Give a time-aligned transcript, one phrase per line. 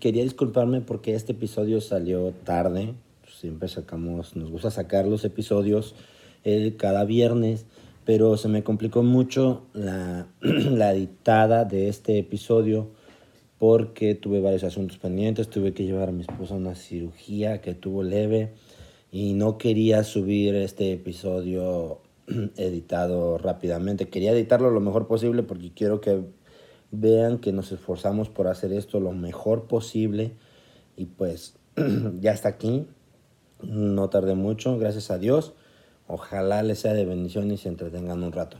[0.00, 2.94] quería disculparme porque este episodio salió tarde.
[3.28, 5.94] Siempre sacamos, nos gusta sacar los episodios
[6.44, 7.66] eh, cada viernes,
[8.04, 12.88] pero se me complicó mucho la, la editada de este episodio
[13.58, 17.74] porque tuve varios asuntos pendientes, tuve que llevar a mi esposa a una cirugía que
[17.74, 18.54] tuvo leve
[19.12, 22.00] y no quería subir este episodio
[22.56, 24.08] editado rápidamente.
[24.08, 26.22] Quería editarlo lo mejor posible porque quiero que
[26.90, 30.32] vean que nos esforzamos por hacer esto lo mejor posible
[30.96, 31.54] y pues
[32.20, 32.86] ya está aquí.
[33.62, 35.52] No tardé mucho, gracias a Dios.
[36.06, 38.56] Ojalá les sea de bendición y se entretengan un rato.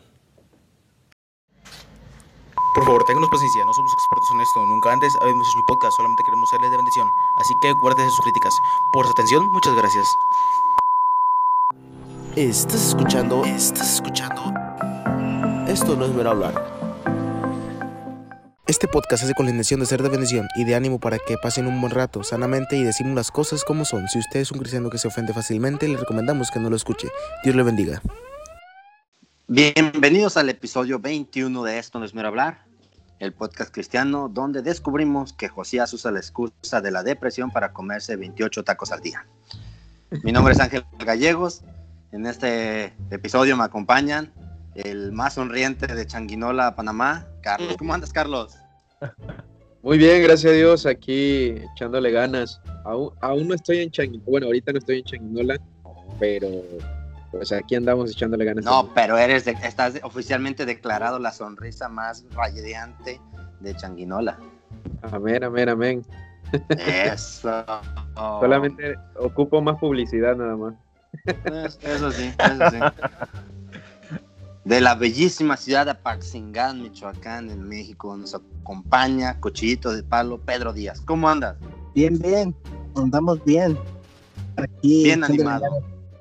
[2.74, 5.96] Por favor, ténganos paciencia, no somos expertos en esto, nunca antes habíamos hecho un podcast,
[5.96, 7.08] solamente queremos serles de bendición.
[7.40, 8.54] Así que guárdese sus críticas.
[8.92, 10.06] Por su atención, muchas gracias.
[12.36, 13.44] Estás escuchando.
[13.44, 14.40] Estás escuchando.
[15.66, 16.79] Esto no es ver hablar.
[18.70, 21.36] Este podcast hace con la intención de ser de bendición y de ánimo para que
[21.36, 24.06] pasen un buen rato sanamente y decimos las cosas como son.
[24.06, 27.08] Si usted es un cristiano que se ofende fácilmente, le recomendamos que no lo escuche.
[27.42, 28.00] Dios le bendiga.
[29.48, 32.64] Bienvenidos al episodio 21 de Esto no es mero hablar,
[33.18, 38.14] el podcast cristiano donde descubrimos que Josías usa la excusa de la depresión para comerse
[38.14, 39.26] 28 tacos al día.
[40.22, 41.62] Mi nombre es Ángel Gallegos.
[42.12, 44.32] En este episodio me acompañan
[44.74, 47.76] el más sonriente de Changuinola, Panamá, Carlos.
[47.78, 48.56] ¿Cómo andas, Carlos?
[49.82, 52.60] Muy bien, gracias a Dios, aquí echándole ganas.
[52.84, 55.58] Aún, aún no estoy en Changuinola, bueno, ahorita no estoy en Changuinola,
[56.18, 56.48] pero
[57.30, 58.64] pues aquí andamos echándole ganas.
[58.64, 63.20] No, pero eres de- estás oficialmente declarado la sonrisa más radiante
[63.60, 64.38] de Changuinola.
[65.02, 66.06] Amén, amén, amén.
[66.78, 67.64] Eso.
[68.16, 70.74] Solamente ocupo más publicidad nada más.
[71.44, 72.76] Es- Eso sí, eso sí.
[74.70, 80.72] De la bellísima ciudad de Apaxingán, Michoacán, en México, nos acompaña Cochillito de Palo, Pedro
[80.72, 81.00] Díaz.
[81.00, 81.56] ¿Cómo andas?
[81.92, 82.54] Bien, bien,
[82.94, 83.76] andamos bien.
[84.56, 85.02] Aquí.
[85.02, 85.66] Bien animado.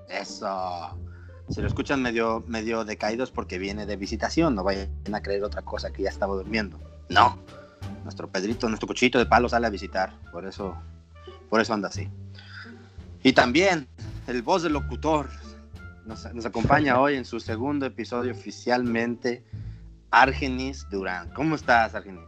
[0.09, 0.97] Eso.
[1.47, 5.43] Si lo escuchan medio, medio decaído es porque viene de visitación, no vayan a creer
[5.43, 6.79] otra cosa que ya estaba durmiendo.
[7.07, 7.37] No.
[8.03, 10.75] Nuestro Pedrito, nuestro Cochillito de Palo sale a visitar, por eso,
[11.51, 12.09] por eso anda así.
[13.21, 13.87] Y también
[14.25, 15.29] el voz del locutor
[16.09, 19.43] nos, nos acompaña hoy en su segundo episodio oficialmente,
[20.11, 21.29] Argenis Durán.
[21.35, 22.23] ¿Cómo estás, Argenis?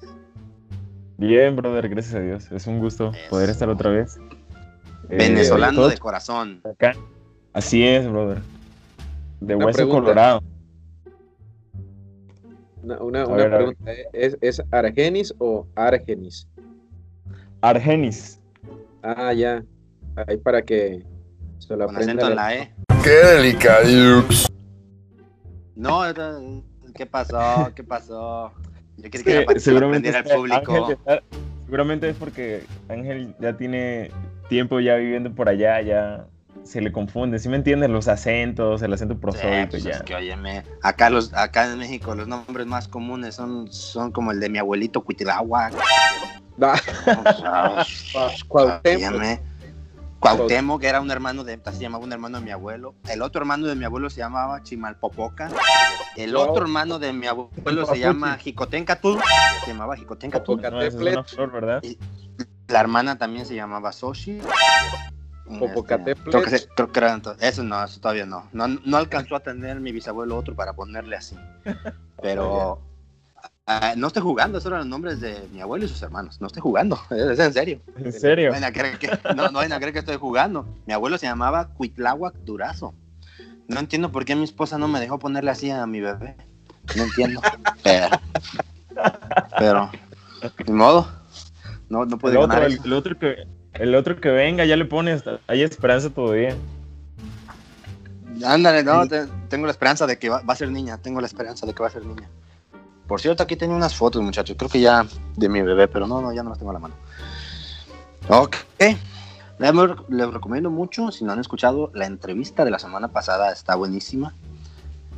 [1.18, 2.52] Bien, brother, gracias a Dios.
[2.52, 4.18] Es un gusto poder estar otra vez.
[5.09, 6.62] Eh, Venezolano de corazón.
[6.64, 6.94] acá.
[7.53, 8.40] Así es, brother.
[9.40, 10.02] De Una hueso pregunta.
[10.02, 10.44] colorado.
[12.84, 16.47] Una, una, ver, pregunta, ¿es, ¿es Argenis o Argenis?
[17.62, 18.40] Argenis.
[19.03, 19.64] Ah, ya.
[20.28, 21.03] Ahí para que
[21.59, 22.14] se lo Con aprenda.
[22.25, 22.74] acento en la E.
[23.04, 24.48] ¡Qué delicadux!
[25.76, 26.02] No,
[26.96, 27.72] ¿qué pasó?
[27.76, 28.52] ¿Qué pasó?
[28.98, 30.88] Yo quería que, lo seguramente, está- público.
[31.06, 31.22] Ángel
[31.66, 34.12] seguramente es porque Ángel ya tiene
[34.50, 36.28] tiempo ya viviendo por allá, ya
[36.64, 37.40] se le confunde.
[37.40, 37.90] ¿Sí me entiendes?
[37.90, 39.92] Los acentos, el acento Sí, prosódico, pues ya.
[39.92, 44.32] es que óyeme, acá los, acá en México los nombres más comunes son, son como
[44.32, 45.72] el de mi abuelito Cuitilagua.
[46.62, 47.84] Ah,
[48.48, 49.40] Cuauhtémoc.
[50.22, 52.94] Cuauhtémoc, que era un hermano de, se llamaba un hermano de mi abuelo.
[53.09, 55.50] El otro hermano de mi abuelo se llamaba Chimalpopoca.
[56.16, 59.18] El otro hermano de mi abuelo se llama Jicotencatl.
[59.66, 60.46] Se llamaba Jicotencatl.
[60.46, 60.96] Popoca- No, es
[61.32, 61.82] flor, ¿verdad?
[62.68, 64.40] La hermana también se llamaba Soshi.
[65.59, 66.30] Popocatépetl.
[66.30, 68.48] Creo, que se- creo que era ento- Eso no, eso todavía no.
[68.53, 68.68] no.
[68.68, 71.36] No alcanzó a tener mi bisabuelo otro para ponerle así.
[72.22, 72.80] Pero
[73.68, 76.40] ah, no estoy jugando, esos eran los nombres de mi abuelo y sus hermanos.
[76.42, 77.82] No estoy jugando, es en serio.
[77.98, 78.50] ¿En serio?
[78.50, 80.68] No vayan a creer que, no, no a creer que estoy jugando.
[80.86, 82.94] Mi abuelo se llamaba Cuitláhuac Durazo.
[83.68, 86.36] No entiendo por qué mi esposa no me dejó ponerle así a mi bebé.
[86.96, 87.42] No entiendo.
[87.84, 88.10] Pero,
[89.58, 89.90] pero
[90.68, 91.08] ni modo.
[91.90, 93.36] No, no puede El otro, el, otro que,
[93.74, 96.56] el otro que venga, ya le pones, hay esperanza todavía.
[98.46, 101.28] Ándale, no, te- tengo la esperanza de que va, va a ser niña, tengo la
[101.28, 102.30] esperanza de que va a ser niña.
[103.08, 106.22] Por cierto, aquí tengo unas fotos, muchachos, creo que ya de mi bebé, pero no,
[106.22, 106.94] no, ya no las tengo a la mano.
[108.30, 108.56] Ok,
[110.09, 114.34] les, recomiendo mucho, si no han escuchado, la entrevista de la semana pasada está buenísima,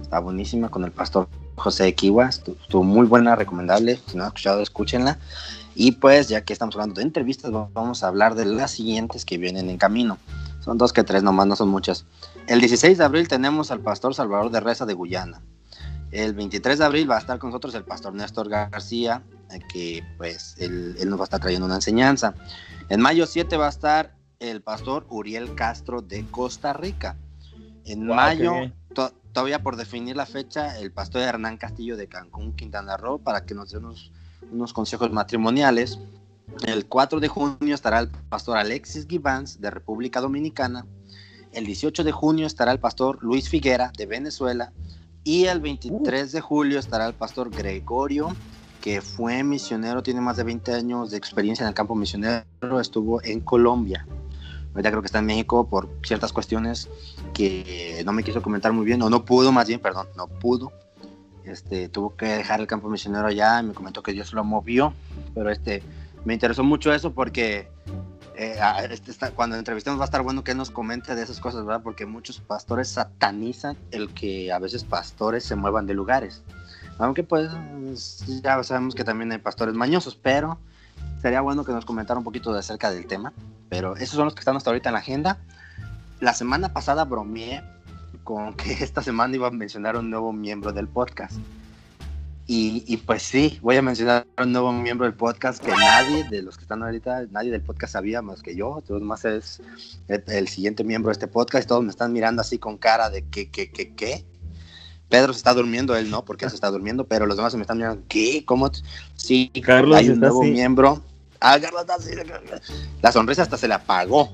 [0.01, 4.27] está buenísima con el pastor José Kiwa, estu- estuvo muy buena, recomendable, si no han
[4.27, 5.19] escuchado, escúchenla.
[5.75, 9.37] Y pues, ya que estamos hablando de entrevistas, vamos a hablar de las siguientes que
[9.37, 10.17] vienen en camino.
[10.61, 12.05] Son dos que tres nomás, no son muchas.
[12.47, 15.41] El 16 de abril tenemos al pastor Salvador de Reza de Guyana.
[16.13, 20.03] El 23 de abril va a estar con nosotros el pastor Néstor García, eh, que
[20.17, 22.35] pues él, él nos va a estar trayendo una enseñanza.
[22.89, 27.17] En mayo 7 va a estar el pastor Uriel Castro de Costa Rica.
[27.85, 28.53] En Wow, mayo,
[28.93, 33.43] to- todavía por definir la fecha, el pastor Hernán Castillo de Cancún, Quintana Roo, para
[33.45, 34.11] que nos dé unos,
[34.51, 35.97] unos consejos matrimoniales.
[36.67, 40.85] El 4 de junio estará el pastor Alexis Givans de República Dominicana.
[41.53, 44.71] El 18 de junio estará el pastor Luis Figuera de Venezuela.
[45.23, 48.35] Y el 23 de julio estará el pastor Gregorio,
[48.81, 52.43] que fue misionero, tiene más de 20 años de experiencia en el campo misionero,
[52.81, 54.05] estuvo en Colombia.
[54.73, 56.89] Ahorita creo que está en México por ciertas cuestiones
[57.33, 60.73] que no me quiso comentar muy bien, o no pudo más bien, perdón, no pudo.
[61.45, 64.93] Este, tuvo que dejar el campo misionero allá y me comentó que Dios lo movió,
[65.33, 65.83] pero este,
[66.25, 67.67] me interesó mucho eso porque
[68.35, 68.57] eh,
[68.89, 71.81] este cuando entrevistemos va a estar bueno que nos comente de esas cosas, ¿verdad?
[71.83, 76.43] Porque muchos pastores satanizan el que a veces pastores se muevan de lugares.
[76.99, 77.49] Aunque pues
[78.41, 80.59] ya sabemos que también hay pastores mañosos, pero
[81.21, 83.33] sería bueno que nos comentara un poquito de acerca del tema.
[83.69, 85.37] Pero esos son los que están hasta ahorita en la agenda.
[86.19, 87.63] La semana pasada bromeé
[88.23, 91.37] con que esta semana iba a mencionar un nuevo miembro del podcast.
[92.45, 96.41] Y, y pues sí, voy a mencionar un nuevo miembro del podcast que nadie de
[96.41, 98.79] los que están ahorita, nadie del podcast sabía más que yo.
[98.79, 99.61] Entonces, más es
[100.09, 101.67] el, el siguiente miembro de este podcast.
[101.69, 104.25] Todos me están mirando así con cara de que, que, que, qué.
[105.07, 107.57] Pedro se está durmiendo, él no, porque él se está durmiendo, pero los demás se
[107.57, 108.43] me están mirando, ¿qué?
[108.45, 108.69] ¿Cómo?
[109.15, 110.51] Sí, Carlos hay un nuevo así.
[110.51, 111.01] miembro.
[111.39, 112.11] Ah, Carlos está así.
[113.01, 114.29] La sonrisa hasta se le apagó.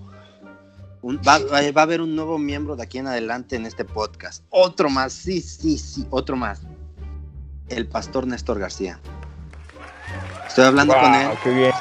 [1.02, 4.44] Un- va- va a haber un nuevo miembro de aquí en adelante en este podcast.
[4.50, 6.62] Otro más, sí, sí, sí, otro más.
[7.70, 9.00] El pastor Néstor García.
[10.48, 11.72] Estoy hablando con él Wow, qué bien.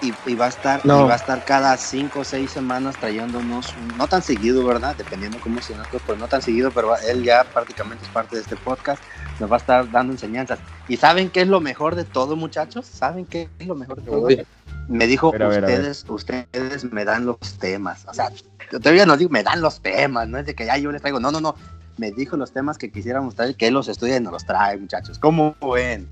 [0.00, 1.04] y, y va a estar No.
[1.04, 5.38] y va a estar cada cinco o seis semanas trayéndonos no tan seguido verdad dependiendo
[5.42, 8.56] cómo se nosotros pues no tan seguido pero él ya prácticamente es parte de este
[8.56, 9.02] podcast
[9.38, 10.58] nos va a estar dando enseñanzas
[10.88, 14.10] y saben qué es lo mejor de todo muchachos saben qué es lo mejor de
[14.10, 14.46] todo Uy.
[14.88, 15.64] me dijo ver, a ver.
[15.64, 18.30] ustedes ustedes me dan los temas o sea
[18.72, 21.00] yo todavía no digo me dan los temas no es de que ya yo les
[21.02, 21.54] traigo no no no
[21.96, 24.76] me dijo los temas que quisiéramos traer que él los estudia y nos los trae
[24.76, 26.08] muchachos cómo ven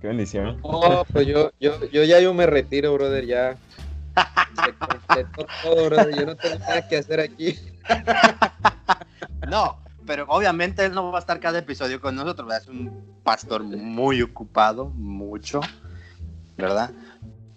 [0.00, 0.58] Qué bendición.
[0.62, 3.56] No, pues yo, yo, yo ya yo me retiro, brother, ya.
[4.64, 6.18] Se completó todo, brother.
[6.18, 7.58] Yo no tengo nada que hacer aquí.
[9.48, 12.62] No, pero obviamente él no va a estar cada episodio con nosotros, ¿verdad?
[12.62, 15.60] es un pastor muy ocupado, mucho,
[16.56, 16.92] ¿verdad?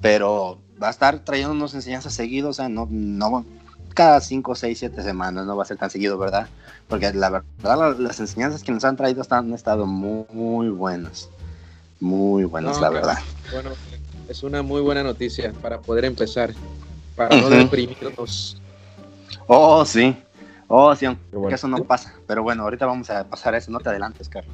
[0.01, 3.45] Pero va a estar trayéndonos enseñanzas seguidos, o sea, no, no
[3.93, 6.49] cada 5, 6, 7 semanas, no va a ser tan seguido, ¿verdad?
[6.87, 10.69] Porque la verdad, la- las enseñanzas que nos han traído están, han estado muy, muy
[10.69, 11.29] buenas,
[11.99, 13.07] muy buenas, No, la claro.
[13.07, 13.17] verdad.
[13.51, 13.71] Bueno,
[14.27, 16.53] es una muy buena noticia para poder empezar,
[17.15, 17.55] para no Ujú.
[17.57, 18.57] deprimirnos.
[19.47, 20.15] Oh, sí,
[20.67, 21.55] oh, sí, aunque bueno.
[21.55, 24.53] eso no pasa, pero bueno, ahorita vamos a pasar a eso, no te adelantes, Carlos.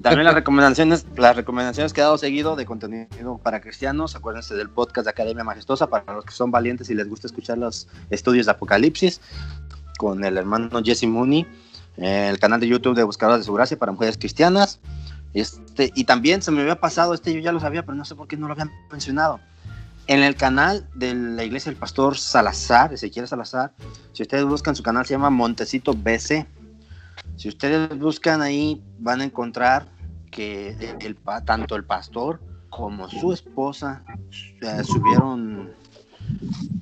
[0.00, 4.70] También las recomendaciones, las recomendaciones que he dado seguido de contenido para cristianos, acuérdense del
[4.70, 8.46] podcast de Academia Majestuosa para los que son valientes y les gusta escuchar los estudios
[8.46, 9.20] de Apocalipsis
[9.98, 11.46] con el hermano Jesse Mooney,
[11.96, 14.78] eh, el canal de YouTube de Buscadores de Su Gracia para mujeres cristianas.
[15.34, 18.14] Este, y también se me había pasado, este yo ya lo sabía, pero no sé
[18.14, 19.40] por qué no lo habían mencionado.
[20.06, 23.72] En el canal de la iglesia del pastor Salazar, Ezequiel Salazar,
[24.12, 26.46] si ustedes buscan su canal se llama Montecito BC.
[27.36, 29.88] Si ustedes buscan ahí van a encontrar
[30.30, 32.40] que el, tanto el pastor
[32.70, 34.02] como su esposa
[34.62, 35.72] eh, subieron,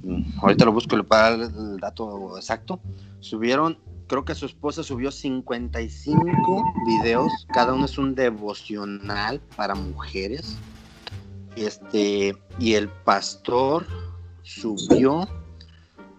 [0.02, 2.80] mm, ahorita lo busco para el dato exacto,
[3.18, 3.76] subieron,
[4.06, 10.56] creo que su esposa subió 55 videos, cada uno es un devocional para mujeres.
[11.56, 13.84] Este, y el pastor
[14.42, 15.28] subió,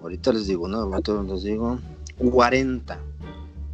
[0.02, 0.80] ahorita les digo, ¿no?
[0.80, 1.80] Ahorita les digo,
[2.18, 3.00] 40.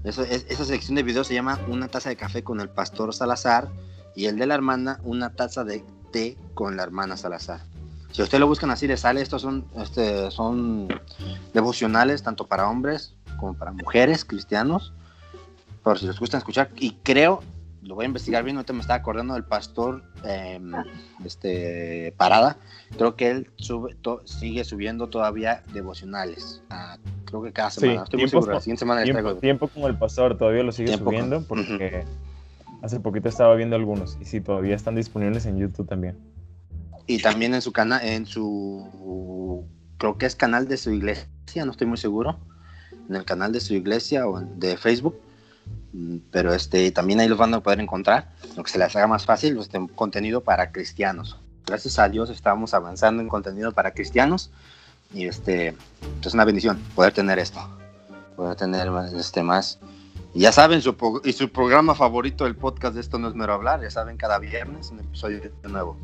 [0.03, 3.69] Esa sección de videos se llama Una taza de café con el pastor Salazar
[4.15, 7.61] y el de la hermana Una taza de té con la hermana Salazar.
[8.11, 9.21] Si ustedes lo buscan así, les sale.
[9.21, 10.87] Estos son, este, son
[11.53, 14.93] devocionales tanto para hombres como para mujeres cristianos.
[15.83, 16.69] Por si les gusta escuchar.
[16.77, 17.43] Y creo,
[17.81, 20.59] lo voy a investigar bien, ahorita me estaba acordando del pastor eh,
[21.25, 22.57] este, Parada.
[22.97, 26.61] Creo que él sube, to- sigue subiendo todavía devocionales.
[27.25, 28.03] Creo que cada Sí, semana.
[28.03, 28.53] Estoy muy seguro.
[28.53, 29.39] La siguiente semana Tiempo, traigo.
[29.39, 32.05] tiempo como el pastor todavía lo sigue Tiempo con- subiendo porque
[32.81, 36.17] hace poquito estaba viendo algunos y sí, todavía están disponibles en YouTube también.
[37.05, 39.65] Y también en su canal, en su,
[39.97, 42.37] creo que es canal de su iglesia, no estoy muy seguro,
[43.09, 45.15] en el canal de su iglesia o de Facebook,
[46.31, 49.25] pero este, también ahí los van a poder encontrar, lo que se les haga más
[49.25, 51.39] fácil, este, contenido para cristianos.
[51.65, 54.51] Gracias a Dios estamos avanzando en contenido para cristianos
[55.13, 55.75] y este,
[56.23, 57.59] es una bendición poder tener esto,
[58.35, 59.79] poder tener más, este, más.
[60.33, 63.53] Y ya saben, su, y su programa favorito del podcast de Esto No es Mero
[63.53, 65.97] Hablar, ya saben, cada viernes un episodio nuevo.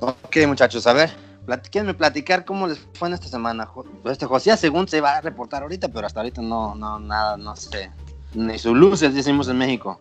[0.00, 1.10] Ok, muchachos, a ver,
[1.44, 3.68] platíquenme platicar cómo les fue en esta semana.
[4.04, 7.56] Este José, según se va a reportar ahorita, pero hasta ahorita no, no, nada, no
[7.56, 7.90] sé.
[8.34, 10.00] Ni sus luces, decimos en México.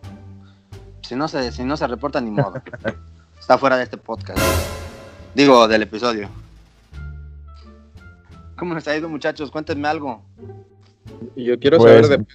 [1.02, 2.54] Si no se, si no se reporta, ni modo.
[3.40, 4.40] Está fuera de este podcast.
[5.36, 6.30] Digo, del episodio.
[8.58, 9.52] ¿Cómo les ha ido, muchachos?
[9.52, 10.24] Cuéntenme algo.
[11.36, 12.26] Yo quiero Pues, saber de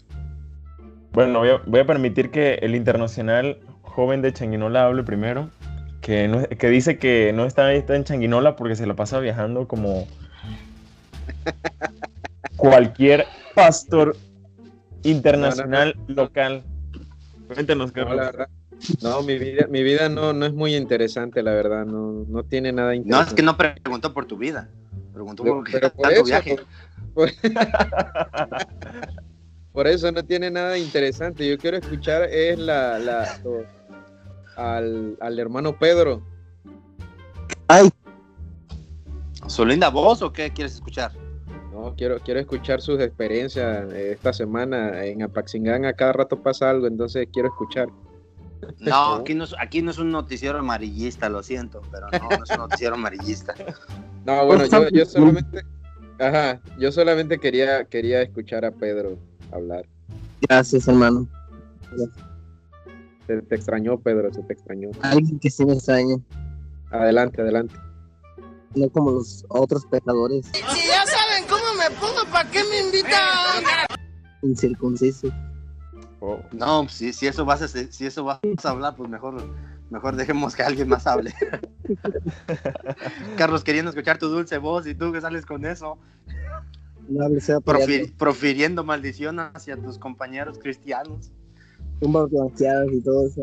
[1.13, 5.51] Bueno, voy a, voy a permitir que el internacional joven de Changuinola hable primero.
[6.03, 9.67] Que, no- que dice que no está, está en Changuinola porque se la pasa viajando
[9.67, 10.07] como
[12.57, 14.17] cualquier pastor
[15.03, 16.65] internacional local.
[17.47, 18.17] Cuéntanos, No, Carlos.
[18.17, 18.49] la verdad.
[19.03, 21.85] No, mi vida, mi vida no, no es muy interesante, la verdad.
[21.85, 23.29] No, no tiene nada No, interesante.
[23.31, 24.71] es que no preguntó por tu vida.
[25.13, 26.57] Preguntó por qué pero por tanto eso, viaje.
[27.15, 27.31] por,
[29.73, 31.47] por eso no tiene nada interesante.
[31.49, 33.67] Yo quiero escuchar es la, la lo-
[34.57, 36.23] al, al hermano Pedro.
[37.69, 37.89] Ay,
[39.47, 41.13] ¿Su linda voz o qué quieres escuchar?
[41.81, 45.03] No, quiero, quiero escuchar sus experiencias eh, esta semana.
[45.05, 47.89] En Apaxingán a cada rato pasa algo, entonces quiero escuchar.
[48.79, 52.45] No, aquí no, es, aquí no es un noticiero amarillista, lo siento, pero no, no
[52.45, 53.55] es un noticiero amarillista.
[54.27, 55.63] No, bueno, yo, yo solamente,
[56.19, 59.17] ajá, yo solamente quería, quería escuchar a Pedro
[59.51, 59.87] hablar.
[60.43, 61.27] gracias, hermano.
[63.27, 64.91] Se te extrañó, Pedro, se te extrañó.
[65.01, 66.17] Alguien que sí me extraña,
[66.91, 67.75] Adelante, adelante.
[68.75, 70.51] no como los otros pecadores
[72.33, 73.11] ¿para qué me invitan?
[74.43, 75.33] incircuncisos.
[76.21, 79.43] Oh, No, si, si eso vas a si eso vas a hablar, pues mejor,
[79.91, 81.35] mejor dejemos que alguien más hable.
[83.37, 85.99] Carlos queriendo escuchar tu dulce voz y tú que sales con eso,
[87.09, 91.33] No hables sea profi- profiriendo maldición hacia tus compañeros cristianos.
[92.01, 93.43] tumbas blanqueadas y todo eso.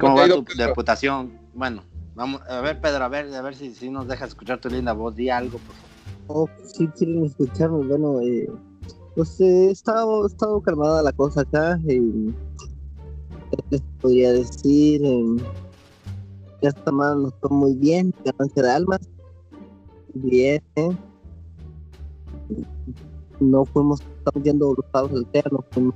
[0.00, 0.66] ¿Cómo va tu Pedro?
[0.68, 1.38] reputación?
[1.52, 4.68] Bueno, vamos a ver, Pedro, a ver, a ver si, si nos dejas escuchar tu
[4.68, 5.94] linda voz, di algo, por favor.
[6.26, 8.48] Oh, si quieren escucharme, bueno, eh,
[9.14, 11.78] pues eh, he estado calmada la cosa acá.
[11.88, 12.00] eh,
[13.50, 15.04] ¿qué les podría decir?
[15.04, 15.36] Eh,
[16.62, 19.00] ya esta semana nos fue muy bien, ganancia de almas.
[20.14, 20.96] Bien, eh.
[23.40, 25.94] No fuimos, estamos yendo los del Eterno, fuimos,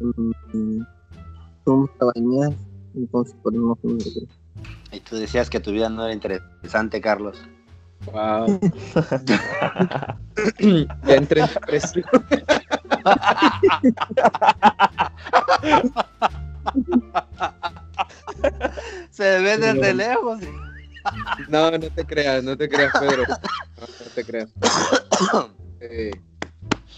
[0.00, 0.80] mm,
[1.64, 2.52] fuimos a bañar,
[2.94, 4.37] entonces por eso no fuimos de iglesia.
[4.92, 7.42] Y tú decías que tu vida no era interesante, Carlos.
[8.06, 8.60] Wow.
[11.06, 12.04] ya entré en depresión.
[19.10, 20.40] Se ve desde lejos.
[21.48, 23.24] No, no te creas, no te creas, Pedro.
[23.26, 23.36] No,
[23.80, 24.48] no te creas.
[25.80, 26.10] Eh,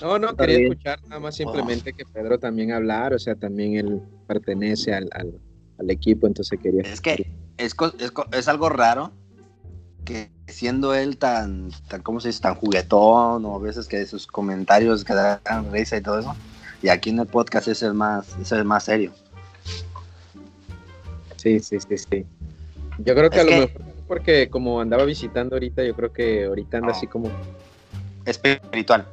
[0.00, 4.00] no, no, quería escuchar nada más simplemente que Pedro también hablar, o sea, también él
[4.26, 5.38] pertenece al, al,
[5.78, 6.82] al equipo, entonces quería...
[6.82, 9.12] Es que es, es, es algo raro
[10.04, 12.40] que siendo él tan, tan, ¿cómo se dice?
[12.40, 15.40] Tan juguetón o a veces que sus comentarios que dan
[15.72, 16.34] risa y todo eso.
[16.82, 19.12] Y aquí en el podcast es el más, es el más serio.
[21.36, 22.26] Sí, sí, sí, sí.
[22.98, 26.12] Yo creo que Es a lo que- mejor porque como andaba visitando ahorita, yo creo
[26.12, 26.94] que ahorita anda No.
[26.96, 27.30] así como...
[28.24, 29.06] Espiritual.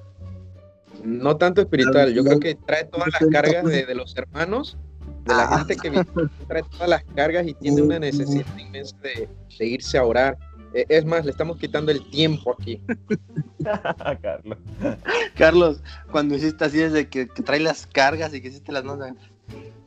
[1.03, 4.75] No tanto espiritual, yo creo que trae todas las cargas de, de los hermanos,
[5.27, 5.57] de la Ah.
[5.59, 9.27] gente que visita, trae todas las cargas y tiene una necesidad inmensa de,
[9.59, 10.37] de irse a orar.
[10.73, 12.81] Eh, Es más, le estamos quitando el tiempo aquí.
[14.21, 14.57] Carlos.
[15.35, 15.81] Carlos,
[16.11, 19.13] cuando hiciste así es de que, que trae las cargas y que hiciste las notas.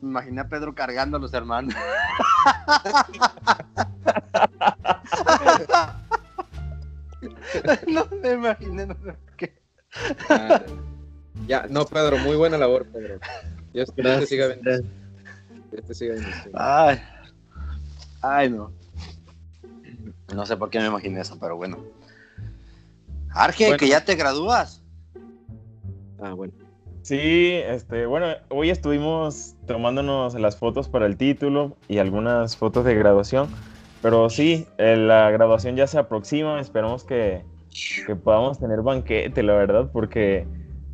[0.01, 1.73] Me imaginé a Pedro cargando a los hermanos.
[7.87, 9.53] no me imaginé, no sé por qué.
[10.29, 10.61] Ah,
[11.47, 13.19] ya, no, Pedro, muy buena labor, Pedro.
[13.73, 14.87] Dios, Dios te siga bendiciendo.
[15.71, 16.57] Dios te siga bendiciendo.
[16.59, 16.99] Ay,
[18.21, 18.71] ay, no.
[20.33, 21.77] No sé por qué me imaginé eso, pero bueno.
[23.33, 23.77] Arge, Bueno.
[23.77, 24.83] que ya te gradúas.
[26.21, 26.53] Ah, bueno.
[27.01, 32.93] Sí, este, bueno, hoy estuvimos tomándonos las fotos para el título y algunas fotos de
[32.93, 33.49] graduación,
[34.03, 37.43] pero sí, eh, la graduación ya se aproxima, esperamos que,
[38.05, 40.45] que podamos tener banquete, la verdad, porque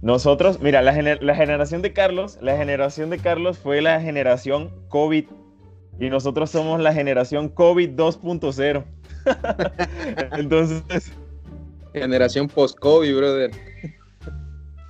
[0.02, 4.72] nosotros, mira, la, gener- la generación de Carlos, la generación de Carlos fue la generación
[4.90, 5.26] COVID
[6.00, 8.84] y nosotros somos la generación COVID 2.0.
[10.38, 11.12] Entonces,
[11.94, 13.52] Generación post-COVID, brother.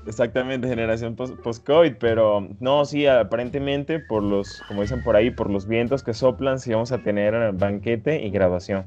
[0.06, 5.50] Exactamente, generación post- post-COVID, pero no, sí, aparentemente por los, como dicen por ahí, por
[5.50, 8.86] los vientos que soplan, sí vamos a tener banquete y graduación.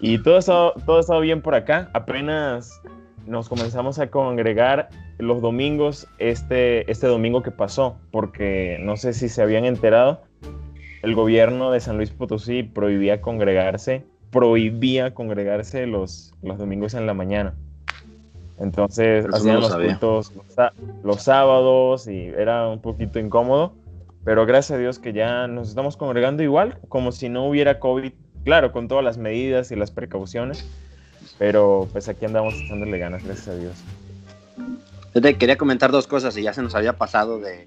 [0.00, 0.42] Y todo ha
[0.84, 2.80] todo ha estado bien por acá, apenas
[3.26, 4.88] nos comenzamos a congregar
[5.20, 10.22] los domingos, este, este domingo que pasó, porque no sé si se habían enterado,
[11.02, 17.14] el gobierno de San Luis Potosí prohibía congregarse, prohibía congregarse los, los domingos en la
[17.14, 17.54] mañana.
[18.58, 19.88] Entonces Eso no hacían lo los sabía.
[19.88, 20.72] cultos los, sá-
[21.02, 23.72] los sábados y era un poquito incómodo.
[24.22, 28.12] Pero gracias a Dios que ya nos estamos congregando igual, como si no hubiera COVID,
[28.44, 30.68] claro, con todas las medidas y las precauciones,
[31.38, 33.82] pero pues aquí andamos echándole ganas, gracias a Dios.
[35.14, 37.64] Yo te quería comentar dos cosas y ya se nos había pasado de,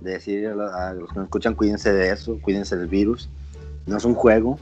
[0.00, 3.28] de decir a los- que nos escuchan, cuídense de eso, cuídense del virus.
[3.86, 4.58] No es un juego.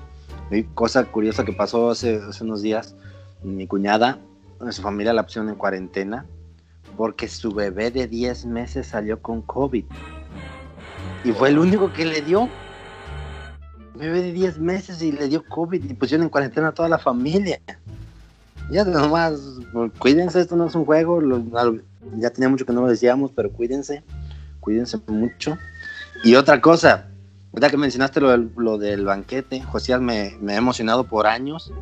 [0.50, 2.94] Y cosa curiosa que pasó hace, unos días,
[3.42, 4.18] mi cuñada,
[4.60, 6.26] a su familia la pusieron en cuarentena
[6.96, 9.84] porque su bebé de 10 meses salió con COVID.
[11.24, 12.48] Y fue el único que le dio.
[13.94, 16.98] Bebé de 10 meses y le dio COVID y pusieron en cuarentena a toda la
[16.98, 17.60] familia.
[18.70, 19.40] Ya nomás,
[19.72, 21.20] pues, cuídense, esto no es un juego.
[22.16, 24.02] Ya tenía mucho que no lo decíamos, pero cuídense,
[24.60, 25.58] cuídense mucho.
[26.24, 27.08] Y otra cosa,
[27.52, 31.72] verdad que mencionaste lo del, lo del banquete, Josías me, me ha emocionado por años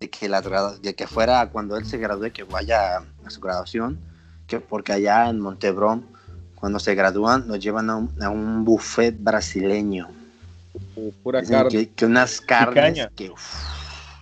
[0.00, 3.98] de que, la, de que fuera cuando él se gradúe, que vaya a su graduación,
[4.46, 6.06] que porque allá en Montebrón,
[6.54, 10.08] cuando se gradúan, nos llevan a un, a un buffet brasileño.
[11.22, 11.70] Pura carne.
[11.70, 13.10] que, que unas carnes Picaña.
[13.16, 13.32] que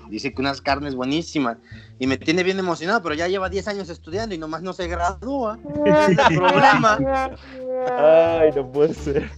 [0.08, 1.58] dice que unas carnes buenísimas
[1.98, 4.86] y me tiene bien emocionado, pero ya lleva 10 años estudiando y nomás no se
[4.88, 5.58] gradúa.
[5.84, 6.98] Es el problema.
[7.98, 9.30] Ay, no puede ser.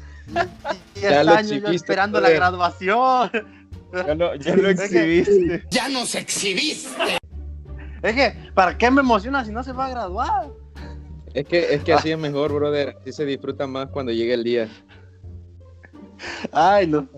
[0.94, 3.30] 10 Ya lo años yo esperando la graduación.
[3.92, 5.64] Ya lo, ya lo exhibiste.
[5.70, 7.18] ¡Ya nos exhibiste!
[8.02, 10.50] Es que, ¿para qué me emociona si no se va a graduar?
[11.34, 12.96] Es que, es que así es mejor, brother.
[13.00, 14.68] Así se disfruta más cuando llegue el día.
[16.52, 17.08] Ay, no.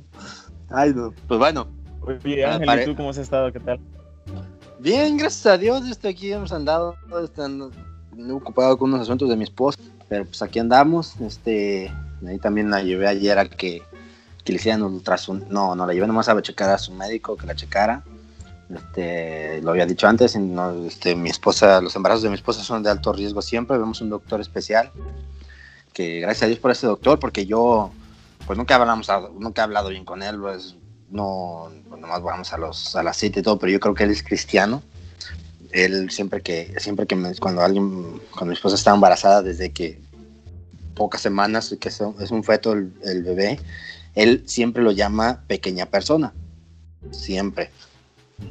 [0.70, 1.12] Ay, no.
[1.26, 1.68] Pues bueno,
[2.02, 3.52] Oye, Ángel, pare- ¿y tú cómo has estado?
[3.52, 3.78] ¿Qué tal?
[4.78, 7.70] Bien, gracias a Dios, aquí, hemos andado, estando
[8.32, 9.78] ocupado con unos asuntos de mi esposa,
[10.08, 11.92] pero pues aquí andamos, este,
[12.26, 13.82] ahí también la llevé ayer a que,
[14.42, 17.36] que le hicieran un ultrason, no, no, la llevé nomás a checar a su médico,
[17.36, 18.02] que la checara,
[18.74, 22.82] este, lo había dicho antes, no, este, mi esposa, los embarazos de mi esposa son
[22.82, 24.90] de alto riesgo siempre, vemos un doctor especial,
[25.92, 27.90] que gracias a Dios por ese doctor, porque yo,
[28.46, 30.74] pues nunca hablamos, nunca he hablado bien con él, pues
[31.10, 34.04] no, pues nomás vamos a los a la cita y todo, pero yo creo que
[34.04, 34.82] él es cristiano.
[35.72, 40.00] Él siempre que, siempre que me- cuando alguien, cuando mi esposa estaba embarazada, desde que
[40.94, 43.60] pocas semanas, que es un, es un feto el, el bebé,
[44.14, 46.32] él siempre lo llama pequeña persona.
[47.12, 47.70] Siempre.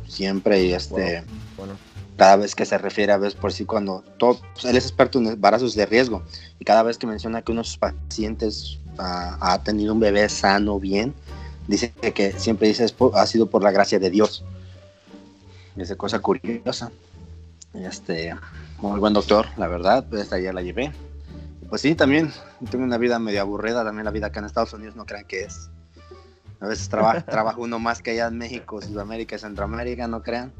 [0.07, 1.23] Siempre y este
[1.57, 1.73] Bueno,
[2.17, 5.19] cada vez que se refiere a veces por sí cuando todo, pues, él es experto
[5.19, 6.23] en embarazos de riesgo
[6.59, 10.27] y cada vez que menciona que uno de sus pacientes ah, ha tenido un bebé
[10.29, 11.13] sano bien
[11.69, 14.43] dice que siempre dice "Es por- ha sido por la gracia de Dios
[15.77, 16.91] esa cosa curiosa
[17.73, 18.35] este
[18.79, 20.91] muy buen doctor la verdad pues hasta ayer la llevé
[21.69, 22.31] pues sí también
[22.71, 25.43] tengo una vida medio aburrida también la vida acá en Estados Unidos no crean que
[25.43, 25.69] es
[26.59, 30.51] a veces trabaja trabaja uno más que allá en México Sudamérica Centroamérica no crean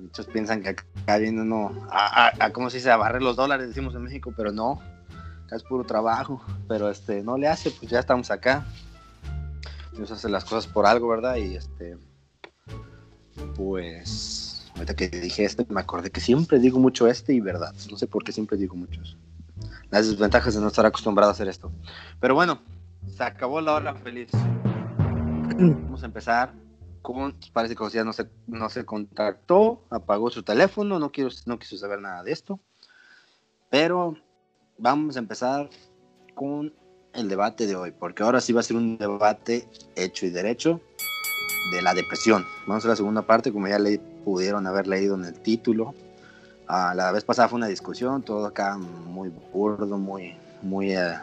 [0.00, 2.90] Muchos piensan que acá viene uno a, a, a ¿cómo se dice?
[2.90, 4.82] A barrer los dólares, decimos en México, pero no.
[5.46, 6.42] Acá es puro trabajo.
[6.68, 8.66] Pero este, no le hace, pues ya estamos acá.
[9.96, 11.36] Dios hace las cosas por algo, ¿verdad?
[11.36, 11.96] Y este,
[13.56, 17.74] pues, ahorita que dije este, me acordé que siempre digo mucho este y verdad.
[17.90, 19.16] No sé por qué siempre digo mucho eso.
[19.90, 21.70] Las desventajas de no estar acostumbrado a hacer esto.
[22.20, 22.60] Pero bueno,
[23.06, 24.30] se acabó la hora feliz.
[25.56, 26.52] Vamos a empezar
[27.02, 31.58] con, parece que José no se, no se contactó, apagó su teléfono, no, quiero, no
[31.58, 32.58] quiso saber nada de esto.
[33.70, 34.16] Pero
[34.78, 35.70] vamos a empezar
[36.34, 36.74] con
[37.14, 40.80] el debate de hoy, porque ahora sí va a ser un debate hecho y derecho
[41.72, 42.44] de la depresión.
[42.66, 45.94] Vamos a la segunda parte, como ya le pudieron haber leído en el título.
[46.66, 51.14] Ah, la vez pasada fue una discusión, todo acá muy burdo, muy, muy eh,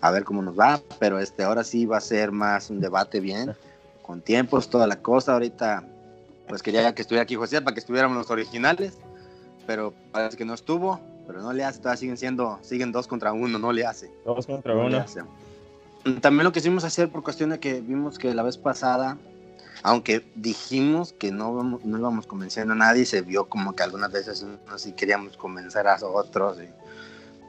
[0.00, 3.20] a ver cómo nos va, pero este ahora sí va a ser más un debate
[3.20, 3.54] bien,
[4.02, 5.34] con tiempos, toda la cosa.
[5.34, 5.84] Ahorita,
[6.48, 8.98] pues quería que estuviera aquí José para que estuviéramos los originales,
[9.66, 11.00] pero parece que no estuvo,
[11.32, 14.10] pero no le hace, todavía siguen siendo, siguen dos contra uno, no le hace.
[14.26, 14.98] dos contra No uno.
[14.98, 15.22] hace.
[16.20, 19.16] También lo quisimos hacer por cuestión de que vimos que la vez pasada,
[19.82, 24.44] aunque dijimos que no, no íbamos convenciendo a nadie, se vio como que algunas veces
[24.68, 26.58] no sí queríamos convencer a otros,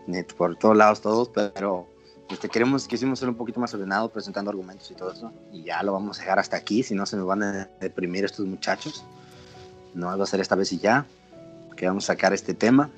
[0.08, 1.88] y, y por todos lados todos, pero
[2.30, 5.84] este, queremos, quisimos ser un poquito más ordenado presentando argumentos y todo eso, y ya
[5.84, 9.04] lo vamos a dejar hasta aquí, si no se nos van a deprimir estos muchachos.
[9.94, 11.06] No va a ser esta vez y ya,
[11.76, 12.90] que vamos a sacar este tema.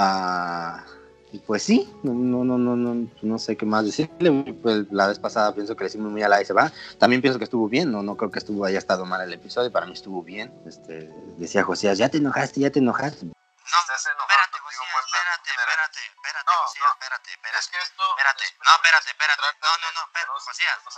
[0.00, 0.84] Ah,
[1.32, 4.30] y pues sí, no, no, no, no, no, no sé qué más decirle.
[4.62, 6.70] Pues la vez pasada pienso que le hicimos muy a la y se va.
[6.98, 9.72] También pienso que estuvo bien, no, no creo que estuvo haya estado mal el episodio.
[9.72, 10.54] Para mí estuvo bien.
[10.66, 13.26] Este, decía José, ya te enojaste, ya te enojaste.
[13.26, 17.58] No, espérate, José, espérate, espérate, espérate, José, espérate, espérate.
[17.58, 18.02] Es que esto...
[18.16, 19.42] Espérate, no, espérate, espérate.
[19.60, 20.62] No, no, no, espérate, José.
[20.80, 20.88] No,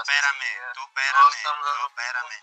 [0.00, 2.36] espérame, tú espérame, tú espérame.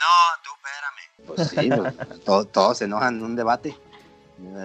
[0.00, 0.12] No,
[0.44, 1.04] tú espérame.
[1.26, 3.76] Pues sí, pues, to- todos se enojan en un debate.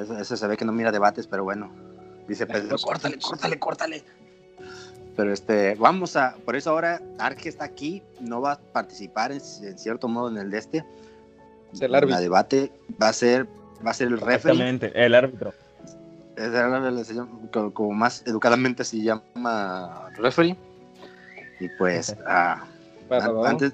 [0.01, 1.71] Eso, eso se ve que no mira debates, pero bueno.
[2.27, 4.03] Dice Pedro, córtale, córtale, córtale.
[5.15, 9.41] Pero este, vamos a, por eso ahora Arge está aquí, no va a participar en,
[9.63, 10.85] en cierto modo en el de este.
[11.73, 12.21] Es el La árbitro.
[12.21, 13.47] debate va a ser,
[13.85, 14.69] va a ser el referee.
[14.69, 15.53] Exactamente, el árbitro.
[16.35, 20.55] Es el- como, como más educadamente se llama referee.
[21.59, 22.63] Y pues, ah,
[23.45, 23.73] antes,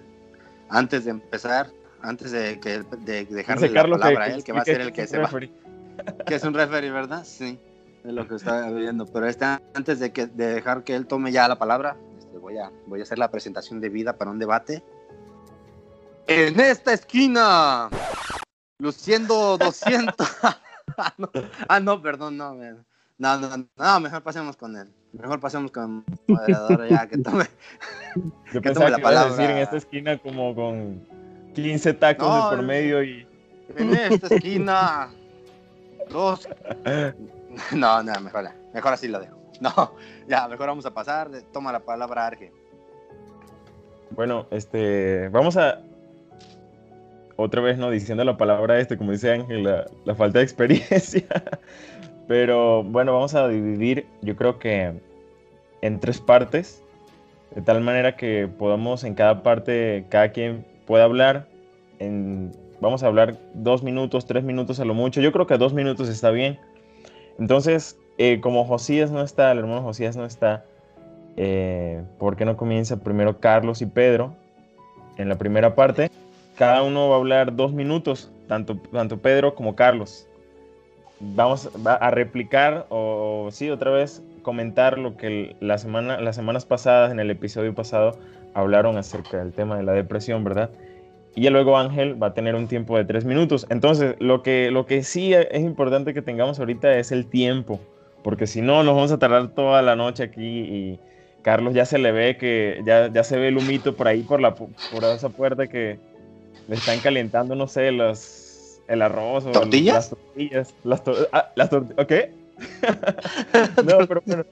[0.69, 1.69] antes de empezar,
[2.01, 4.65] antes de, que, de dejarle Dice la Carlos palabra que, a él, que va a
[4.65, 5.29] ser el que se va.
[6.25, 7.23] Que es un referee, ¿verdad?
[7.25, 7.59] Sí,
[8.03, 9.05] es lo que estaba viendo.
[9.05, 12.57] Pero este, antes de, que, de dejar que él tome ya la palabra, este, voy,
[12.57, 14.83] a, voy a hacer la presentación de vida para un debate.
[16.27, 17.89] En esta esquina,
[18.79, 20.15] luciendo 200.
[20.43, 21.29] ah, no,
[21.67, 24.89] ah, no, perdón, no, no, no, no, mejor pasemos con él.
[25.13, 27.45] Mejor pasemos con el moderador ya que tome.
[28.53, 29.31] Yo que tome la que palabra.
[29.31, 31.01] decir en esta esquina como con
[31.55, 33.27] 15 tacos No, de por medio y...
[33.75, 35.09] En esta esquina,
[36.09, 36.47] dos.
[37.71, 39.35] No, no, mejor, mejor así lo dejo.
[39.59, 39.95] No,
[40.27, 41.29] ya, mejor vamos a pasar.
[41.51, 42.51] Toma la palabra Arge.
[44.11, 45.81] Bueno, este, vamos a
[47.35, 47.89] otra vez, ¿no?
[47.89, 51.25] Diciendo la palabra este, como dice Ángel, la, la falta de experiencia.
[52.27, 54.93] Pero bueno, vamos a dividir, yo creo que
[55.81, 56.83] en tres partes,
[57.55, 61.47] de tal manera que podamos en cada parte, cada quien pueda hablar.
[61.99, 65.21] En, vamos a hablar dos minutos, tres minutos a lo mucho.
[65.21, 66.59] Yo creo que dos minutos está bien.
[67.39, 70.65] Entonces, eh, como Josías no está, el hermano Josías no está,
[71.35, 74.33] eh, ¿por qué no comienza primero Carlos y Pedro
[75.17, 76.09] en la primera parte?
[76.57, 80.27] Cada uno va a hablar dos minutos, tanto, tanto Pedro como Carlos.
[81.19, 86.65] Vamos va a replicar o sí, otra vez comentar lo que la semana, las semanas
[86.65, 88.17] pasadas, en el episodio pasado,
[88.53, 90.69] hablaron acerca del tema de la depresión, ¿verdad?
[91.37, 93.67] Y ya luego Ángel va a tener un tiempo de tres minutos.
[93.69, 97.79] Entonces, lo que, lo que sí es importante que tengamos ahorita es el tiempo,
[98.23, 100.99] porque si no, nos vamos a tardar toda la noche aquí y
[101.43, 104.41] Carlos ya se le ve que ya, ya se ve el humito por ahí, por,
[104.41, 104.71] la, por
[105.15, 105.99] esa puerta que
[106.67, 109.93] le están calentando, no sé, los, el arroz o ¿Tortillas?
[109.93, 110.75] las tortillas.
[110.83, 112.31] Las, tor- ah, las tortillas, ¿qué?
[113.85, 114.43] no, pero bueno.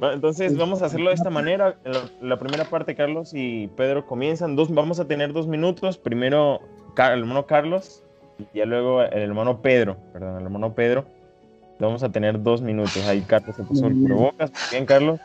[0.00, 1.76] Entonces vamos a hacerlo de esta manera.
[1.84, 4.54] En la, la primera parte, Carlos y Pedro comienzan.
[4.56, 5.96] Dos, vamos a tener dos minutos.
[5.98, 6.60] Primero
[6.98, 8.02] el hermano Carlos
[8.38, 9.96] y ya luego el hermano Pedro.
[10.12, 11.04] Perdón, el hermano Pedro.
[11.78, 12.96] Vamos a tener dos minutos.
[13.06, 14.50] Ahí Carlos se puso el cubrebocas.
[14.70, 15.20] Bien, Carlos.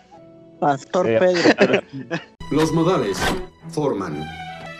[0.59, 1.81] Pastor Eh, Pedro.
[2.51, 3.17] Los modales
[3.69, 4.21] forman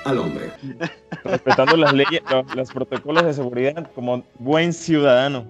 [0.03, 0.51] al hombre.
[1.23, 5.45] respetando las leyes, lo- los protocolos de seguridad como buen ciudadano.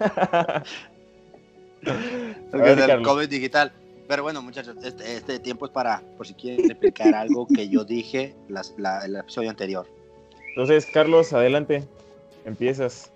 [2.52, 3.02] el.
[3.02, 3.72] COVID digital.
[4.08, 7.84] Pero bueno, muchachos, este, este tiempo es para, por si quieren replicar algo que yo
[7.84, 9.86] dije las, la, el episodio anterior.
[10.48, 11.84] Entonces, Carlos, adelante.
[12.44, 13.12] Empiezas.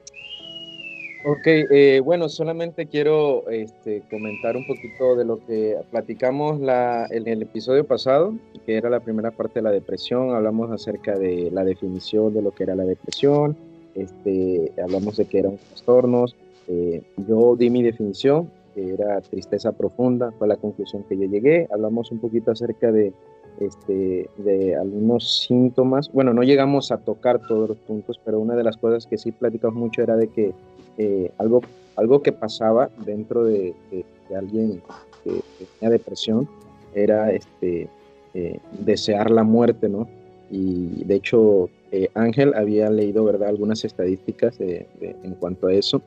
[1.29, 7.27] Ok, eh, bueno, solamente quiero este, comentar un poquito de lo que platicamos la, en
[7.27, 8.33] el episodio pasado,
[8.65, 10.35] que era la primera parte de la depresión.
[10.37, 13.57] Hablamos acerca de la definición de lo que era la depresión,
[13.97, 16.37] este, hablamos de que eran trastornos.
[16.69, 21.67] eh, yo di mi definición, que era tristeza profunda, fue la conclusión que yo llegué.
[21.73, 23.15] Hablamos un poquito acerca de,
[23.59, 26.13] este, de algunos síntomas.
[26.13, 29.33] Bueno, no llegamos a tocar todos los puntos, pero una de las cosas que sí
[29.33, 30.53] platicamos mucho era de que
[30.99, 31.63] eh, algo,
[31.97, 34.83] algo que pasaba dentro de, de- de alguien
[35.25, 36.47] que, que tenía depresión
[36.95, 37.89] era este,
[38.35, 40.07] eh, desear la muerte, ¿no?
[40.51, 46.03] Y de hecho, eh, Ángel había leído, ¿verdad?, algunas estadísticas de- en cuanto a eso.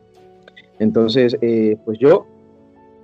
[0.79, 2.25] Entonces, eh, pues yo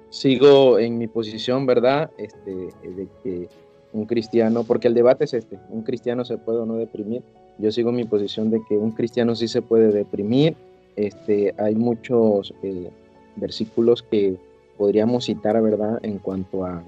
[0.10, 3.50] sigo en mi posición, ¿verdad?, este, de que
[3.94, 7.22] un cristiano, porque el debate es este, un cristiano se puede o no deprimir.
[7.58, 10.56] Yo sigo en mi posición de que un cristiano sí se puede deprimir,
[10.96, 12.90] este, hay muchos eh,
[13.36, 14.38] versículos que
[14.78, 16.84] podríamos citar, ¿verdad?, en cuanto a,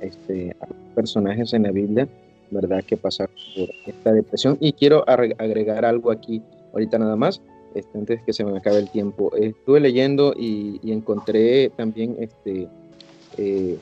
[0.00, 0.54] este,
[0.94, 2.08] personajes en la Biblia,
[2.50, 4.56] ¿verdad?, que pasaron por esta depresión.
[4.60, 7.40] Y quiero agregar algo aquí, ahorita nada más,
[7.76, 9.34] este, antes que se me acabe el tiempo.
[9.36, 12.68] Estuve leyendo y, encontré también este,
[13.36, 13.76] eh,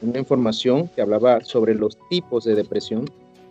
[0.00, 3.10] una información que hablaba sobre los tipos de depresión.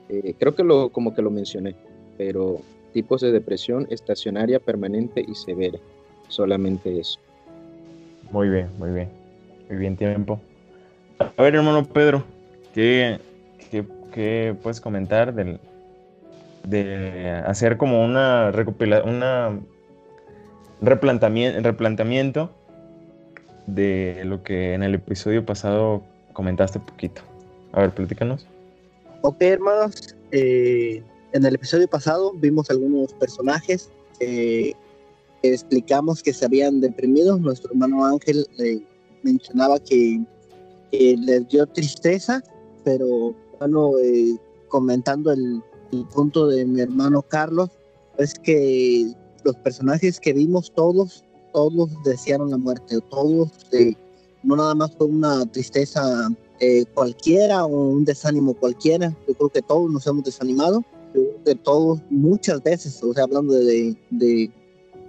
[0.09, 1.75] Eh, creo que lo, como que lo mencioné,
[2.17, 2.61] pero
[2.93, 5.79] tipos de depresión estacionaria, permanente y severa.
[6.27, 7.19] Solamente eso.
[8.31, 9.09] Muy bien, muy bien.
[9.69, 10.39] Muy bien, tiempo.
[11.19, 12.23] A ver, hermano Pedro,
[12.73, 13.19] ¿qué,
[14.11, 15.59] qué, puedes comentar del,
[16.67, 19.59] de hacer como una recopila, una
[20.83, 22.51] replanteamiento,
[23.67, 27.21] de lo que en el episodio pasado comentaste poquito?
[27.71, 28.45] A ver, platícanos.
[29.21, 34.73] Ok, hermanos, eh, en el episodio pasado vimos algunos personajes eh,
[35.41, 37.37] que explicamos que se habían deprimido.
[37.37, 38.81] Nuestro hermano Ángel eh,
[39.23, 40.21] mencionaba que
[40.91, 42.43] eh, les dio tristeza,
[42.83, 47.69] pero bueno, eh, comentando el, el punto de mi hermano Carlos,
[48.17, 53.93] es que los personajes que vimos todos, todos desearon la muerte, todos, eh,
[54.43, 56.29] no nada más fue una tristeza
[56.59, 60.83] eh, cualquiera o un desánimo cualquiera, yo creo que todos nos hemos desanimado,
[61.45, 64.51] de todos muchas veces, o sea, hablando de, de,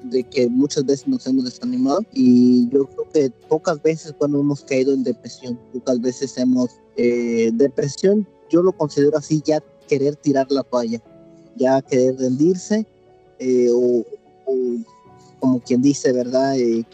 [0.04, 4.62] de que muchas veces nos hemos desanimado y yo creo que pocas veces cuando hemos
[4.64, 10.46] caído en depresión, pocas veces hemos, eh, depresión yo lo considero así, ya querer tirar
[10.50, 11.00] la toalla,
[11.56, 12.86] ya querer rendirse
[13.38, 14.04] eh, o,
[15.40, 16.56] como quien dice, ¿verdad?
[16.56, 16.84] Eh,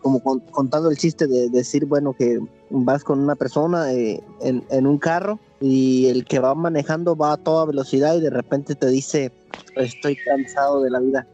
[0.00, 2.38] como con, contando el chiste de, decir, bueno, que
[2.70, 7.32] vas con una persona eh, en, en, un carro y el que va manejando va
[7.32, 9.32] a toda velocidad y de repente te dice,
[9.76, 11.26] estoy cansado de la vida.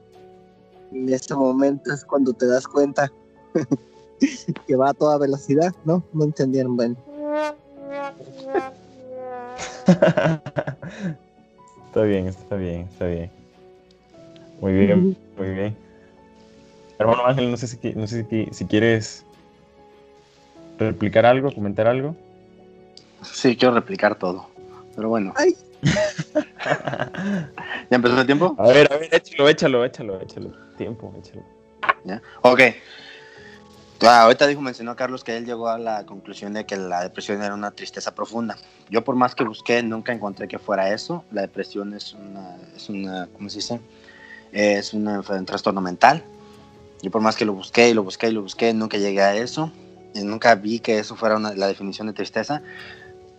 [0.92, 3.11] En ese momento es cuando te das cuenta
[4.66, 6.02] que va a toda velocidad, ¿no?
[6.12, 6.96] No entendieron, bueno.
[11.87, 13.39] está bien, está bien, está bien.
[14.61, 15.77] Muy bien, muy bien.
[16.99, 19.25] Hermano Ángel, no sé si, no sé si, si quieres
[20.79, 22.14] replicar algo, comentar algo.
[23.23, 24.46] Sí, quiero replicar todo.
[24.94, 25.33] Pero bueno.
[27.90, 28.55] ¿Ya empezó el tiempo?
[28.59, 30.53] A ver, a ver, échalo, échalo, échalo, échalo.
[30.77, 31.42] Tiempo, échalo.
[32.05, 32.20] ¿Ya?
[32.42, 32.61] Ok.
[34.03, 37.42] Ah, ahorita dijo, mencionó Carlos que él llegó a la conclusión de que la depresión
[37.42, 38.57] era una tristeza profunda.
[38.88, 41.25] Yo por más que busqué, nunca encontré que fuera eso.
[41.31, 43.81] La depresión es una, es una ¿cómo se dice?
[44.53, 46.25] Es un trastorno mental.
[47.03, 49.35] Yo por más que lo busqué y lo busqué y lo busqué, nunca llegué a
[49.35, 49.73] eso.
[50.15, 52.63] Nunca vi que eso fuera una, la definición de tristeza.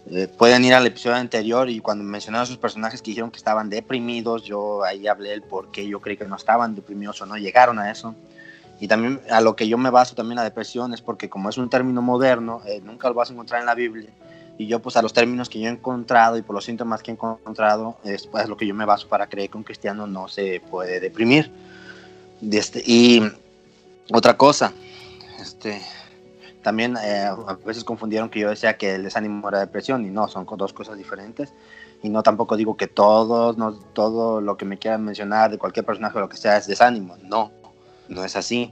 [0.09, 3.37] Eh, pueden ir al episodio anterior y cuando mencionaron a sus personajes que dijeron que
[3.37, 7.25] estaban deprimidos, yo ahí hablé el por qué yo creí que no estaban deprimidos o
[7.27, 8.15] no llegaron a eso.
[8.79, 11.57] Y también a lo que yo me baso también la depresión es porque como es
[11.57, 14.09] un término moderno, eh, nunca lo vas a encontrar en la Biblia.
[14.61, 17.09] Y yo pues a los términos que yo he encontrado y por los síntomas que
[17.09, 20.27] he encontrado, es pues, lo que yo me baso para creer que un cristiano no
[20.27, 21.51] se puede deprimir.
[22.47, 23.23] Este, y
[24.13, 24.71] otra cosa,
[25.39, 25.81] este,
[26.61, 30.27] también eh, a veces confundieron que yo decía que el desánimo era depresión y no,
[30.27, 31.55] son dos cosas diferentes.
[32.03, 35.87] Y no tampoco digo que todos, no, todo lo que me quieran mencionar de cualquier
[35.87, 37.17] personaje o lo que sea es desánimo.
[37.23, 37.51] No,
[38.09, 38.71] no es así.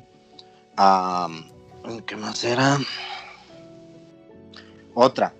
[0.77, 2.77] Um, ¿Qué más era?
[4.93, 5.33] Otra.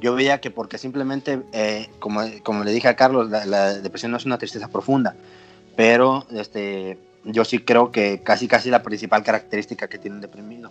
[0.00, 4.12] Yo veía que porque simplemente, eh, como, como, le dije a Carlos, la, la, depresión
[4.12, 5.16] no es una tristeza profunda,
[5.76, 10.70] pero este, yo sí creo que casi casi la principal característica que tiene un deprimido.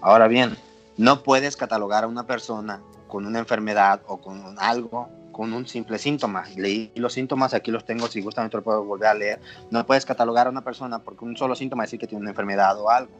[0.00, 0.56] Ahora bien,
[0.96, 5.98] no puedes catalogar a una persona con una enfermedad o con algo con un simple
[5.98, 6.44] síntoma.
[6.56, 9.40] Leí los síntomas, aquí los tengo, si gustan, lo puedo volver a leer.
[9.70, 12.76] No puedes catalogar a una persona porque un solo síntoma decir que tiene una enfermedad
[12.80, 13.12] o algo.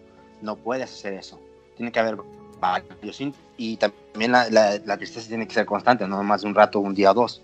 [0.42, 1.38] No puedes hacer eso.
[1.76, 2.16] Tiene que haber
[2.60, 3.20] varios.
[3.56, 6.80] Y también la, la, la, tristeza tiene que ser constante, no más de un rato,
[6.80, 7.42] un día o dos.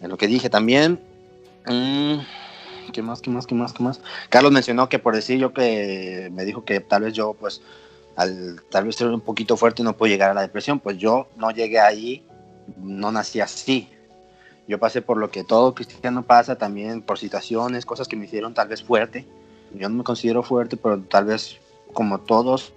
[0.00, 1.00] Es lo que dije también.
[1.66, 2.18] Mmm,
[2.92, 4.00] ¿Qué más, qué más, qué más, qué más?
[4.28, 7.62] Carlos mencionó que por decir yo que me dijo que tal vez yo, pues,
[8.16, 10.80] al tal vez ser un poquito fuerte no puedo llegar a la depresión.
[10.80, 12.24] Pues yo no llegué ahí
[12.76, 13.88] no nací así.
[14.68, 18.54] Yo pasé por lo que todo cristiano pasa, también por situaciones, cosas que me hicieron
[18.54, 19.26] tal vez fuerte.
[19.74, 21.58] Yo no me considero fuerte, pero tal vez
[21.92, 22.72] como todos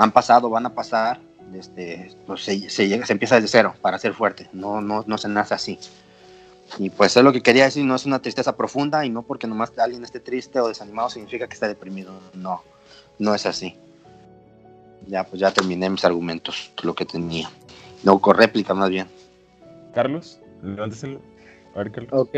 [0.00, 1.20] han pasado, van a pasar,
[1.54, 4.48] este, pues se, se, llega, se empieza desde cero para ser fuerte.
[4.52, 5.78] No, no, no se nace así.
[6.78, 9.46] Y pues es lo que quería decir, no es una tristeza profunda y no porque
[9.46, 12.12] nomás alguien esté triste o desanimado significa que está deprimido.
[12.32, 12.62] No,
[13.18, 13.76] no es así.
[15.06, 17.50] Ya, pues ya terminé mis argumentos, lo que tenía.
[18.02, 19.06] No, con réplica más bien.
[19.94, 21.20] Carlos, levánteselo.
[21.74, 22.12] A ver, Carlos.
[22.12, 22.36] Ok.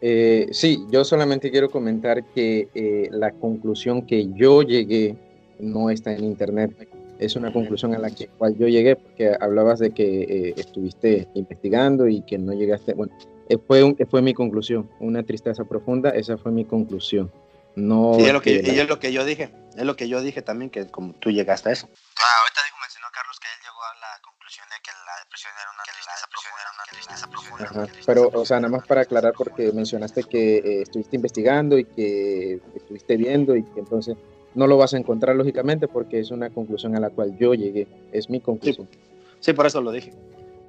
[0.00, 5.16] Eh, sí, yo solamente quiero comentar que eh, la conclusión que yo llegué
[5.58, 6.88] no está en internet.
[7.18, 11.28] Es una conclusión a la que, cual yo llegué porque hablabas de que eh, estuviste
[11.34, 12.94] investigando y que no llegaste.
[12.94, 13.12] Bueno,
[13.48, 14.88] eh, fue, un, fue mi conclusión.
[15.00, 17.32] Una tristeza profunda, esa fue mi conclusión.
[17.74, 18.14] No.
[18.14, 18.82] Sí, es lo que, la...
[18.82, 19.50] es lo que yo dije.
[19.76, 21.88] Es lo que yo dije también, que como tú llegaste a eso.
[22.18, 25.52] Ah, ahorita dijo, mencionó Carlos que él llegó a la conclusión de que la depresión
[25.54, 26.60] era una tristeza profunda.
[26.62, 27.86] Era una tristeza profunda Ajá.
[28.06, 32.60] Pero, o sea, nada más para aclarar, porque mencionaste que eh, estuviste investigando y que
[32.74, 34.16] estuviste viendo y que entonces
[34.54, 37.86] no lo vas a encontrar lógicamente porque es una conclusión a la cual yo llegué.
[38.12, 38.86] Es mi conclusión.
[38.90, 38.98] Sí,
[39.40, 40.12] sí por eso lo dije.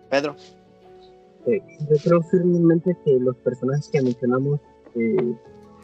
[0.09, 0.35] Pedro.
[1.45, 4.59] Eh, yo creo firmemente que los personajes que mencionamos
[4.95, 5.33] eh,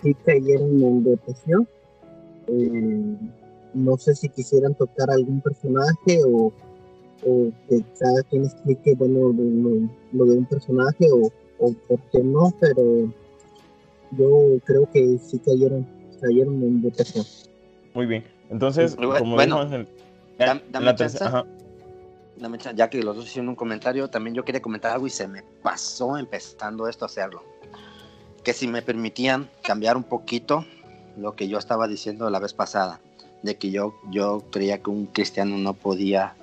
[0.01, 1.67] sí cayeron en depresión.
[2.47, 3.15] Eh,
[3.73, 6.51] no sé si quisieran tocar algún personaje o,
[7.25, 11.99] o que cada quien explique bueno, lo, lo, lo de un personaje o, o por
[12.11, 13.09] qué no, pero
[14.11, 15.85] yo creo que sí cayeron,
[16.21, 17.25] cayeron en depresión.
[17.95, 18.23] Muy bien.
[18.51, 19.87] Entonces, como bueno, dijo Ángel,
[20.37, 21.23] dame, dame chance.
[21.23, 21.45] Ajá.
[22.37, 25.09] Dame chan- ya que los dos hicieron un comentario, también yo quería comentar algo y
[25.09, 27.41] se me pasó empezando esto a hacerlo.
[28.43, 30.65] Que si me permitían cambiar un poquito
[31.17, 32.99] lo que yo estaba diciendo la vez pasada,
[33.41, 36.35] de que yo, yo creía que un cristiano no podía,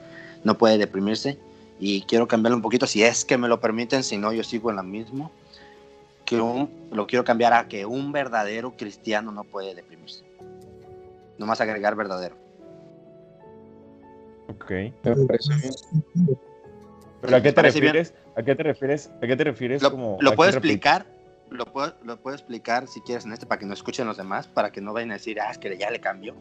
[0.44, 1.38] no puede deprimirse,
[1.78, 4.70] y quiero cambiarlo un poquito, si es que me lo permiten, si no yo sigo
[4.70, 5.30] en la misma,
[6.24, 10.24] que un- lo quiero cambiar a que un verdadero cristiano no puede deprimirse.
[11.38, 12.36] Nomás agregar verdadero.
[14.48, 14.70] Ok.
[14.70, 14.92] Me
[15.26, 15.74] parece bien.
[17.20, 17.72] ¿Pero a qué te bien.
[17.72, 18.14] refieres?
[18.36, 19.10] ¿A qué te refieres?
[19.22, 21.06] ¿A qué te refieres Lo, como lo a puedo explicar,
[21.50, 24.48] lo puedo, lo puedo explicar si quieres en este para que no escuchen los demás,
[24.48, 26.34] para que no vayan a decir, ah, es que ya le cambió.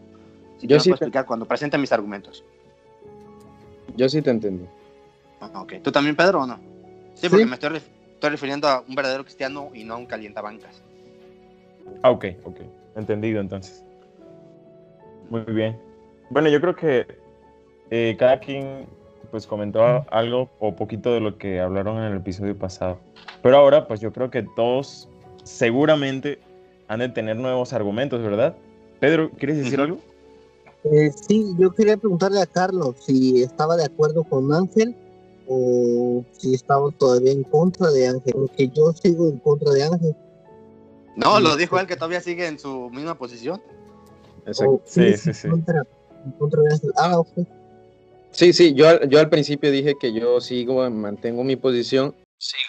[0.57, 2.43] Si Yo yo sí puedo te- explicar cuando presente mis argumentos.
[3.95, 4.65] Yo sí te entendí.
[5.39, 6.59] Ah, Ok, ¿tú también, Pedro, o no?
[7.15, 7.49] Sí, porque Sí.
[7.49, 10.81] me estoy, ref- estoy refiriendo a un verdadero cristiano y no a un calientabancas.
[12.03, 12.59] Ah, ok, ok.
[12.95, 13.83] Entendido entonces.
[15.31, 15.79] Muy bien.
[16.29, 17.07] Bueno, yo creo que
[17.89, 18.85] eh, cada quien
[19.31, 22.99] pues comentó algo o poquito de lo que hablaron en el episodio pasado.
[23.41, 25.07] Pero ahora pues yo creo que todos
[25.45, 26.39] seguramente
[26.89, 28.57] han de tener nuevos argumentos, ¿verdad?
[28.99, 29.99] Pedro, ¿quieres decir algo?
[30.83, 34.93] Eh, sí, yo quería preguntarle a Carlos si estaba de acuerdo con Ángel
[35.47, 40.15] o si estaba todavía en contra de Ángel, porque yo sigo en contra de Ángel.
[41.15, 43.61] No, lo dijo él que todavía sigue en su misma posición.
[44.45, 44.73] Exacto.
[44.73, 45.47] O Sí, sí, sí.
[45.49, 45.83] Contra,
[46.37, 46.61] contra.
[46.97, 47.21] Ah.
[48.31, 52.15] Sí, sí, yo, al- yo al principio dije que yo sigo, mantengo mi posición.
[52.37, 52.61] Sigo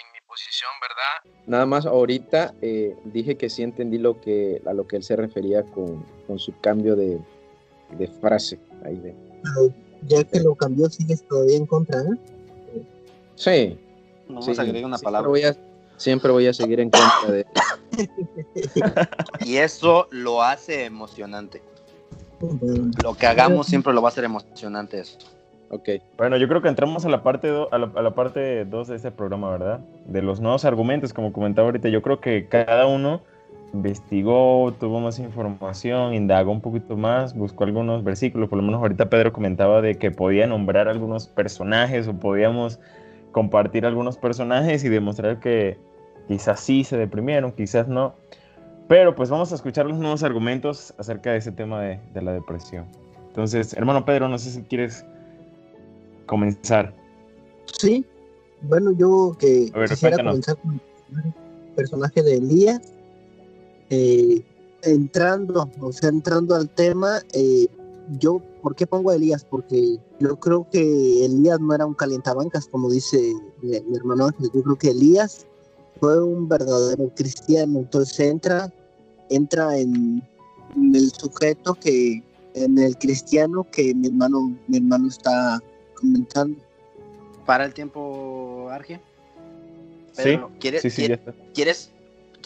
[0.00, 1.36] en mi posición, ¿verdad?
[1.46, 5.16] Nada más ahorita eh, dije que sí entendí lo que, a lo que él se
[5.16, 7.18] refería con, con su cambio de,
[7.98, 8.58] de frase.
[8.84, 9.14] Ahí de.
[9.42, 9.72] Pero
[10.06, 12.82] ya que lo cambió, sigues todavía en contra, ¿eh?
[13.36, 13.78] Sí.
[14.28, 15.28] No sí, vamos a agregar una siempre palabra.
[15.28, 15.56] Voy a,
[15.96, 17.46] siempre voy a seguir en contra de.
[19.44, 21.62] Y eso lo hace emocionante.
[23.02, 25.18] Lo que hagamos siempre lo va a hacer emocionante eso.
[25.70, 25.88] Ok.
[26.16, 29.50] Bueno, yo creo que entramos a la parte do- a la, 2 de este programa,
[29.50, 29.80] ¿verdad?
[30.06, 31.88] De los nuevos argumentos, como comentaba ahorita.
[31.88, 33.22] Yo creo que cada uno
[33.72, 38.48] investigó, tuvo más información, indagó un poquito más, buscó algunos versículos.
[38.48, 42.78] Por lo menos ahorita Pedro comentaba de que podía nombrar algunos personajes o podíamos
[43.32, 45.78] compartir algunos personajes y demostrar que
[46.28, 48.14] quizás sí se deprimieron, quizás no.
[48.88, 52.32] Pero pues vamos a escuchar los nuevos argumentos acerca de ese tema de, de la
[52.32, 52.86] depresión.
[53.28, 55.04] Entonces, hermano Pedro, no sé si quieres
[56.26, 56.94] comenzar.
[57.78, 58.04] Sí,
[58.62, 60.46] bueno, yo que ver, quisiera cuéntanos.
[60.46, 60.80] comenzar con
[61.24, 62.80] el personaje de Elías.
[63.90, 64.42] Eh,
[64.82, 67.66] entrando, o sea, entrando al tema, eh,
[68.18, 69.44] yo, ¿por qué pongo a Elías?
[69.44, 74.50] Porque yo creo que Elías no era un calientabancas, como dice mi, mi hermano Ángel.
[74.54, 75.46] Yo creo que Elías
[76.00, 77.80] fue un verdadero cristiano.
[77.80, 78.72] Entonces entra,
[79.30, 80.22] entra en,
[80.76, 82.22] en el sujeto que,
[82.54, 85.60] en el cristiano que mi hermano, mi hermano está
[85.94, 86.58] comentando.
[87.44, 89.00] Para el tiempo, Arge.
[90.12, 91.52] Sí, Pedro, ¿quieres, sí, sí, ya quieres, está.
[91.52, 91.90] ¿quieres,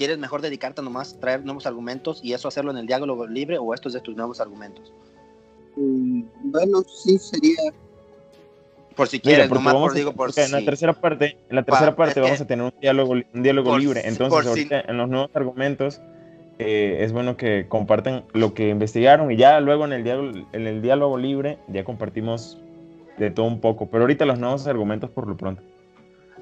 [0.01, 3.59] ¿Quieres mejor dedicarte nomás a traer nuevos argumentos y eso hacerlo en el diálogo libre
[3.59, 4.93] o estos de tus nuevos argumentos?
[5.77, 7.73] Mm, bueno, sí, sería.
[8.97, 10.65] Por si Mira, quieres, nomás vamos por a- digo por porque en la si.
[10.65, 13.79] tercera parte, en la tercera Pa- parte que- vamos a tener un diálogo, un diálogo
[13.79, 14.03] libre.
[14.03, 16.01] si- Entonces, si- ahorita en los nuevos argumentos
[16.59, 20.67] eh, es bueno que compartan lo que investigaron y ya luego en el diálogo, en
[20.67, 22.59] el diálogo libre ya compartimos
[23.17, 23.87] de todo un poco.
[23.87, 25.63] Pero ahorita los nuevos argumentos por lo pronto.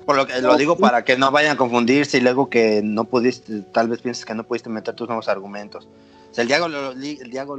[0.07, 3.05] Por lo que lo digo para que no vayan a confundirse y luego que no
[3.05, 5.87] pudiste, tal vez pienses que no pudiste meter tus nuevos argumentos.
[6.39, 7.59] Sea, el diálogo, li- el diálogo,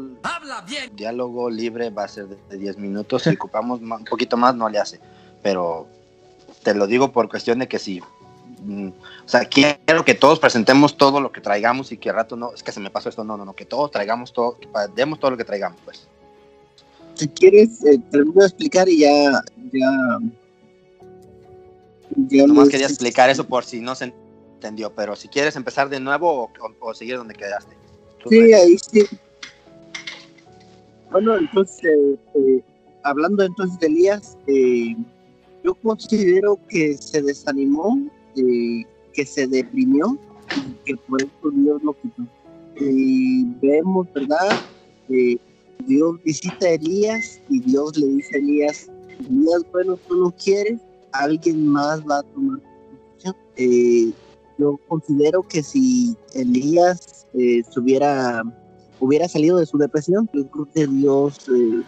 [0.93, 3.23] diálogo libre va a ser de, de 10 minutos.
[3.23, 5.01] Si ocupamos un poquito más, no le hace.
[5.43, 5.85] Pero
[6.63, 8.01] te lo digo por cuestión de que si.
[8.63, 12.37] mm, o sea, quiero que todos presentemos todo lo que traigamos y que al rato
[12.37, 12.53] no.
[12.53, 13.25] Es que se me pasó esto.
[13.25, 13.53] No, no, no.
[13.53, 14.57] Que todos traigamos todo.
[14.57, 16.07] Que demos todo lo que traigamos, pues.
[17.15, 19.41] Si quieres, eh, te lo voy a explicar y ya.
[19.73, 20.19] Ya.
[22.15, 24.13] ya Nomás les- quería explicar eso por si no se
[24.55, 24.93] entendió.
[24.93, 27.75] Pero si quieres empezar de nuevo o, o- o seguir donde quedaste.
[28.27, 29.05] Sí, ahí sí.
[31.11, 32.63] Bueno, entonces, eh, eh,
[33.03, 34.95] hablando entonces de Elías, eh,
[35.63, 37.97] yo considero que se desanimó,
[38.35, 40.17] eh, que se deprimió
[40.55, 42.23] y que por eso Dios lo quitó.
[42.79, 44.61] Y vemos, ¿verdad?
[45.85, 48.89] Dios visita a Elías y Dios le dice a Elías,
[49.27, 50.79] Elías, bueno, tú no quieres,
[51.11, 54.15] alguien más va a tomar tu posición.
[54.59, 61.47] Yo considero que si Elías eh, hubiera salido de su depresión, yo creo que Dios
[61.47, 61.83] eh,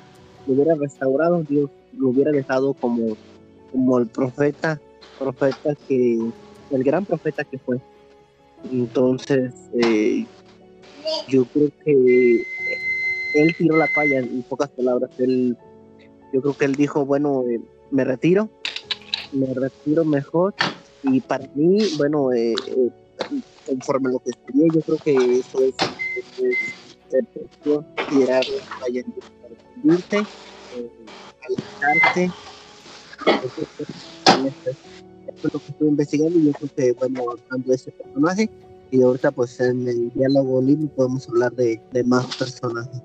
[0.47, 3.17] lo hubiera restaurado, Dios lo hubiera dejado como,
[3.73, 4.79] como el profeta,
[5.19, 6.17] profeta que,
[6.71, 7.77] el gran profeta que fue.
[8.71, 10.25] Entonces, eh,
[11.27, 12.43] yo creo que
[13.35, 15.11] él tiró la palla, en pocas palabras.
[15.17, 15.57] Él,
[16.33, 17.59] yo creo que él dijo, bueno, eh,
[17.91, 18.49] me retiro,
[19.33, 20.55] me retiro mejor
[21.03, 22.91] y para mí, bueno, eh, eh,
[23.65, 25.75] conforme lo que estudié, yo creo que eso es,
[27.09, 28.43] depresión, tirar
[28.79, 30.91] vaya a irte, eh,
[31.47, 32.31] alejarte.
[35.27, 38.49] Eso es lo que estoy investigando y yo creo que, bueno, hablando de ese personaje,
[38.91, 43.01] y ahorita pues en el diálogo libre podemos hablar de, de más personajes.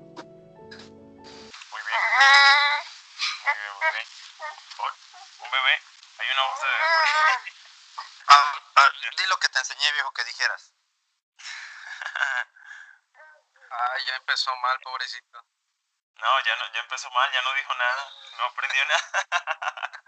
[10.47, 10.73] Dijeras.
[13.69, 15.45] Ay, ya empezó mal, pobrecito.
[16.15, 19.11] No, ya no, ya empezó mal, ya no dijo nada, no aprendió nada.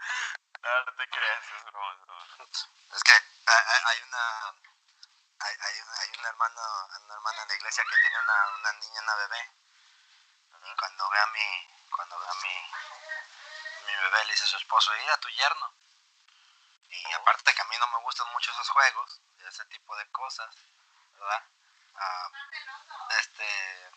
[0.62, 2.26] no, no te creas, es broma, es broma.
[2.94, 4.48] Es que hay, una
[5.40, 6.62] hay, hay, una- hay una hermana,
[7.04, 9.50] una hermana en la iglesia que tiene una, una niña, una bebé.
[10.66, 12.54] Y cuando ve a mi, cuando ve a mi,
[13.86, 15.72] mi bebé le dice a su esposo, ir a tu yerno.
[16.90, 20.10] Y aparte que a mí no me gustan mucho esos juegos, de ese tipo de
[20.10, 20.54] cosas,
[21.12, 21.44] ¿verdad?
[21.94, 22.30] Ah,
[23.18, 23.44] este,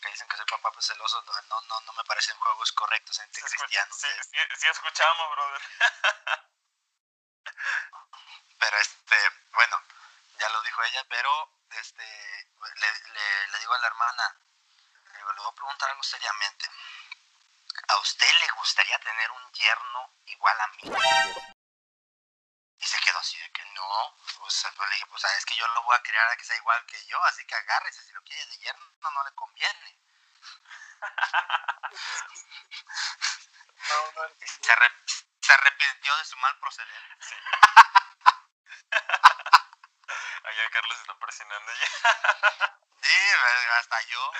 [0.01, 3.41] que dicen que soy papá pues celoso, no, no, no, me parecen juegos correctos entre
[3.41, 3.97] cristianos.
[3.97, 5.61] Sí, sí, sí escuchamos, brother.
[8.59, 9.17] pero este,
[9.53, 9.81] bueno,
[10.39, 12.03] ya lo dijo ella, pero este,
[12.75, 14.37] le, le, le digo a la hermana,
[15.11, 16.65] le digo, le voy a preguntar algo seriamente.
[17.87, 20.93] ¿A usted le gustaría tener un yerno igual a mí?
[22.77, 24.15] Y se quedó así de que no.
[24.39, 26.43] Pues, pues, le dije, pues ah, es que yo lo voy a crear a que
[26.45, 29.97] sea igual que yo, así que agárrese, si lo quiere de yerno no le conviene.
[34.61, 37.01] se, arrep- se arrepintió de su mal proceder.
[37.19, 37.35] Sí.
[40.43, 41.87] Allá Carlos está presionando ya.
[43.01, 43.17] sí,
[43.79, 44.31] hasta yo.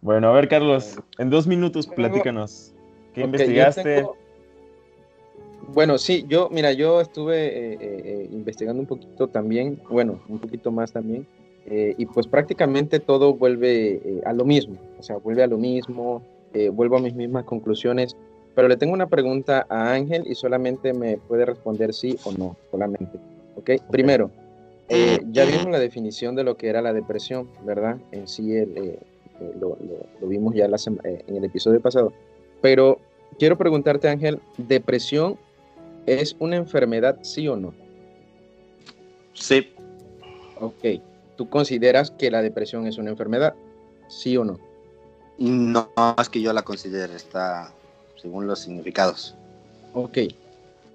[0.00, 2.72] Bueno, a ver, Carlos, en dos minutos platícanos.
[2.72, 4.04] ¿Qué Ok, yo investigaste?
[5.74, 10.38] Bueno, sí, yo, mira, yo estuve eh, eh, eh, investigando un poquito también, bueno, un
[10.38, 11.26] poquito más también,
[11.66, 16.22] eh, y pues prácticamente todo vuelve a lo mismo, o sea, vuelve a lo mismo,
[16.72, 18.16] vuelvo a mis mismas conclusiones,
[18.54, 22.56] pero le tengo una pregunta a Ángel y solamente me puede responder sí o no,
[22.70, 23.18] solamente,
[23.56, 23.70] ¿ok?
[23.90, 24.30] Primero,
[24.90, 27.96] eh, ya vimos la definición de lo que era la depresión, ¿verdad?
[28.10, 28.98] En sí el,
[29.58, 32.12] lo, lo- lo vimos ya la en el episodio pasado,
[32.60, 32.98] pero
[33.38, 35.38] quiero preguntarte, Ángel, ¿depresión
[36.06, 37.74] es una enfermedad, sí o no?
[39.34, 39.72] Sí.
[40.60, 40.84] Ok.
[41.36, 43.54] ¿Tú consideras que la depresión es una enfermedad?
[44.08, 44.58] ¿Sí o no?
[45.38, 45.90] No,
[46.20, 47.72] es que yo la considere, está
[48.20, 49.34] según los significados.
[49.94, 50.12] Ok.
[50.14, 50.28] Pero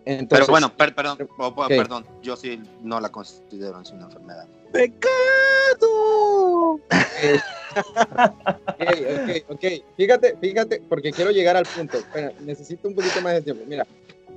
[0.05, 1.17] Entonces, bueno, per- perdón,
[1.67, 4.47] perdón, yo sí no la considero una enfermedad.
[4.71, 5.09] ¡Pecado!
[6.75, 6.81] Ok,
[8.77, 9.65] ok, ok.
[9.97, 11.97] Fíjate, fíjate, porque quiero llegar al punto.
[11.97, 13.63] Espera, necesito un poquito más de tiempo.
[13.67, 13.85] Mira,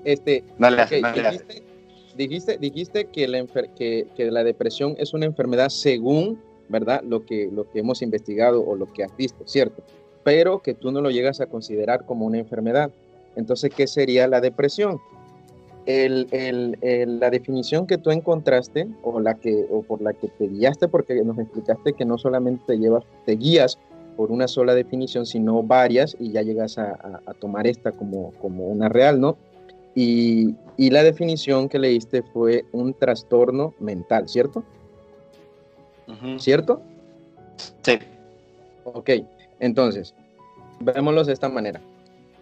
[0.05, 1.31] este, Dale, ok, dale, dale.
[1.39, 1.63] dijiste,
[2.17, 3.45] dijiste, dijiste que, la
[3.77, 7.03] que, que la depresión es una enfermedad según, ¿verdad?
[7.03, 9.83] Lo que, lo que hemos investigado o lo que has visto, ¿cierto?
[10.25, 12.91] Pero que tú no lo llegas a considerar como una enfermedad.
[13.37, 15.01] Entonces, ¿qué sería la depresión?
[15.87, 20.29] El- el- el- la definición que tú encontraste o la que o por la que
[20.29, 23.79] te guiaste porque nos explicaste que no solamente te llevas te guías
[24.17, 28.33] por una sola definición sino varias y ya llegas a, a- a tomar esta como,
[28.43, 29.39] como una real no
[29.95, 34.62] y, y la definición que leíste fue un trastorno mental cierto
[36.38, 36.82] cierto
[37.82, 37.99] sí
[38.84, 39.11] ok
[39.61, 40.14] entonces
[40.80, 41.80] veámoslo de esta manera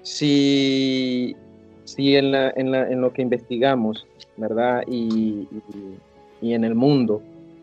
[0.02, 1.36] si
[1.84, 4.82] si en, la- en la- en lo que investigamos, ¿verdad?
[4.86, 5.98] Y, y-
[6.42, 7.22] y en el mundo,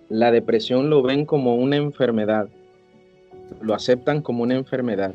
[0.09, 2.47] la depresión lo ven como una enfermedad,
[3.61, 5.13] lo aceptan como una enfermedad.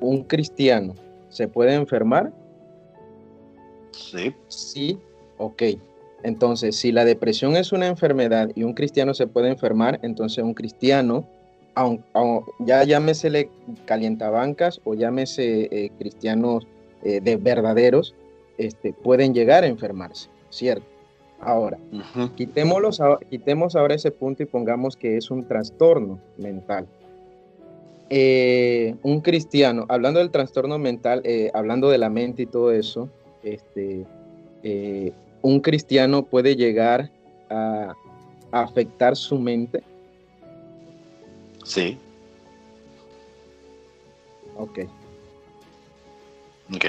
[0.00, 0.94] ¿Un cristiano
[1.28, 2.32] se puede enfermar?
[4.12, 4.34] Sí.
[4.48, 4.98] Sí,
[5.38, 5.62] ok.
[6.22, 10.54] Entonces, si la depresión es una enfermedad y un cristiano se puede enfermar, entonces un
[10.54, 11.26] cristiano,
[11.74, 13.48] aun- aun- ya llámesele
[13.86, 16.66] calientabancas o llámese eh, cristianos
[17.02, 18.14] eh, de verdaderos,
[18.58, 20.86] este, pueden llegar a enfermarse, ¿cierto?
[21.40, 21.76] Ahora,
[22.36, 26.86] quitémoslos a- quitemos ahora ese punto y pongamos que es un trastorno mental.
[28.10, 31.22] Eh, un cristiano, hablando del trastorno mental,
[31.54, 33.08] hablando de la mente y todo eso,
[33.42, 34.04] este,
[34.62, 35.12] eh,
[35.42, 37.10] un cristiano puede llegar
[37.50, 37.94] a,
[38.52, 39.82] a afectar su mente.
[41.64, 41.98] Sí.
[44.56, 44.80] Ok.
[46.74, 46.84] Ok.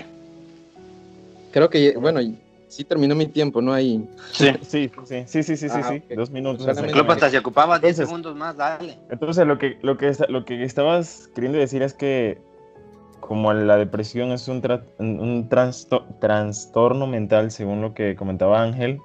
[1.51, 2.19] Creo que, bueno,
[2.67, 3.73] sí terminó mi tiempo, ¿no?
[3.73, 4.07] Ahí.
[4.31, 4.47] Sí.
[4.63, 6.15] Sí, sí, sí, sí, sí, sí, Ah, sí.
[6.15, 6.61] Dos minutos.
[6.61, 6.93] Solamente- exactamente.
[6.93, 8.97] Cleopatra, si ocupaba 10 Entonces- segundos más, dale.
[9.09, 12.39] Entonces, lo que, lo, que, lo que estabas queriendo decir es que
[13.28, 18.99] como la depresión es un, tra- un- transto- trastorno mental, según lo que comentaba Ángel,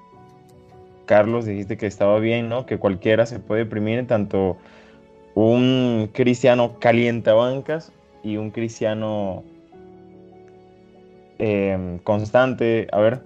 [1.05, 2.65] Carlos, dijiste que estaba bien, ¿no?
[2.65, 4.57] Que cualquiera se puede deprimir, tanto
[5.35, 9.43] un cristiano calientabancas y un cristiano
[11.37, 12.87] em, constante.
[12.91, 13.21] A ver,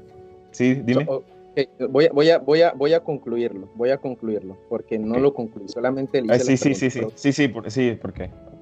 [0.52, 1.06] sí, dime.
[1.06, 1.24] So-
[1.56, 5.20] ok, voy, a, voy, a, voy, a, voy a concluirlo, voy a concluirlo, porque no
[5.20, 8.14] lo concluí, solamente le hice sí, la sí, sí, sí, sí, sí, por, sí, ¿por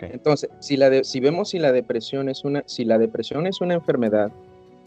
[0.01, 0.05] qué?
[0.07, 0.13] Ok.
[0.13, 3.61] Entonces, si, la de- si vemos si la depresión es una, si la depresión es
[3.61, 4.31] una enfermedad,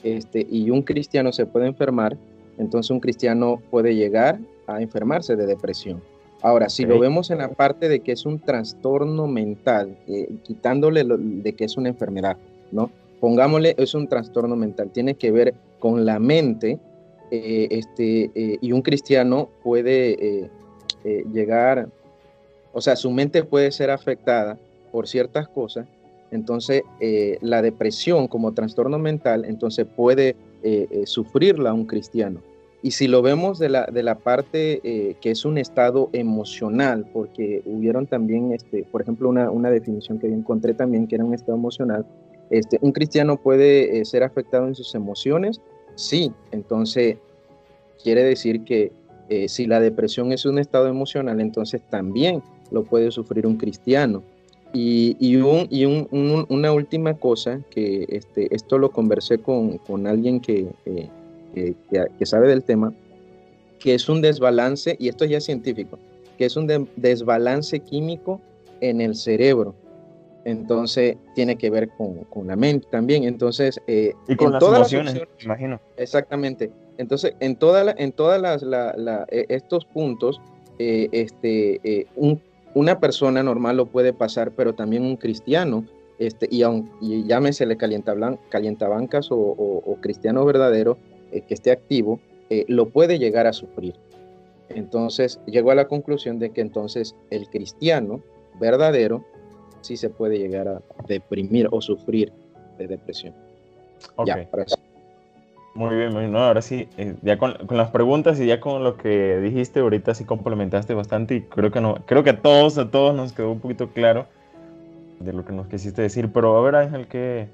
[0.03, 2.17] este, y un cristiano se puede enfermar,
[2.59, 6.03] entonces un cristiano puede llegar a enfermarse de depresión.
[6.43, 7.01] Ahora, si lo Ok.
[7.03, 11.65] vemos en la parte de que es un trastorno mental, eh, quitándole lo de que
[11.65, 12.37] es una enfermedad,
[12.71, 12.91] ¿no?
[13.21, 16.79] Pongámosle, es un trastorno mental, tiene que ver con la mente,
[17.31, 20.13] eh, este, eh, y un cristiano puede
[20.43, 20.51] eh,
[21.05, 21.89] eh, llegar,
[22.75, 24.59] o sea, su mente puede ser afectada
[24.95, 25.89] por ciertas cosas,
[26.31, 32.41] entonces eh, la depresión como trastorno mental, entonces puede eh, eh, sufrirla un cristiano.
[32.81, 37.07] Y si lo vemos de la, de la parte eh, que es un estado emocional,
[37.13, 41.25] porque hubieron también, este, por ejemplo, una, una definición que yo encontré también, que era
[41.25, 42.07] un estado emocional,
[42.51, 45.61] este, un cristiano puede eh, ser afectado en sus emociones,
[45.97, 47.17] sí, entonces
[48.01, 48.93] quiere decir que
[49.29, 54.23] eh, si la depresión es un estado emocional, entonces también lo puede sufrir un cristiano.
[54.77, 59.79] Y, y, un, y un, un, una última cosa, que este, esto lo conversé con,
[59.79, 61.75] con alguien que, eh,
[62.19, 62.93] que, sabe del tema,
[63.79, 65.97] que es un desbalance, y esto ya es científico,
[66.37, 68.41] que es un de, desbalance químico
[68.81, 69.77] en el cerebro.
[70.45, 73.23] Entonces tiene que ver con, con la mente también.
[73.23, 75.81] Entonces, eh, y con en las todas emociones, las opciones, imagino.
[75.97, 76.73] Exactamente.
[76.99, 80.41] Entonces, en, toda la, en todas las, la, la, eh, estos puntos,
[80.81, 82.41] eh, este, un,
[82.75, 85.85] una persona normal lo puede pasar, pero también un cristiano,
[86.19, 90.99] este, y, aun, y llámesele calientablan, calientabancas o, o, o, cristiano verdadero
[91.33, 92.21] eh, que esté activo,
[92.51, 93.95] eh, lo puede llegar a sufrir.
[94.69, 98.23] Entonces, llegó a la conclusión de que entonces el cristiano
[98.61, 99.25] verdadero
[99.81, 102.33] sí se puede llegar a deprimir o sufrir
[102.79, 103.35] de depresión.
[104.17, 104.43] Okay.
[104.43, 104.77] Ya, para eso.
[105.75, 106.33] Muy bien, muy bien.
[106.33, 109.81] No, ahora sí, eh, ya con, con, las preguntas y ya con lo que dijiste,
[109.81, 113.33] ahorita sí complementaste bastante y creo que no, creo que a todos, a todos nos
[113.33, 114.27] quedó un poquito claro
[115.19, 116.33] de lo que nos quisiste decir.
[116.33, 117.49] Pero a ver, Ángel, ¿qué,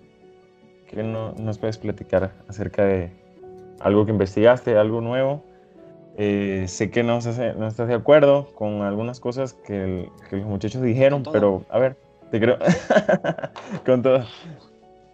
[0.87, 3.11] qué no, nos puedes platicar acerca de
[3.81, 5.43] algo que investigaste, algo nuevo?
[6.19, 10.37] Eh, sé que no, estás, no estás de acuerdo con algunas cosas que, el, que
[10.37, 11.97] los muchachos dijeron, pero a ver,
[12.31, 12.59] te creo.
[13.87, 14.27] con todo.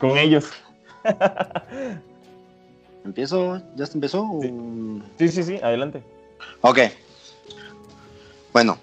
[0.01, 0.51] Con ellos.
[3.07, 3.63] ¿Empiezo?
[3.77, 4.29] ¿Ya se empezó?
[4.43, 4.53] Sí.
[5.19, 6.03] sí, sí, sí, adelante.
[6.61, 6.81] Ok.
[8.53, 8.79] Bueno,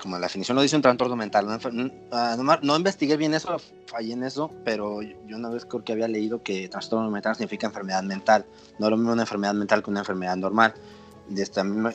[0.00, 1.46] como la definición lo dice, un trastorno mental.
[1.46, 5.92] No, no, no, investigué bien eso, fallé en eso, pero yo una vez creo que
[5.92, 8.46] había leído que trastorno mental significa enfermedad mental.
[8.78, 10.72] No es lo mismo una enfermedad mental que una enfermedad normal.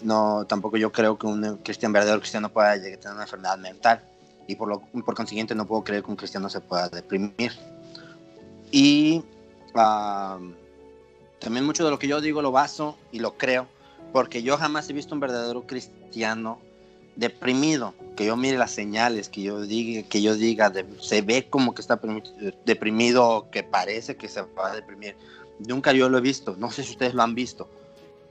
[0.03, 3.57] No, tampoco yo creo que un cristiano, verdadero cristiano pueda llegar a tener una enfermedad
[3.57, 4.03] mental.
[4.45, 7.51] Y por, lo, por consiguiente no puedo creer que un cristiano se pueda deprimir.
[8.69, 9.23] Y...
[9.73, 10.62] Uh,
[11.43, 13.67] también mucho de lo que yo digo lo baso y lo creo,
[14.11, 16.59] porque yo jamás he visto un verdadero cristiano
[17.15, 21.47] deprimido, que yo mire las señales, que yo diga, que yo diga de, se ve
[21.49, 21.99] como que está
[22.65, 25.15] deprimido, que parece que se va a deprimir.
[25.59, 27.67] Nunca yo lo he visto, no sé si ustedes lo han visto.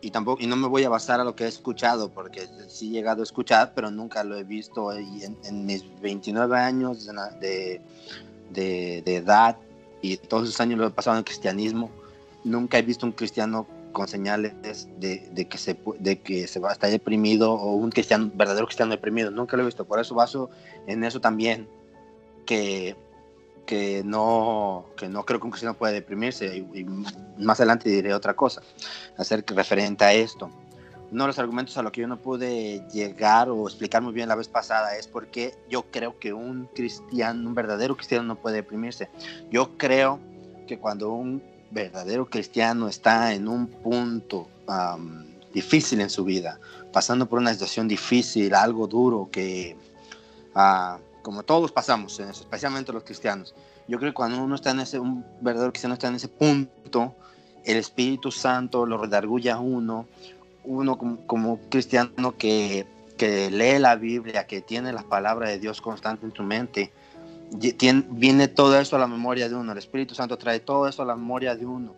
[0.00, 2.88] Y tampoco y no me voy a basar a lo que he escuchado, porque sí
[2.88, 4.98] he llegado a escuchar, pero nunca lo he visto.
[4.98, 7.08] Y en, en mis 29 años
[7.38, 7.80] de,
[8.50, 9.56] de, de edad
[10.00, 11.90] y todos esos años lo he pasado en el cristianismo,
[12.44, 14.54] nunca he visto un cristiano con señales
[14.98, 18.90] de, que, se, de que se va a estar deprimido o un cristiano, verdadero cristiano
[18.90, 19.30] deprimido.
[19.30, 19.84] Nunca lo he visto.
[19.84, 20.50] Por eso baso
[20.86, 21.68] en eso también,
[22.46, 22.96] que,
[23.66, 26.56] que, no, que no creo que un cristiano pueda deprimirse.
[26.56, 26.84] Y, y
[27.38, 28.62] más adelante diré otra cosa
[29.16, 30.50] acerca referente a esto.
[31.10, 34.28] Uno de los argumentos a lo que yo no pude llegar o explicar muy bien
[34.28, 38.56] la vez pasada es porque yo creo que un cristiano, un verdadero cristiano no puede
[38.56, 39.10] deprimirse.
[39.50, 40.18] Yo creo
[40.66, 41.42] que cuando un
[41.72, 44.48] verdadero cristiano está en un punto
[45.52, 46.58] difícil en su vida,
[46.92, 49.76] pasando por una situación difícil, algo duro que,
[50.54, 53.54] uh, como todos pasamos en eso, especialmente los cristianos,
[53.88, 57.14] yo creo que cuando uno está en ese, un verdadero cristiano está en ese punto,
[57.64, 60.06] el Espíritu Santo lo redarguye a uno,
[60.64, 62.86] uno como, como cristiano que,
[63.18, 66.92] que lee la Biblia, que tiene la palabra de Dios constante en su mente,
[68.10, 71.06] viene todo eso a la memoria de uno, el Espíritu Santo trae todo eso a
[71.06, 71.94] la memoria de uno,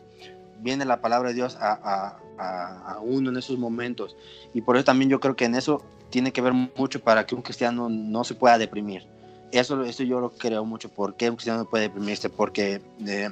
[0.60, 4.16] viene la palabra de Dios a, a, a, uno en esos momentos
[4.52, 7.34] y por eso también yo creo que en eso tiene que ver mucho para que
[7.34, 9.04] un cristiano no se pueda deprimir.
[9.50, 10.88] eso, eso yo lo creo mucho.
[10.88, 12.30] ¿Por qué un cristiano no puede deprimirse?
[12.30, 13.30] Porque eh,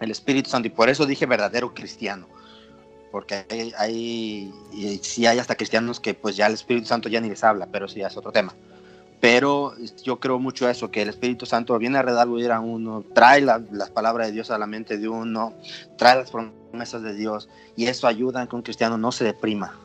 [0.00, 2.26] el Espíritu Santo, y por eso dije verdadero cristiano.
[3.10, 7.22] Porque hay, hay, y sí hay hasta cristianos que pues ya el Espíritu Santo ya
[7.22, 8.54] ni les habla, pero sí es otro tema.
[9.20, 13.42] Pero yo creo mucho eso, que el Espíritu Santo viene a redarguir a uno, trae
[13.42, 15.52] la, las palabras de Dios a la mente de uno,
[15.98, 19.78] trae las promesas de Dios, y eso ayuda a que un cristiano no se deprima.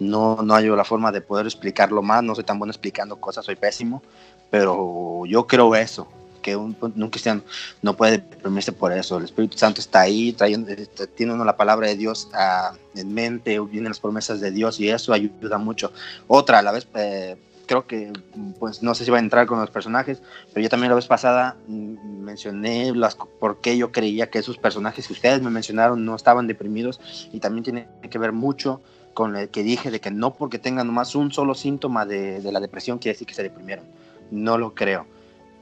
[0.00, 3.44] No, no hay la forma de poder explicarlo más, no soy tan bueno explicando cosas,
[3.44, 4.02] soy pésimo,
[4.50, 6.06] pero yo creo eso,
[6.44, 6.74] que un,
[7.10, 7.42] cristiano
[7.80, 9.16] no puede deprimirse por eso.
[9.16, 10.70] El Espíritu Santo está ahí, trayendo,
[11.16, 14.90] tiene uno la palabra de Dios uh, en mente, vienen las promesas de Dios y
[14.90, 15.90] eso ayuda mucho.
[16.28, 18.12] Otra, a la vez, eh, creo que,
[18.58, 21.06] pues no sé si va a entrar con los personajes, pero yo también la vez
[21.06, 26.04] pasada mm, mencioné las, por qué yo creía que esos personajes que ustedes me mencionaron
[26.04, 27.00] no estaban deprimidos
[27.32, 28.80] y también tiene que ver mucho
[29.14, 32.52] con el que dije de que no porque tengan nomás un solo síntoma de, de
[32.52, 33.84] la depresión quiere decir que se deprimieron.
[34.30, 35.06] No lo creo.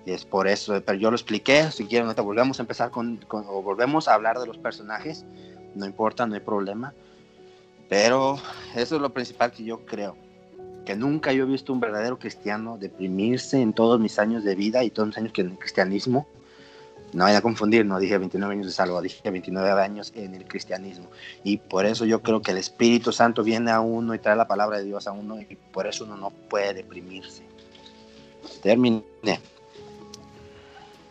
[0.06, 3.44] Es por eso, pero yo lo expliqué, si quieren ahorita volvemos a empezar con, con,
[3.46, 5.24] o volvemos a hablar de los personajes,
[5.76, 6.92] no importa, no hay problema.
[7.88, 8.38] Pero
[8.74, 10.16] eso es lo principal que yo creo,
[10.84, 14.82] que nunca yo he visto un verdadero cristiano deprimirse en todos mis años de vida
[14.84, 16.26] y todos mis años que en el cristianismo.
[17.12, 20.46] No vaya a confundir, no dije 29 años de salvo, dije 29 años en el
[20.46, 21.08] cristianismo.
[21.44, 24.48] Y por eso yo creo que el Espíritu Santo viene a uno y trae la
[24.48, 27.42] palabra de Dios a uno y por eso uno no puede deprimirse.
[28.62, 29.02] Terminé.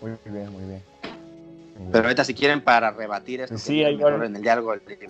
[0.02, 0.82] Muy bien, muy bien.
[1.78, 5.10] Muy Pero ahorita si quieren para rebatir esto, Sí, hay en el diálogo libre.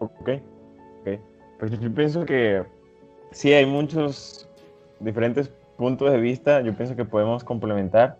[0.00, 0.30] Ok.
[1.60, 2.64] Pues yo pienso que
[3.32, 4.48] sí hay muchos
[4.98, 8.16] diferentes puntos de vista, yo pienso que podemos complementar,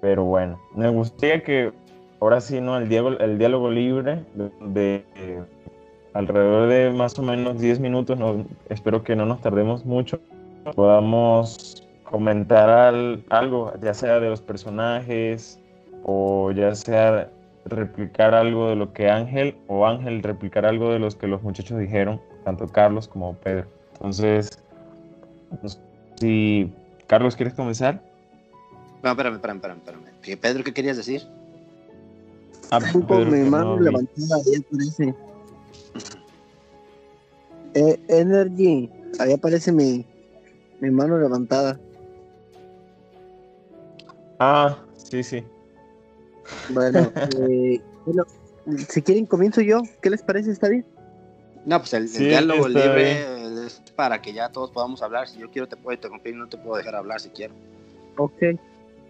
[0.00, 1.72] pero bueno, me gustaría que
[2.20, 2.76] ahora sí, ¿no?
[2.76, 4.24] El diálogo, el diálogo libre
[4.62, 5.42] de, eh,
[6.12, 8.18] alrededor de más o menos 10 minutos,
[8.68, 10.20] espero que no nos tardemos mucho,
[10.74, 15.60] podamos comentar al, algo, ya sea de los personajes
[16.02, 17.30] o ya sea
[17.64, 21.78] replicar algo de lo que Ángel o Ángel replicar algo de los que los muchachos
[21.78, 23.66] dijeron, tanto Carlos como Pedro.
[23.94, 24.50] Entonces,
[26.20, 26.72] si
[27.06, 28.02] Carlos, ¿quieres comenzar?
[29.02, 29.78] No, espérame, espérame, espérame.
[29.78, 30.40] espérame.
[30.40, 31.22] Pedro, ¿qué querías decir?
[32.70, 35.14] Ah, Pedro, mi mano no levantada ahí aparece.
[37.74, 40.06] Eh, energy, ahí aparece mi,
[40.80, 41.80] mi mano levantada.
[44.38, 45.44] Ah, sí, sí.
[46.68, 48.24] Bueno, eh, bueno,
[48.88, 50.50] si quieren comienzo yo, ¿qué les parece?
[50.50, 50.86] ¿Está bien?
[51.66, 53.64] No, pues el, Sí, el diálogo libre bien.
[53.66, 55.28] es para que ya todos podamos hablar.
[55.28, 57.54] Si yo quiero te puedo interrumpir, no te puedo dejar hablar si quiero.
[58.16, 58.42] Ok.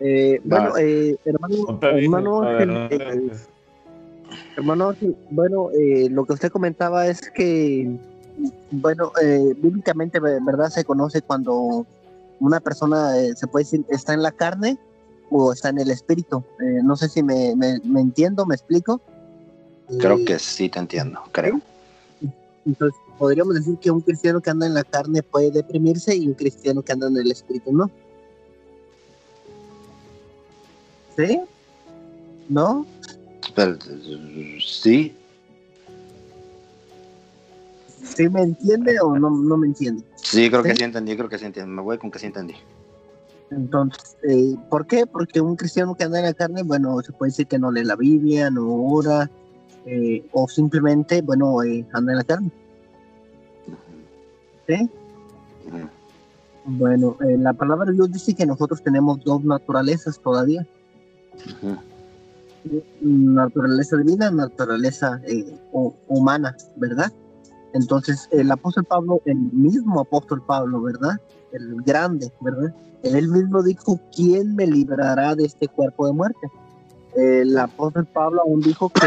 [0.00, 3.30] Eh, bueno, eh, hermano, hermano Ángel, eh,
[4.56, 7.88] hermano Ángel, bueno, eh, lo que usted comentaba es que,
[8.70, 10.70] bueno, eh, bíblicamente, ve- ¿verdad?
[10.70, 11.86] Se conoce cuando
[12.40, 14.78] una persona, eh, se puede decir, está en la carne
[15.30, 16.42] o está en el espíritu.
[16.60, 19.00] Eh, no sé si me, me, me entiendo, me explico.
[19.98, 21.60] Creo Eh, que sí te entiendo, creo.
[22.66, 26.34] Entonces, podríamos decir que un cristiano que anda en la carne puede deprimirse y un
[26.34, 27.90] cristiano que anda en el espíritu no.
[31.16, 31.40] ¿Sí?
[32.48, 32.86] ¿No?
[33.54, 33.76] Pero,
[34.64, 35.14] sí,
[38.02, 40.02] ¿Sí me entiende o no, no me entiende?
[40.16, 40.76] sí, creo que ¿Sí?
[40.78, 41.70] sí entendí, creo que sí entendí.
[41.70, 42.54] Me voy con que sí entendí.
[43.50, 45.06] Entonces, eh, ¿por qué?
[45.06, 47.84] Porque un cristiano que anda en la carne, bueno, se puede decir que no lee
[47.84, 49.30] la Biblia, no ora,
[49.86, 52.50] eh, o simplemente, bueno, eh, anda en la carne.
[54.66, 54.90] ¿Sí?
[56.64, 60.66] Bueno, eh, la palabra de Dios dice que nosotros tenemos dos naturalezas todavía.
[63.00, 67.10] Naturaleza divina, naturaleza eh, hu- humana, ¿verdad?
[67.72, 71.18] Entonces, el apóstol Pablo, el mismo apóstol Pablo, ¿verdad?
[71.52, 72.74] El grande, ¿verdad?
[73.02, 76.48] Él mismo dijo, ¿quién me librará de este cuerpo de muerte?
[77.16, 79.00] El apóstol Pablo aún dijo que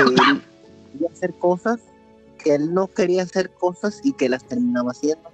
[0.93, 1.79] quería hacer cosas,
[2.37, 5.29] que él no quería hacer cosas y que las terminaba haciendo.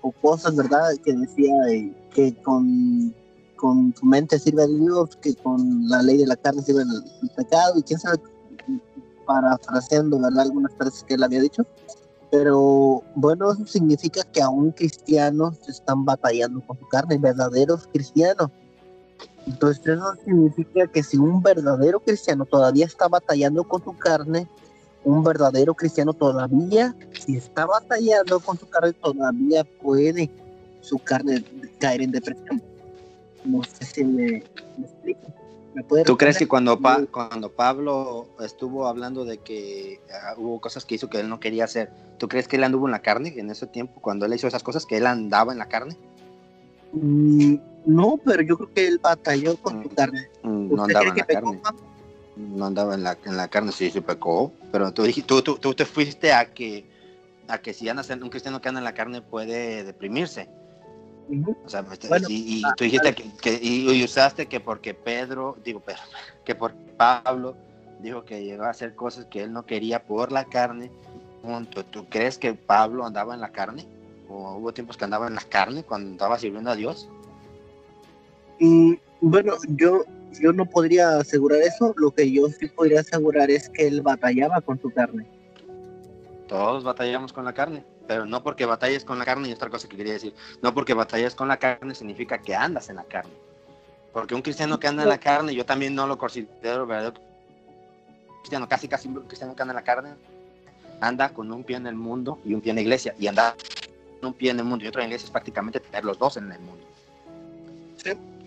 [0.00, 0.90] O cosas, ¿verdad?
[1.04, 3.14] Que decía eh, que con,
[3.56, 7.30] con su mente sirve a Dios, que con la ley de la carne sirve el
[7.36, 8.18] pecado y quién sabe,
[9.26, 10.40] parafraseando, ¿verdad?
[10.40, 11.64] Algunas frases que él había dicho.
[12.30, 18.50] Pero bueno, eso significa que aún cristianos están batallando con su carne, verdaderos cristianos.
[19.46, 24.48] Entonces eso significa que si un verdadero cristiano todavía está batallando con su carne,
[25.04, 30.30] un verdadero cristiano todavía, si está batallando con su carne, todavía puede
[30.80, 31.44] su carne
[31.78, 32.62] caer en depresión.
[33.44, 34.42] No sé si me,
[34.76, 35.20] me explico.
[35.74, 40.60] ¿Me puede ¿Tú crees que cuando, Pa- cuando Pablo estuvo hablando de que ah, hubo
[40.60, 43.00] cosas que hizo que él no quería hacer, ¿tú crees que él anduvo en la
[43.02, 45.96] carne en ese tiempo, cuando él hizo esas cosas, que él andaba en la carne?
[46.92, 47.54] Mm,
[47.86, 50.28] no, pero yo creo que él batalló con su carne.
[50.42, 51.60] Mm, No andaba en la carne.
[52.50, 54.52] No andaba en la, en la carne, sí, se pecó.
[54.70, 56.88] Pero tú, dijiste, tú, tú, tú te fuiste a que,
[57.48, 60.48] a que si andas en un cristiano que anda en la carne puede deprimirse.
[61.64, 64.60] O sea, este, Bueno, y, y ah, tú dijiste que, que- y, y usaste que
[64.60, 66.02] porque Pedro, digo, Pedro,
[66.44, 67.56] que por Pablo
[68.00, 70.90] dijo que llegó a hacer cosas que él no quería por la carne.
[71.42, 71.84] Punto.
[71.84, 73.86] ¿Tú crees que Pablo andaba en la carne?
[74.28, 77.08] ¿O hubo tiempos que andaba en la carne cuando estaba sirviendo a Dios?
[78.60, 80.04] Mm, bueno, yo,
[80.40, 81.94] yo no podría asegurar eso.
[81.96, 85.26] Lo que yo sí podría asegurar es que él batallaba con su carne.
[86.48, 89.88] Todos batallamos con la carne, pero no porque batalles con la carne y otra cosa
[89.88, 93.32] que quería decir, no porque batalles con la carne significa que andas en la carne.
[94.12, 97.14] Porque un cristiano que anda en la carne, yo también no lo considero verdadero
[98.40, 100.10] cristiano, casi casi un cristiano que anda en la carne,
[101.00, 103.54] anda con un pie en el mundo y un pie en la iglesia, y andar
[104.20, 106.18] con un pie en el mundo y otro en la iglesia es prácticamente tener los
[106.18, 106.84] dos en el mundo.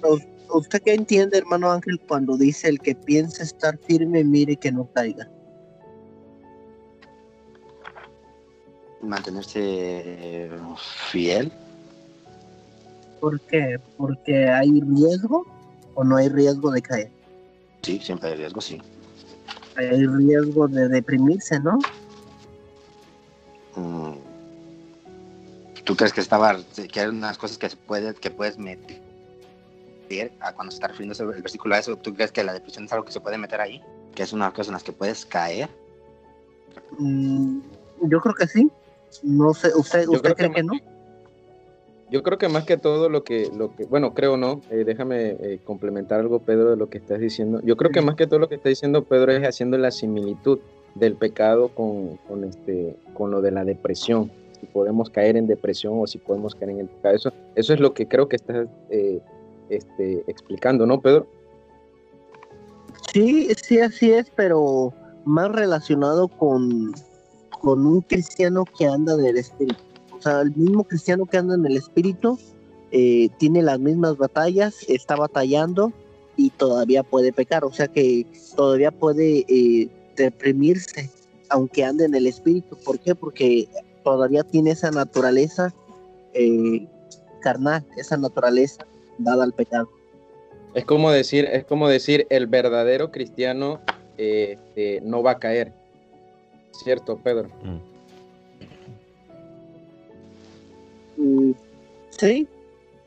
[0.04, 4.72] ¿U- ¿Usted qué entiende, hermano Ángel, cuando dice el que piensa estar firme, mire que
[4.72, 5.30] no caiga?
[9.02, 10.52] Mantenerse eh,
[11.12, 11.52] fiel,
[13.20, 13.80] ¿Por qué?
[13.98, 15.46] ¿Porque hay riesgo
[15.96, 17.12] o no hay riesgo de caer?
[17.82, 18.82] sí, siempre hay riesgo, sí.
[19.78, 21.80] Hay riesgo de deprimirse, ¿no?
[23.76, 24.14] Mm.
[25.84, 26.58] ¿Tú crees que estaba
[26.92, 29.05] que hay unas cosas que se puede, que puedes meter
[30.40, 31.96] a cuando se está refiriendo el versículo a eso?
[31.98, 33.82] ¿Tú crees que la depresión es algo que se puede meter ahí?
[34.14, 35.70] Que es una cosa en las que puedes caer.
[36.98, 37.60] Mm,
[38.04, 38.70] yo creo que sí.
[39.24, 40.74] No sé, ¿usted, usted cree que que no?
[42.12, 45.32] Yo creo que más que todo lo que, lo que bueno, creo no, eh, déjame
[45.32, 47.62] eh, complementar algo, Pedro, de lo que estás diciendo.
[47.64, 50.60] Yo creo que más que todo lo que está diciendo Pedro es haciendo la similitud
[50.94, 54.32] del pecado con, con, este, con lo de la depresión.
[54.60, 57.16] Si podemos caer en depresión o si podemos caer en el pecado.
[57.16, 59.20] Eso, eso es lo que creo que estás eh,
[59.70, 61.28] este, explicando, ¿no, Pedro?
[63.14, 64.94] Sí, sí, así es, pero
[65.26, 66.94] más relacionado con,
[67.62, 69.82] con un cristiano que anda del espíritu.
[70.18, 72.38] O sea, el mismo cristiano que anda en el espíritu
[72.92, 75.92] eh, tiene las mismas batallas, está batallando
[76.38, 77.64] y todavía puede pecar.
[77.66, 81.10] O sea que todavía puede eh, deprimirse,
[81.50, 82.78] aunque ande en el espíritu.
[82.84, 83.16] ¿Por qué?
[83.16, 83.68] Porque
[84.04, 85.74] todavía tiene esa naturaleza
[86.34, 86.88] eh,
[87.42, 88.86] carnal, esa naturaleza
[89.18, 89.90] dada al pecado.
[90.74, 93.80] Es como decir, es como decir, el verdadero cristiano
[94.18, 95.74] eh, eh, no va a caer.
[96.72, 97.50] ¿Cierto, Pedro?
[101.18, 101.52] Mm,
[102.10, 102.48] Sí,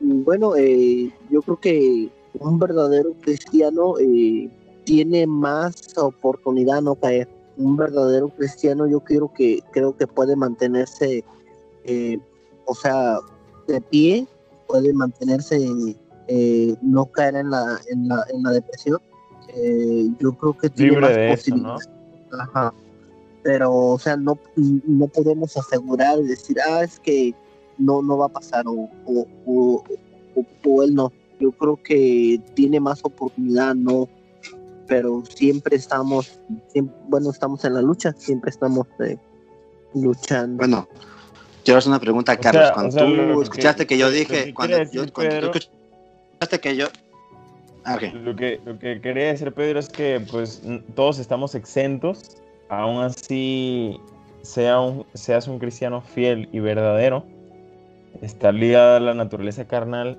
[0.01, 4.49] Mm, bueno, eh, yo creo que un verdadero cristiano eh,
[4.85, 7.29] tiene más oportunidad a no caer.
[7.57, 11.25] Un verdadero cristiano yo quiero que creo que puede mantenerse,
[11.85, 12.19] eh,
[12.67, 13.19] o sea,
[13.67, 14.27] de pie,
[14.69, 15.59] puede mantenerse,
[16.29, 18.99] eh, no caer en la, en la, en la depresión.
[19.55, 21.75] Eh, yo creo que tiene Libre más de eso, ¿no?
[21.75, 21.89] posibilidades.
[22.39, 22.75] Ajá.
[23.43, 27.35] Pero, o sea, no, no podemos asegurar y decir, ah, es que
[27.79, 28.73] no, no va a pasar o,
[29.07, 29.85] o, o,
[30.35, 31.13] o- o él no.
[31.41, 34.09] Yo creo que tiene más oportunidad, no.
[34.87, 39.17] Pero siempre estamos, siempre, bueno, estamos en la lucha, siempre estamos eh,
[39.95, 40.59] luchando.
[40.59, 40.89] Bueno,
[41.77, 42.65] hacer una pregunta O Carlos.
[42.65, 45.13] sea, cuando o sea, tú que- escuchaste que yo que dije, quiere cuando, decir yo,
[45.13, 46.87] cuando tú Pedro- escuchaste que yo...
[47.85, 47.99] Ah.
[48.13, 50.63] Lo que, lo que quería decir Pedro es que pues
[50.95, 52.37] todos estamos exentos,
[52.69, 53.99] aún así
[54.43, 57.25] sea un, seas un cristiano fiel y verdadero,
[58.21, 60.19] está ligada la naturaleza carnal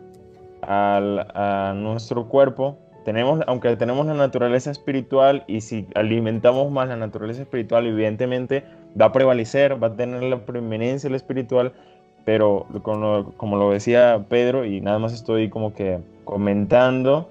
[0.62, 2.78] al, a nuestro cuerpo.
[3.06, 8.64] Tenemos, aunque tenemos la naturaleza espiritual y si alimentamos más la naturaleza espiritual, evidentemente
[9.00, 11.74] va a prevalecer, va a tener la preeminencia espiritual,
[12.26, 17.30] pero como como lo decía Pedro, y nada más estoy como que comentando,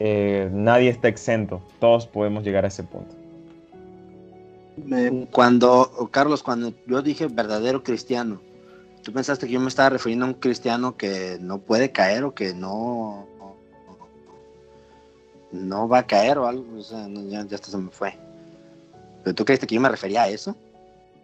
[0.00, 3.14] eh, nadie está exento, todos podemos llegar a ese punto.
[5.30, 8.40] Cuando, Carlos, cuando yo dije verdadero cristiano,
[9.02, 12.34] ¿tú pensaste que yo me estaba refiriendo a un cristiano que no puede caer o
[12.34, 13.28] que no
[15.52, 16.64] no va a caer o algo?
[16.76, 18.18] O sea, ya, ya se me fue.
[19.24, 20.54] ¿Pero tú creíste que yo me refería a eso?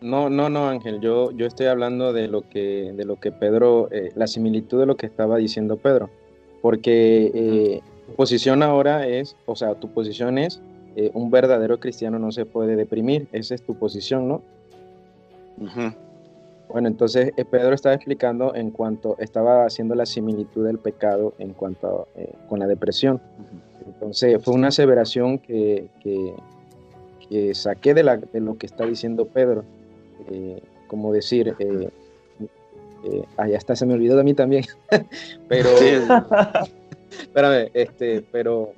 [0.01, 1.01] No, no, no, Ángel.
[1.01, 4.87] Yo, yo estoy hablando de lo que, de lo que Pedro, eh, la similitud de
[4.87, 6.09] lo que estaba diciendo Pedro,
[6.63, 10.61] porque eh, tu posición ahora es, o sea, tu posición es
[10.97, 13.29] eh, un verdadero cristiano no se puede deprimir.
[13.33, 14.43] Esa es tu posición, ¿no?
[16.71, 22.09] Bueno, entonces Pedro estaba explicando en cuanto estaba haciendo la similitud del pecado en cuanto
[22.17, 23.21] a, con la depresión.
[23.85, 26.35] Entonces fue una aseveración que, que,
[27.31, 29.65] que saqué de, la, de lo que está diciendo Pedro.
[30.31, 31.89] Eh, como decir, eh,
[33.05, 34.65] Eh, ay, hasta se me olvidó de mí también.
[35.49, 35.69] pero,
[37.11, 38.73] espérame, este, pero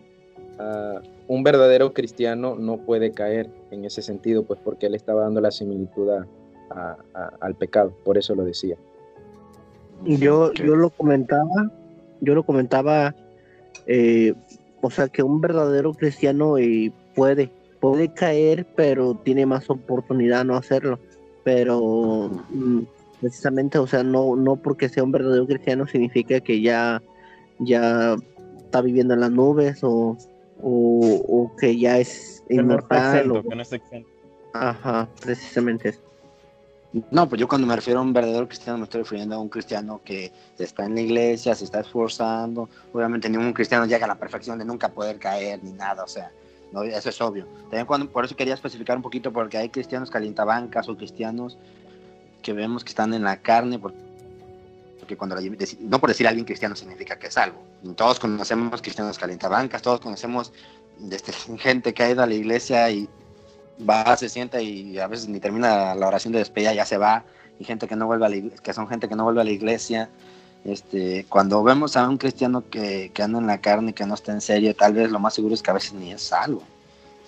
[0.59, 5.40] ah, un verdadero cristiano no puede caer en ese sentido, pues porque él estaba dando
[5.40, 6.09] la similitud
[7.40, 8.76] al pecado, por eso lo decía.
[10.05, 11.70] Yo, yo lo comentaba,
[12.20, 13.14] yo lo comentaba,
[13.86, 14.34] eh,
[14.80, 17.50] o sea que un verdadero cristiano eh, puede,
[17.83, 21.01] puede caer, pero tiene más oportunidad no hacerlo.
[21.43, 22.83] Pero mm,
[23.20, 27.03] precisamente, o sea, no, no porque sea un verdadero cristiano significa que ya,
[27.59, 28.14] ya
[28.57, 30.16] está viviendo en las nubes o,
[30.62, 33.26] o, que ya es inmortal.
[33.26, 33.62] No que no
[34.55, 36.01] Ajá, precisamente eso.
[37.11, 39.49] No, pues yo cuando me refiero a un verdadero cristiano me estoy refiriendo a un
[39.49, 42.68] cristiano que está en la iglesia, se está esforzando.
[42.93, 46.30] Obviamente ningún cristiano llega a la perfección de nunca poder caer ni nada, o sea,
[46.83, 47.47] eso es obvio.
[47.64, 51.59] También cuando, por eso quería especificar un poquito porque hay cristianos calientabancas o cristianos
[52.43, 55.37] que vemos que están en la carne, porque cuando
[55.81, 57.62] no por decir alguien cristiano significa que es algo.
[57.97, 60.53] Todos conocemos cristianos calientabancas, todos conocemos
[61.11, 63.09] este, gente que ha ido a la iglesia y
[63.89, 67.25] va, se sienta y a veces ni termina la oración de despedida, ya se va,
[67.59, 69.51] y gente que no vuelve a la que son gente que no vuelve a la
[69.51, 70.11] iglesia.
[70.64, 74.32] Este, cuando vemos a un cristiano que, que anda en la carne, que no está
[74.32, 76.62] en serio, tal vez lo más seguro es que a veces ni es salvo.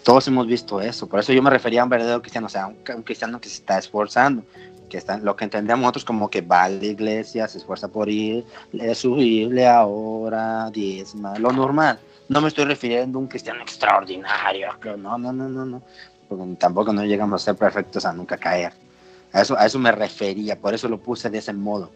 [0.04, 2.66] Todos hemos visto eso, por eso yo me refería a un verdadero cristiano, o sea,
[2.66, 4.44] un, cristiano que se está esforzando,
[4.88, 8.08] que está, lo que entendemos nosotros como que va a la iglesia, se esfuerza por
[8.08, 11.98] ir, lee su Biblia, ora, diezma, lo normal.
[12.28, 15.82] No me estoy refiriendo a un cristiano extraordinario, no, no, no, no, no
[16.28, 18.72] porque tampoco no llegamos a ser perfectos a nunca caer.
[19.32, 21.90] A eso, a eso me refería, por eso lo puse de ese modo.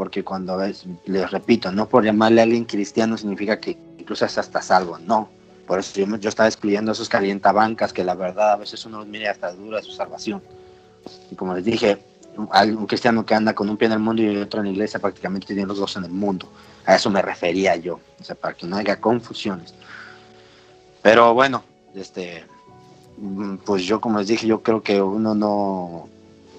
[0.00, 4.38] Porque cuando ves, les repito, no por llamarle a alguien cristiano significa que incluso es
[4.38, 5.28] hasta salvo, no.
[5.66, 9.04] Por eso yo, yo estaba excluyendo a esos calientabancas que la verdad a veces uno
[9.04, 10.42] mira hasta dura su salvación.
[11.30, 12.02] Y como les dije,
[12.50, 14.72] hay un cristiano que anda con un pie en el mundo y otro en la
[14.72, 16.48] iglesia prácticamente tiene los dos en el mundo.
[16.86, 19.74] A eso me refería yo, o sea, para que no haya confusiones.
[21.02, 21.62] Pero bueno,
[21.94, 22.46] este,
[23.20, 26.08] Mm, pues yo como les dije, yo creo que uno no,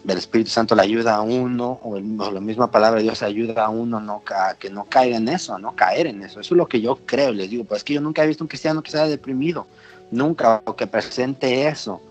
[0.07, 3.69] el Espíritu Santo le ayuda a uno, o, la misma palabra de Dios ayuda a
[3.69, 6.39] uno no a que no caiga en eso, no caer en eso.
[6.39, 8.43] Eso es lo que yo creo, les digo, pues es que yo nunca he visto
[8.43, 9.67] un cristiano que sea deprimido,
[10.09, 12.01] nunca, o que presente eso.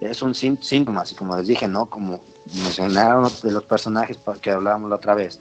[0.00, 1.86] Es un síntoma, así como les dije, ¿no?
[1.86, 2.20] Como
[2.54, 5.38] mencionaron de los personajes que hablábamos la otra vez.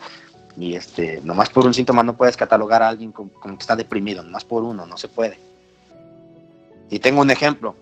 [0.57, 3.75] Y este, nomás por un síntoma no puedes catalogar a alguien como, como que está
[3.75, 5.39] deprimido, nomás por uno, no se puede.
[6.89, 7.75] Y tengo un ejemplo,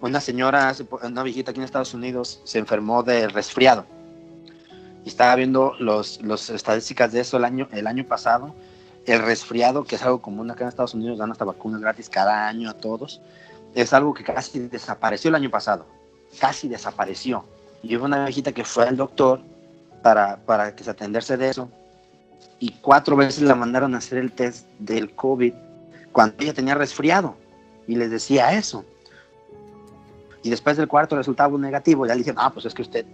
[0.00, 3.84] una señora, una viejita aquí en Estados Unidos, se enfermó de resfriado.
[5.04, 8.54] Y estaba viendo las los estadísticas de eso el año, el año pasado.
[9.06, 12.46] El resfriado, que es algo común acá en Estados Unidos, dan hasta vacunas gratis cada
[12.46, 13.20] año a todos,
[13.74, 15.86] es algo que casi desapareció el año pasado.
[16.38, 17.44] Casi desapareció.
[17.82, 19.40] Y hubo una viejita que fue al doctor
[20.02, 21.70] para, para que se atenderse de eso.
[22.60, 25.54] Y cuatro veces la mandaron a hacer el test del COVID
[26.12, 27.34] cuando ella tenía resfriado.
[27.86, 28.84] Y les decía eso
[30.42, 33.06] y después del cuarto resultado negativo, ya le dije, ah, pues es que usted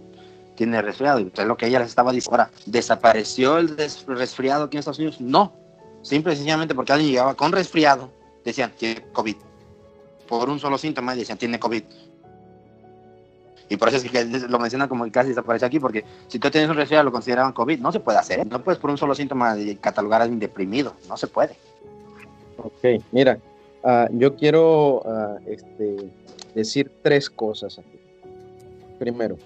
[0.55, 1.19] tiene resfriado.
[1.19, 2.37] Y lo que ella les estaba diciendo.
[2.37, 5.21] Ahora, ¿desapareció el resfriado aquí en Estados Unidos?
[5.21, 5.53] No.
[6.01, 8.11] Simple y sencillamente porque alguien llegaba con resfriado,
[8.43, 9.35] decían, tiene COVID.
[10.27, 11.83] Por un solo síntoma decían, tiene COVID.
[13.67, 16.51] Y por eso es que lo mencionan como que casi desaparece aquí, porque si tú
[16.51, 17.79] tienes un resfriado lo consideraban COVID.
[17.79, 18.45] No se puede hacer.
[18.45, 20.93] No puedes por un solo síntoma catalogar a alguien deprimido.
[21.09, 21.55] No se puede.
[22.57, 23.39] Ok, mira,
[23.83, 26.11] ah, yo quiero uh, este,
[26.55, 27.99] decir tres cosas aquí.
[28.97, 29.37] Primero,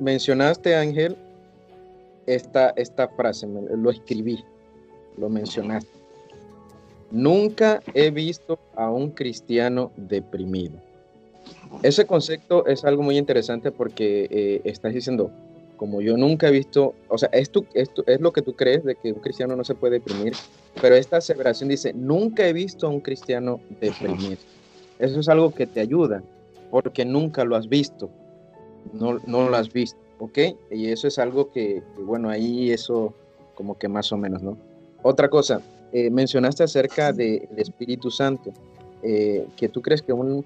[0.00, 1.16] mencionaste, Ángel,
[2.26, 4.42] esta, esta frase, lo escribí,
[5.18, 5.90] lo mencionaste.
[7.10, 10.80] Nunca he visto a un cristiano deprimido.
[11.82, 15.30] Ese concepto es algo muy interesante porque eh, estás diciendo,
[15.76, 19.12] como yo nunca he visto, o sea, es, es lo que tú crees de que
[19.12, 20.32] un cristiano no se puede deprimir,
[20.80, 24.38] pero esta aseveración dice, nunca he visto a un cristiano deprimido.
[24.98, 26.22] Eso es algo que te ayuda,
[26.70, 28.10] porque nunca lo has visto,
[28.92, 30.38] no, no lo has visto, ¿ok?
[30.70, 33.12] Y eso es algo que, bueno, ahí eso
[33.54, 34.56] como que más o menos, ¿no?
[35.02, 35.60] Otra cosa,
[35.92, 38.52] eh, mencionaste acerca del Espíritu Santo,
[39.02, 40.44] eh, que tú crees que un,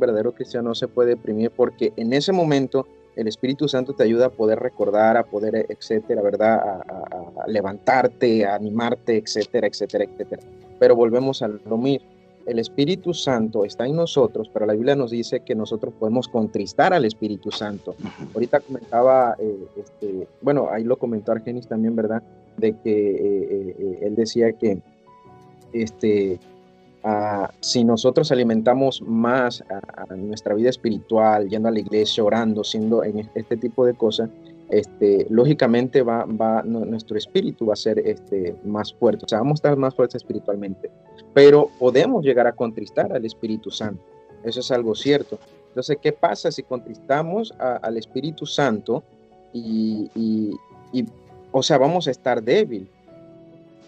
[0.00, 2.86] verdadero cristiano no se puede deprimir porque en ese momento
[3.16, 6.58] el Espíritu Santo te ayuda a poder recordar, a poder, etcétera, ¿verdad?
[6.58, 10.42] A, a levantarte, a animarte, etcétera, etcétera, etcétera.
[10.78, 12.19] Pero volvemos a lo mismo
[12.50, 16.92] el Espíritu Santo está en nosotros, pero la Biblia nos dice que nosotros podemos contristar
[16.92, 17.94] al Espíritu Santo.
[18.34, 22.22] Ahorita comentaba, eh, este, bueno, ahí lo comentó Argenis también, ¿verdad?
[22.56, 24.82] De que eh, eh, él decía que
[25.72, 26.40] este,
[27.04, 33.04] ah, si nosotros alimentamos más a, nuestra vida espiritual, yendo a la iglesia, orando, siendo
[33.04, 34.28] en este tipo de cosas,
[34.70, 36.24] este, lógicamente va,
[36.64, 40.16] nuestro espíritu va a ser este, más fuerte, o sea, vamos a estar más fuertes
[40.16, 40.90] espiritualmente,
[41.34, 44.02] pero podemos llegar a contristar al Espíritu Santo,
[44.44, 45.38] eso es algo cierto.
[45.68, 49.04] Entonces, ¿qué pasa si contristamos al Espíritu Santo
[49.52, 51.04] y, y,
[51.52, 52.88] o sea, vamos a estar débil?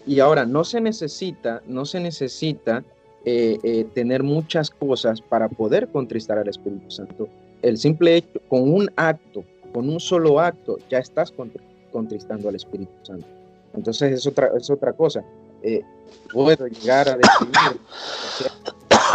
[0.05, 2.83] Y ahora, no se necesita, no se necesita
[3.25, 7.27] eh, eh, tener muchas cosas para poder contristar al Espíritu Santo.
[7.61, 9.43] El simple hecho, con un acto,
[9.73, 11.33] con un solo acto, ya estás
[11.91, 13.25] contristando al Espíritu Santo.
[13.73, 15.23] Entonces es otra, es otra cosa.
[15.63, 15.81] Eh,
[16.31, 17.81] puedo llegar a definir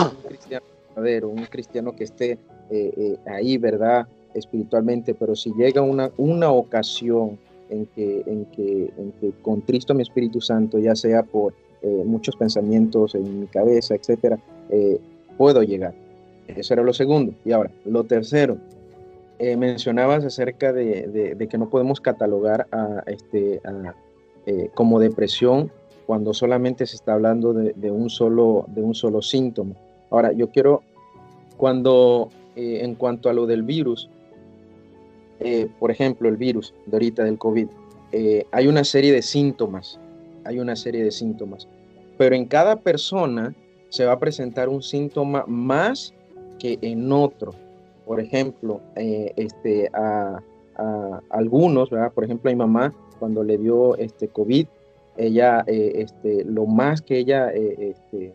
[0.00, 2.38] un cristiano verdadero, un cristiano que esté
[3.26, 4.06] ahí, ¿verdad?
[4.34, 7.38] Espiritualmente, pero si llega una, una ocasión
[7.70, 11.54] en que, en, que, en que contristo a mi Espíritu Santo, ya sea por
[12.04, 14.38] muchos pensamientos en mi cabeza, etcétera,
[15.36, 15.94] puedo llegar.
[16.48, 17.32] Eso era lo segundo.
[17.44, 18.58] Y ahora, lo tercero,
[19.40, 23.60] eh, mencionabas acerca de, que no podemos catalogar a, este,
[24.46, 25.70] eh, como depresión
[26.06, 29.74] cuando solamente se está hablando de, un, solo, de un solo síntoma.
[30.10, 30.82] Ahora, yo quiero,
[31.56, 34.08] cuando eh, en cuanto a lo del virus,
[35.78, 37.68] por ejemplo, el virus de ahorita del COVID,
[38.50, 40.00] hay una serie de síntomas,
[40.44, 41.68] hay una serie de síntomas,
[42.16, 43.54] pero en cada persona
[43.90, 46.12] se va a presentar un síntoma más
[46.58, 47.54] que en otro.
[48.08, 50.40] Por ejemplo, eh, este, a,
[51.28, 52.10] algunos, ¿verdad?
[52.12, 54.66] por ejemplo, a mi mamá, cuando le dio este COVID,
[55.18, 58.32] ella, eh, este, lo más que ella eh, este,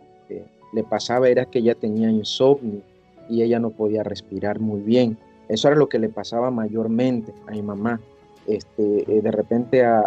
[0.73, 2.81] le pasaba era que ella tenía insomnio
[3.29, 5.17] y ella no podía respirar muy bien.
[5.47, 7.99] Eso era lo que le pasaba mayormente a mi mamá.
[8.45, 10.01] Este, de repente a,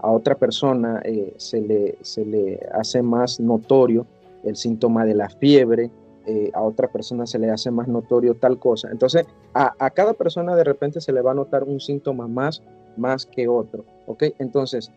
[0.00, 1.00] a otra persona
[1.36, 4.06] se, le, se le hace más notorio
[4.42, 5.90] el síntoma de la fiebre,
[6.26, 8.88] eh, a otra persona se le hace más notorio tal cosa.
[8.90, 12.62] Entonces, a, cada persona de repente se le va a notar un síntoma más,
[12.96, 13.84] más que otro.
[14.06, 14.24] ¿Ok?
[14.38, 14.90] Entonces,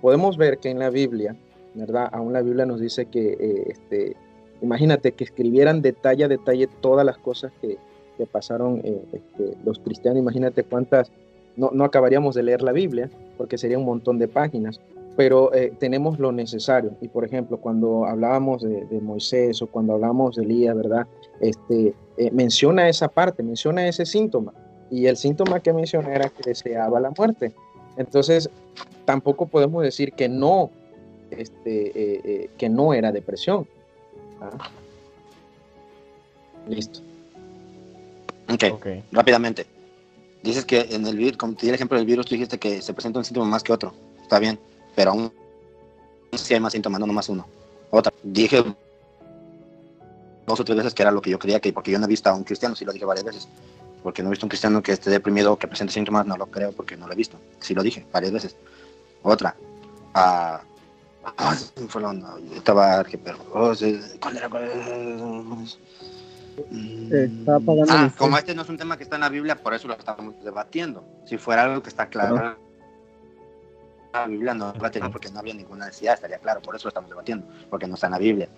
[0.00, 1.36] podemos ver que en la Biblia,
[1.74, 2.08] ¿verdad?
[2.12, 4.16] Aún la Biblia nos dice que, eh, este,
[4.62, 7.76] imagínate que escribieran detalle a detalle todas las cosas que,
[8.16, 10.20] que pasaron eh, este, los cristianos.
[10.20, 11.10] Imagínate cuántas,
[11.56, 14.80] no, no acabaríamos de leer la Biblia, porque sería un montón de páginas
[15.16, 16.96] pero eh, tenemos lo necesario.
[17.00, 21.06] Y por ejemplo, cuando hablábamos de, Moisés o cuando hablamos de Elías, ¿verdad?
[21.40, 24.52] Este, eh, menciona esa parte, menciona ese síntoma.
[24.90, 27.52] Y el síntoma que menciona era que deseaba la muerte.
[27.96, 28.48] Entonces,
[29.04, 30.70] tampoco podemos decir que no,
[31.30, 33.66] este, eh, que no era depresión.
[34.40, 34.70] ¿Ah?
[36.68, 37.00] Listo.
[38.52, 38.70] Okay.
[38.70, 39.66] ok, rápidamente.
[40.42, 42.82] Dices que en el virus, como te di el ejemplo del virus, tú dijiste que
[42.82, 43.94] se presenta un síntoma más que otro.
[44.22, 44.58] Está bien
[44.94, 45.32] pero aún
[46.38, 47.46] si hay más síntomas, no nomás uno.
[47.90, 48.64] Otra, dije
[50.46, 52.08] dos o tres veces que era lo que yo creía que, porque yo no he
[52.08, 53.48] visto a un cristiano, sí lo dije varias veces,
[54.02, 56.36] porque no he visto a un cristiano que esté deprimido o que presente síntomas, no
[56.36, 58.56] lo creo porque no lo he visto, sí lo dije varias veces.
[59.22, 59.54] Otra,
[60.14, 60.60] ah,
[61.36, 61.56] ah
[61.88, 62.14] fue la
[62.56, 63.72] estaba, pero, oh,
[64.20, 64.50] ¿cuál era?
[67.88, 69.94] ah, como este no es un tema que está en la Biblia, por eso lo
[69.94, 71.04] estamos debatiendo.
[71.26, 72.56] Si fuera algo que está claro
[74.12, 76.84] la Biblia no va a tener porque no había ninguna necesidad, estaría claro, por eso
[76.84, 78.48] lo estamos debatiendo, porque no está en la Biblia.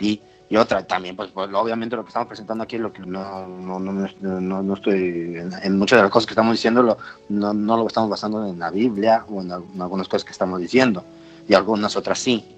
[0.00, 3.46] Y, y otra también, pues, pues, obviamente lo que estamos presentando aquí lo que no,
[3.46, 6.96] no, no, no estoy, en, muchas de las cosas que estamos diciendo,
[7.28, 11.04] no, no lo estamos basando en la Biblia o en algunas cosas que estamos diciendo,
[11.48, 12.56] y algunas otras sí.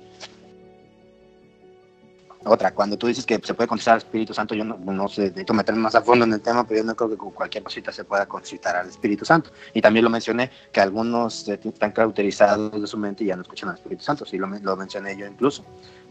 [2.44, 5.22] Otra, cuando tú dices que se puede contestar al Espíritu Santo, yo no, no sé,
[5.22, 7.62] necesito meterme más a fondo en el tema, pero yo no creo que con cualquier
[7.62, 9.50] cosita se pueda contestar al Espíritu Santo.
[9.74, 13.68] Y también lo mencioné, que algunos están cauterizados de su mente y ya no escuchan
[13.68, 15.64] al Espíritu Santo, sí lo, lo mencioné yo incluso.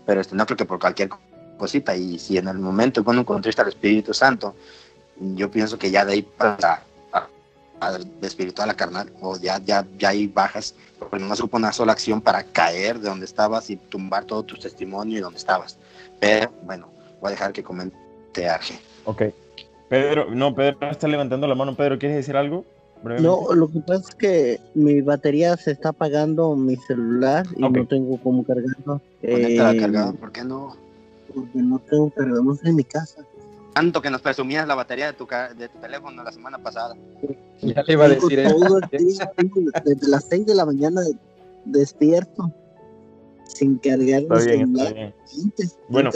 [0.06, 1.10] Pero este, no creo que por cualquier
[1.58, 4.56] cosita, y si en el momento uno contesta al Espíritu Santo,
[5.20, 6.84] yo pienso que ya de ahí para
[7.90, 10.76] de espiritual a carnal, o ya, ya, ya ahí bajas,
[11.10, 14.56] porque no supo una sola acción para caer de donde estabas y tumbar todo tu
[14.56, 15.78] testimonio y donde estabas.
[16.20, 16.90] Pero bueno,
[17.20, 18.80] voy a dejar que comente Arge.
[19.06, 19.24] Ok.
[19.90, 21.76] Pedro, no, Pedro está levantando la mano.
[21.76, 22.66] Pedro, ¿quieres decir algo?
[23.04, 27.88] No, lo que pasa es que mi batería se está apagando mi celular y no
[27.88, 29.02] tengo cómo cargarlo.
[29.24, 30.78] Eh, cargado, ¿por qué no?
[31.34, 33.26] Porque no tengo cargador en mi casa.
[33.74, 36.96] Tanto que nos presumías la batería de tu, de tu teléfono la semana pasada.
[37.64, 38.58] Ya te iba a decir eso.
[38.92, 41.02] Desde las 6 de la mañana
[41.64, 42.52] despierto
[43.54, 45.14] sin cargar está bien, está bien.
[45.90, 46.10] bueno.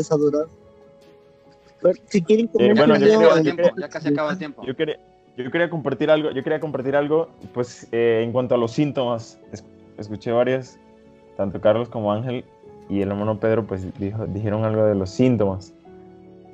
[2.07, 4.63] si quieren eh, bueno, yo quería, ya casi acaba el tiempo.
[4.65, 4.99] Yo quería,
[5.37, 9.39] yo quería compartir algo, yo quería compartir algo, pues eh, en cuanto a los síntomas,
[9.97, 10.79] escuché varias,
[11.37, 12.43] tanto Carlos como Ángel
[12.89, 15.73] y el hermano Pedro, pues dijo, dijeron algo de los síntomas,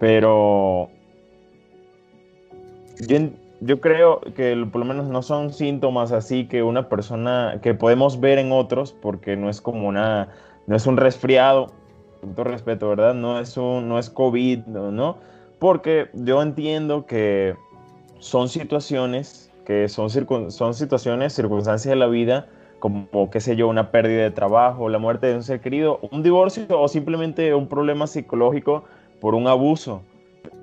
[0.02, 0.90] pero
[3.08, 3.20] yo,
[3.60, 8.20] yo creo que por lo menos no son síntomas así que una persona que podemos
[8.20, 10.30] ver en otros, porque no es como una,
[10.66, 11.68] no es un resfriado,
[12.20, 13.14] con todo respeto, ¿verdad?
[13.14, 15.18] No es un, no es COVID, ¿no?
[15.60, 17.56] Porque yo entiendo que
[18.18, 20.10] son situaciones que son,
[20.50, 22.48] son situaciones, circunstancias de la vida,
[22.80, 26.24] como, qué sé yo, una pérdida de trabajo, la muerte de un ser querido, un
[26.24, 28.86] divorcio o simplemente un problema psicológico
[29.22, 30.02] por un abuso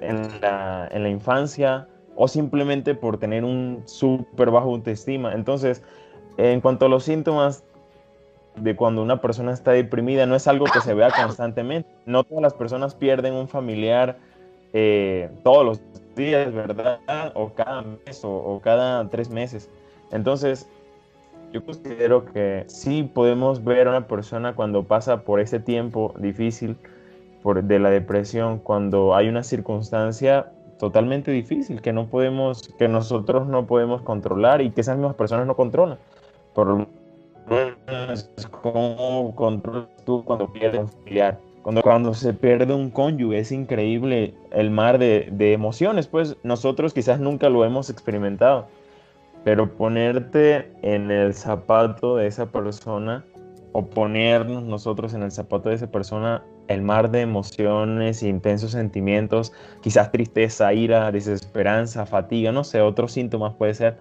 [0.01, 5.33] en la, infancia o simplemente por tener un súper bajo autoestima.
[5.33, 5.83] Entonces,
[6.37, 7.65] en cuanto a los síntomas
[8.57, 11.89] de cuando una persona está deprimida, no es algo que se vea constantemente.
[12.05, 14.19] No todas las personas pierden un familiar
[14.73, 15.81] eh, todos los
[16.17, 16.99] días, ¿verdad?
[17.35, 19.71] O cada mes o, cada tres meses.
[20.11, 20.69] Entonces,
[21.53, 26.77] yo considero que sí podemos ver a una persona cuando pasa por ese tiempo difícil
[27.55, 33.67] de la depresión, cuando hay una circunstancia totalmente difícil que no podemos, que nosotros no
[33.67, 35.99] podemos controlar y que esas mismas personas no controlan.
[36.55, 36.87] Por
[38.63, 41.39] cómo controlas tú cuando pierdes un familiar.
[41.63, 47.21] Cuando, cuando se pierde un cónyuge es increíble el mar de emociones, pues nosotros quizás
[47.21, 48.67] nunca lo hemos experimentado,
[49.45, 53.25] pero ponerte en el zapato de esa persona
[53.79, 59.53] o ponernos nosotros en el zapato de esa persona el mar de emociones, intensos sentimientos,
[59.83, 63.97] quizás tristeza, ira, desesperanza, fatiga, no sé, otros síntomas puede ser.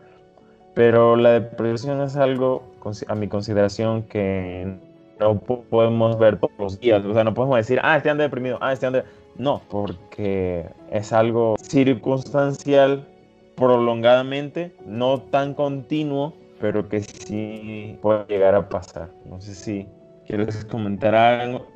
[0.74, 2.64] Pero la depresión es algo,
[3.08, 4.76] a mi consideración, que
[5.20, 7.06] no podemos ver todos los días.
[7.06, 9.06] O sea, no podemos decir, ah, este anda deprimido, ah, este anda...
[9.38, 13.08] No, porque es algo circunstancial,
[13.56, 19.10] prolongadamente, no tan continuo, pero que sí puede llegar a pasar.
[19.26, 19.88] No sé si
[20.26, 21.68] quieres comentar algo,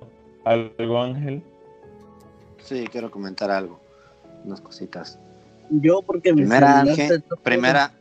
[0.44, 1.44] ¿Algo, Ángel?
[2.64, 3.80] Sí, quiero comentar algo.
[4.44, 5.20] Unas cositas.
[5.70, 7.24] Yo, porque Primera, Ángel.
[7.44, 7.94] Primera.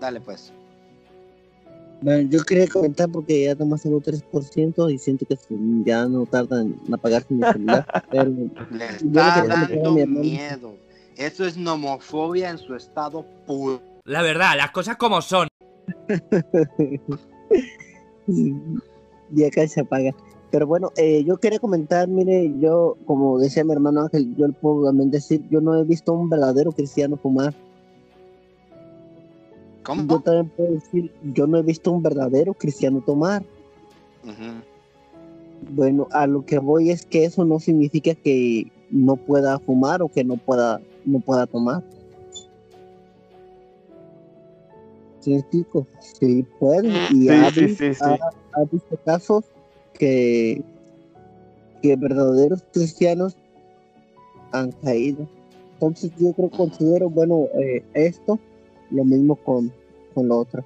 [0.00, 0.52] Dale, pues.
[2.02, 5.38] Bueno, yo quería comentar porque ya nomás tengo 3% y siento que
[5.84, 7.86] ya no tardan en apagarse mi celular.
[8.10, 8.30] pero
[8.70, 10.74] Le está dando miedo.
[11.16, 13.80] Eso es nomofobia en su estado puro.
[14.04, 15.48] La verdad, las cosas como son.
[18.26, 20.14] y acá se apaga.
[20.50, 24.52] Pero bueno, eh, yo quería comentar, mire, yo, como decía mi hermano Ángel, yo le
[24.52, 27.54] puedo también decir, yo no he visto un verdadero cristiano fumar.
[29.82, 30.06] ¿Cómo?
[30.06, 33.44] Yo también puedo decir, yo no he visto un verdadero cristiano tomar.
[35.70, 40.08] Bueno, a lo que voy es que eso no significa que no pueda fumar o
[40.08, 41.82] que no pueda, no pueda tomar.
[45.26, 45.66] ¿Sí
[46.20, 46.88] Sí puede.
[47.10, 49.44] Y ha, ha visto casos
[49.94, 50.62] que,
[51.82, 53.36] que verdaderos cristianos
[54.52, 55.26] han caído.
[55.74, 58.38] Entonces yo creo, considero, bueno, eh, esto,
[58.90, 59.72] lo mismo con,
[60.14, 60.64] con lo otro.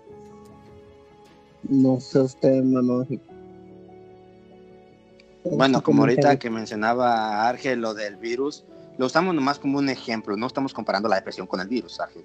[1.62, 3.06] No sé usted, hermano.
[5.44, 8.64] Bueno, como ahorita que mencionaba Argel lo del virus,
[8.98, 12.24] lo usamos nomás como un ejemplo, no estamos comparando la depresión con el virus, Argel.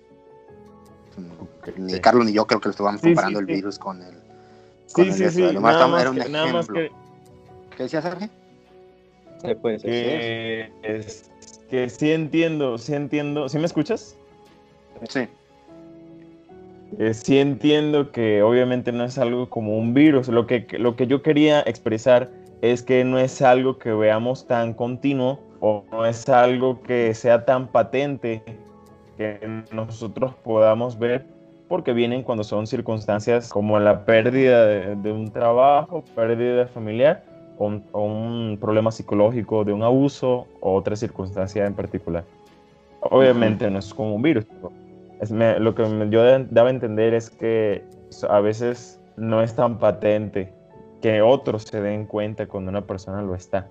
[1.78, 4.16] Ni Carlos ni yo creo que lo estábamos comparando el virus con el,
[4.88, 5.42] sí, sí, sí.
[5.42, 6.92] Nada más, que, nada más que...
[7.76, 8.30] ¿Qué decías, Sergio?
[9.42, 11.30] Sí, pues, que, es,
[11.70, 13.50] que sí entiendo, sí entiendo.
[13.50, 14.18] ¿Sí me escuchas?
[15.10, 15.28] Sí.
[16.98, 20.30] Eh, sí entiendo que obviamente no es algo como un virus.
[20.30, 22.32] Lo que, lo que yo quería expresar
[22.62, 27.46] es que no es algo que veamos tan continuo o no es algo que sea
[27.46, 28.42] tan patente
[29.18, 31.26] que nosotros podamos ver
[31.68, 37.24] porque vienen cuando son circunstancias como la pérdida de, un trabajo, pérdida familiar
[37.58, 42.24] o un, problema psicológico de un abuso o otra circunstancia en particular.
[43.02, 44.46] Obviamente no es como un virus,
[45.30, 47.84] lo que yo daba a entender es que
[48.30, 50.52] a veces no es tan patente
[51.02, 53.68] que otros se den cuenta cuando una persona lo está.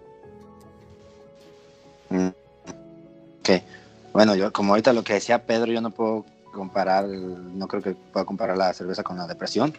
[2.10, 2.28] Mm.
[3.40, 3.50] Ok,
[4.12, 6.24] bueno, yo como ahorita lo que decía Pedro, yo no puedo
[6.54, 9.74] comparar, no creo que pueda comparar la cerveza con la depresión.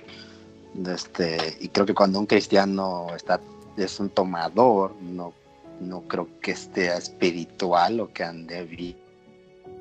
[0.86, 3.40] Este, y creo que cuando un cristiano está,
[3.78, 5.34] es un tomador, no,
[5.80, 8.64] no creo que esté espiritual o que ande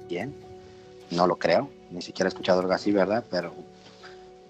[0.09, 0.35] bien.
[1.11, 1.69] No lo creo.
[1.91, 3.25] Ni siquiera he escuchado algo así, ¿verdad?
[3.31, 3.53] Pero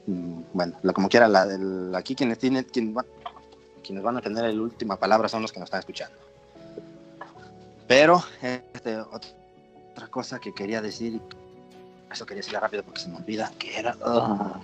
[0.07, 1.49] mm, bueno, como quiera, la,
[1.97, 5.81] aquí quienes tienen, quienes van a tener la última palabra son los que nos están
[5.81, 6.17] escuchando.
[7.87, 11.21] Pero, este, otra cosa que quería decir,
[12.15, 13.97] eso quería decirle rápido porque se me olvida que era.
[14.03, 14.61] Ah,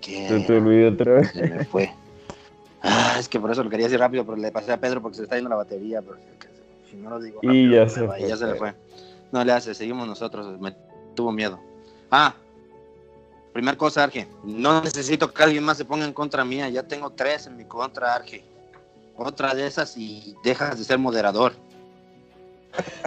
[0.00, 1.30] que se te olvidó otra vez.
[1.32, 1.92] Se me fue.
[2.82, 5.16] Ah, es que por eso lo quería decir rápido, pero le pasé a Pedro porque
[5.16, 6.00] se le está yendo la batería.
[6.02, 6.18] Pero
[6.88, 8.74] si no lo digo rápido, y ya se, fue, ya se le fue.
[9.32, 10.60] No le hace, seguimos nosotros.
[10.60, 10.74] Me
[11.14, 11.58] tuvo miedo.
[12.10, 12.34] Ah,
[13.52, 14.28] primer cosa, Arge.
[14.44, 16.68] No necesito que alguien más se ponga en contra mía.
[16.68, 18.44] Ya tengo tres en mi contra, Arge.
[19.16, 21.54] Otra de esas y dejas de ser moderador.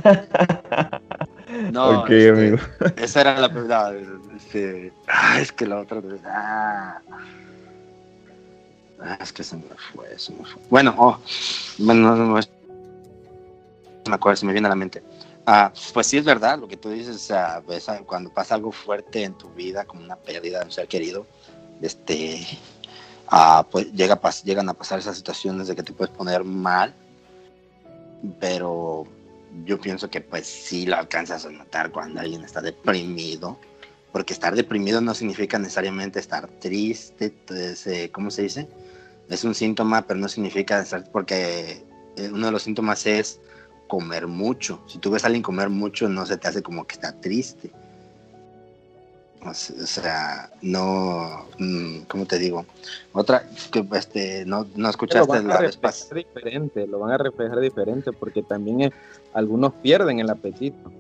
[1.72, 2.58] No, este, amigo.
[2.96, 3.96] Esa era la verdad.
[4.36, 6.02] Este, ah, es que la otra.
[6.26, 7.02] Ah,
[9.04, 9.64] Ah, es que se me
[9.94, 10.62] fue, se me fue.
[10.70, 11.18] Bueno, oh,
[11.80, 15.02] bueno, no, me acuerdo, se me viene a la mente.
[15.46, 17.64] Ah, pues sí es verdad lo que tú dices, ah,
[18.06, 21.26] cuando pasa algo fuerte en tu vida, como una pérdida de un ser querido,
[21.82, 22.46] este,
[23.28, 26.94] ah, pues llega llegan a pasar esas situaciones de que te puedes poner mal,
[28.40, 29.08] pero
[29.66, 33.60] yo pienso que pues sí lo alcanzas a notar cuando alguien está deprimido,
[34.12, 38.68] porque estar deprimido no significa necesariamente estar triste, eh, ¿cómo se dice?
[39.30, 41.84] Es un síntoma, pero no significa estar, porque
[42.18, 43.40] eh, uno de los síntomas es
[43.88, 44.84] comer mucho.
[44.88, 47.72] Si tú ves a alguien comer mucho, no se te hace como que está triste.
[49.44, 52.66] O se- o sea, no, mm, ¿cómo te digo?
[53.14, 56.16] Otra, que este, no, no lo escuchaste van a la vez reflejar pasada.
[56.22, 58.92] diferente, lo van a reflejar diferente porque también eh,
[59.34, 60.92] algunos pierden el apetito.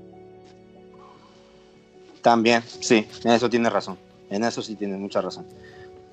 [2.21, 3.97] También, sí, en eso tienes razón.
[4.29, 5.45] En eso sí tienes mucha razón.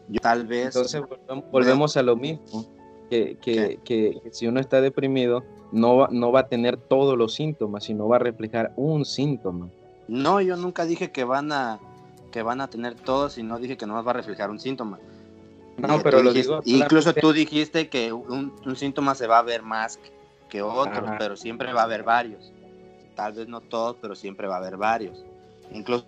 [0.09, 0.67] Yo tal vez.
[0.67, 1.03] Entonces
[1.51, 2.67] volvemos, a lo mismo,
[3.11, 7.17] que, que, que- que si uno está deprimido no va, no va a tener todos
[7.17, 9.69] los síntomas, sino va a reflejar un síntoma.
[10.09, 11.79] No, yo nunca dije que van a
[12.39, 15.01] que van a tener todos y no dije que no va a reflejar un síntoma.
[15.77, 19.43] No, pero lo dijiste- digo incluso tú dijiste que un, un síntoma se va a
[19.43, 19.99] ver más
[20.49, 21.17] que otro, Ajá.
[21.19, 22.53] pero siempre va a haber varios.
[23.17, 25.25] Tal vez no todos, pero siempre va a haber varios.
[25.73, 26.07] Incluso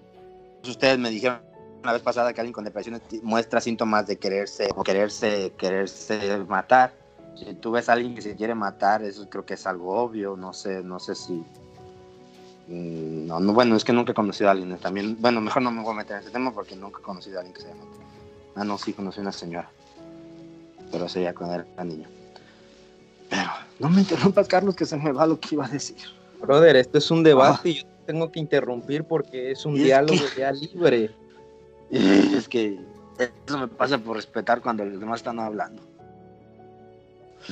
[0.63, 1.41] ustedes me dijeron
[1.83, 6.95] la vez pasada que alguien con depresión muestra síntomas de quererse o quererse quererse matar.
[7.35, 10.37] Si tú ves a alguien que se quiere matar, eso creo que es algo obvio.
[10.37, 11.43] No sé, no sé si
[12.71, 14.77] No, no, bueno, es que nunca he conocido a alguien.
[14.79, 17.37] También, bueno, mejor no me voy a meter en ese tema porque nunca he conocido
[17.39, 17.83] a alguien que se llama.
[18.55, 19.69] Ah, no, sí, conocí a una señora.
[20.93, 22.07] Pero eso ya cuando era niño.
[23.29, 25.97] Pero no me interrumpas, Carlos, que se me va lo que iba a decir.
[26.41, 29.79] Brother, esto es un debate y yo tengo que interrumpir porque es un Ah.
[29.79, 31.11] Es diálogo que- ya libre.
[31.91, 32.79] Es que
[33.47, 35.83] eso me pasa por respetar cuando los demás están hablando.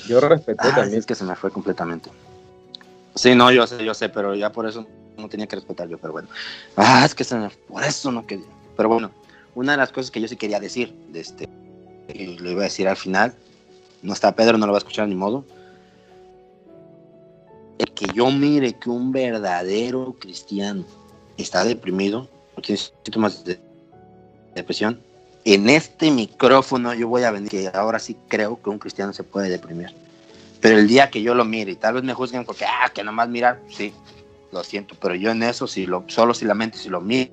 [0.07, 0.99] Yo respeté Ah, también.
[1.01, 2.09] Es que se me fue completamente.
[3.17, 4.87] Sí, no, yo sé, yo sé, pero ya por eso
[5.19, 6.29] no tenía que respetar yo, pero bueno.
[6.77, 7.37] Ah, es que se
[7.69, 8.47] por eso no quería.
[8.77, 9.11] Pero bueno,
[9.55, 11.49] una de las cosas que yo sí quería decir, de este,
[12.15, 13.35] y lo iba a decir al final,
[14.03, 15.45] no está Pedro, no lo va a escuchar ni modo.
[17.79, 20.85] El que yo mire que un verdadero cristiano
[21.37, 23.61] está deprimido, o tiene síntomas de
[24.55, 25.01] depresión,
[25.45, 29.23] en este micrófono yo voy a venir que ahora sí creo que un cristiano se
[29.23, 29.95] puede deprimir.
[30.61, 33.05] Pero el día que yo lo mire, y tal vez me juzguen porque, ah, que
[33.05, 33.93] nomás mirar, sí,
[34.53, 37.33] lo siento, pero yo en eso, si lo, solo si la mente, si lo miro,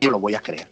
[0.00, 0.68] lo voy a creer.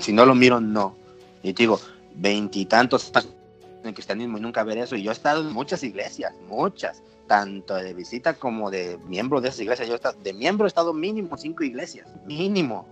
[0.00, 0.96] Si no lo miro, no.
[1.42, 1.80] Y te digo,
[2.14, 3.34] veintitantos años
[3.82, 4.96] en cristianismo y nunca ver eso.
[4.96, 9.48] Y yo he estado en muchas iglesias, muchas, tanto de visita como de miembro de
[9.48, 9.88] esas iglesias.
[9.88, 12.86] Yo he estado, de miembro he estado mínimo cinco iglesias, mínimo.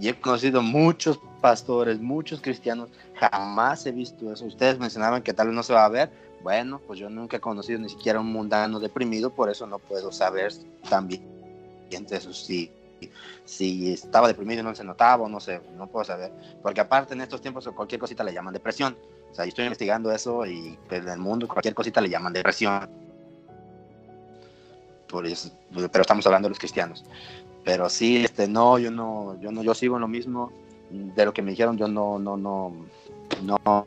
[0.00, 2.88] Y he conocido muchos pastores, muchos cristianos.
[3.14, 4.44] Jamás he visto eso.
[4.44, 6.10] Ustedes mencionaban que tal vez no se va a ver.
[6.42, 10.12] Bueno, pues yo nunca he conocido ni siquiera un mundano deprimido, por eso no puedo
[10.12, 10.52] saber
[10.88, 11.38] también
[11.88, 12.70] de eso si,
[13.46, 16.32] estaba deprimido y no se notaba no sé, no puedo saber.
[16.62, 18.96] Porque aparte en estos tiempos cualquier cosita le llaman depresión.
[19.30, 22.88] O sea, yo estoy investigando eso y en el mundo cualquier cosita le llaman depresión.
[25.08, 27.04] Por eso, pero estamos hablando de los cristianos.
[27.64, 30.52] Pero sí, este, no, yo no, yo no, yo sigo lo mismo
[30.90, 31.76] de lo que me dijeron.
[31.78, 32.72] Yo no, no, no,
[33.42, 33.86] no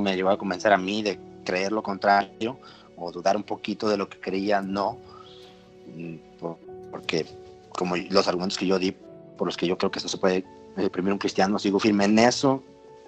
[0.00, 2.58] me llegó a convencer a mí de creer lo contrario
[2.96, 4.60] o dudar un poquito de lo que creía.
[4.60, 4.98] No,
[5.94, 6.58] Mm, por-
[6.90, 7.24] porque
[7.70, 8.92] como los argumentos que yo di
[9.38, 10.44] por los que yo creo que esto se puede
[10.76, 12.60] deprimir un cristiano, sigo firme en eso.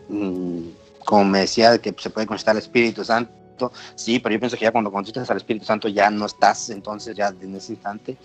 [0.09, 0.61] Mm,
[1.05, 4.57] Como me decía de que se puede conquistar el Espíritu Santo, sí, pero yo pienso
[4.57, 8.17] que ya cuando conquistas al Espíritu Santo ya no estás, entonces ya en ese instante,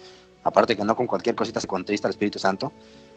[0.44, 2.72] aparte que no con cualquier cosita se conquista el Espíritu Santo,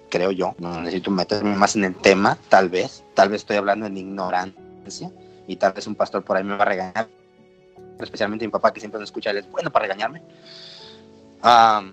[0.09, 3.87] creo yo, no necesito meterme más en el tema, tal vez, tal vez estoy hablando
[3.87, 5.11] en ignorancia
[5.47, 7.09] y tal vez un pastor por ahí me va a regañar,
[8.01, 10.23] especialmente mi papá que siempre me escucha, él es bueno para regañarme.
[11.43, 11.85] Ah,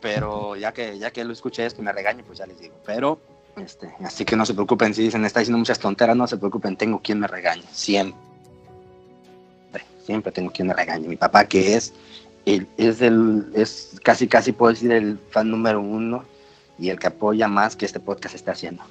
[0.00, 2.74] pero ya que ya que lo escuché esto y me regañe, pues ya les digo.
[2.84, 3.20] Pero,
[3.56, 6.76] este, así que no se preocupen si dicen está diciendo muchas tonteras, no se preocupen,
[6.76, 8.20] tengo quien me regañe, siempre.
[10.04, 11.06] Siempre tengo quien me regañe.
[11.06, 11.94] Mi papá que es,
[12.44, 16.24] es el, es casi casi puedo decir el fan número uno
[16.78, 18.82] y el que apoya más que este podcast esté haciendo.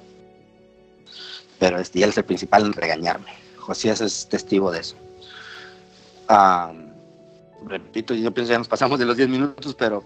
[1.60, 3.32] Pero este, él es el principal en regañarme.
[3.62, 4.96] Josías es testigo de eso.
[6.28, 6.74] Ah,
[7.66, 10.04] repito, yo pienso que ya nos pasamos de los 10 minutos, pero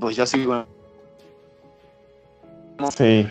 [0.00, 0.66] pues yo sigo
[2.96, 3.26] Sí.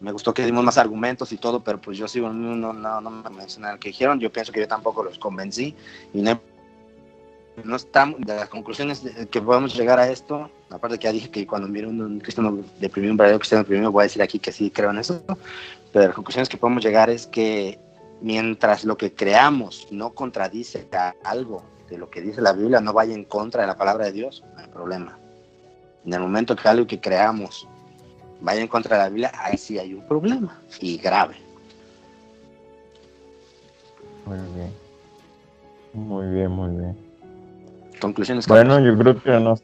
[0.00, 3.10] Me gustó que dimos más argumentos y todo, pero pues yo sigo, no, no, no,
[3.10, 4.18] me mencionaron que dijeron.
[4.18, 5.74] Yo pienso que yo tampoco los convencí
[6.14, 6.40] y no,
[7.62, 10.50] no estamos de las conclusiones que podemos llegar a esto.
[10.70, 13.92] Aparte que ya dije que cuando miro un, un cristiano deprimido, un verdadero cristiano deprimido,
[13.92, 15.22] voy a decir aquí que sí creo en eso.
[15.92, 17.78] Pero las conclusiones que podemos llegar es que
[18.20, 22.92] mientras lo que creamos no contradice a algo de lo que dice la Biblia, no
[22.92, 25.18] vaya en contra de la palabra de Dios, no hay problema.
[26.04, 27.68] En el momento que algo que creamos
[28.40, 31.36] vaya en contra de la Biblia, ahí sí hay un problema y grave.
[34.26, 34.72] Muy bien.
[35.92, 36.96] Muy bien, muy bien.
[38.00, 38.46] Conclusiones.
[38.46, 39.54] Bueno, yo creo que no.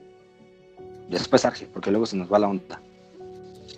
[1.09, 2.81] Después Arge, porque luego se nos va la onda.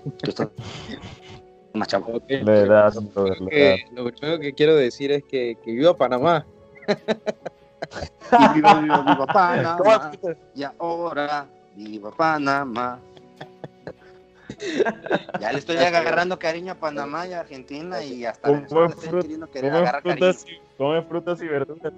[1.74, 2.20] Más chavo.
[2.28, 6.47] Le das, brother, le Que lo primero que quiero decir es que, que viva Panamá.
[6.89, 6.95] Y
[8.55, 10.12] viva, viva, viva Panamá.
[10.55, 11.47] Y ahora,
[11.77, 12.99] viva Panamá.
[15.40, 20.59] Ya le estoy agarrando cariño a Panamá y a Argentina y hasta Come frutas, y-
[20.77, 21.93] come frutas y verduras.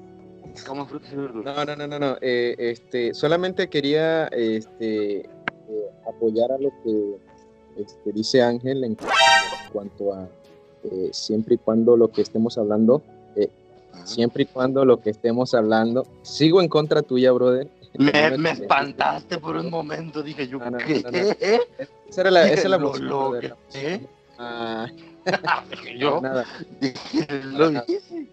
[0.66, 1.56] Como frutas y verduras.
[1.56, 2.16] No, no, no, no, no.
[2.20, 5.26] eh, este, solamente quería este, eh,
[6.06, 7.16] apoyar a lo que
[7.76, 8.96] este, dice Ángel en
[9.72, 10.28] cuanto a
[10.84, 13.02] eh, siempre y cuando lo que estemos hablando,
[13.36, 13.50] eh,
[14.04, 17.68] siempre y cuando lo que estemos hablando, sigo en contra tuya, brother.
[17.98, 21.02] Me, No me te- espantaste por un momento, dije yo, No, no, ¿qué?
[21.02, 21.08] no.
[22.08, 24.08] Esa era la, esa es la Lo brother, la emoción.
[24.38, 24.86] Ah,
[25.70, 26.44] Dije yo, nada.
[26.80, 27.84] dije, lo Nada.
[27.88, 28.26] hice.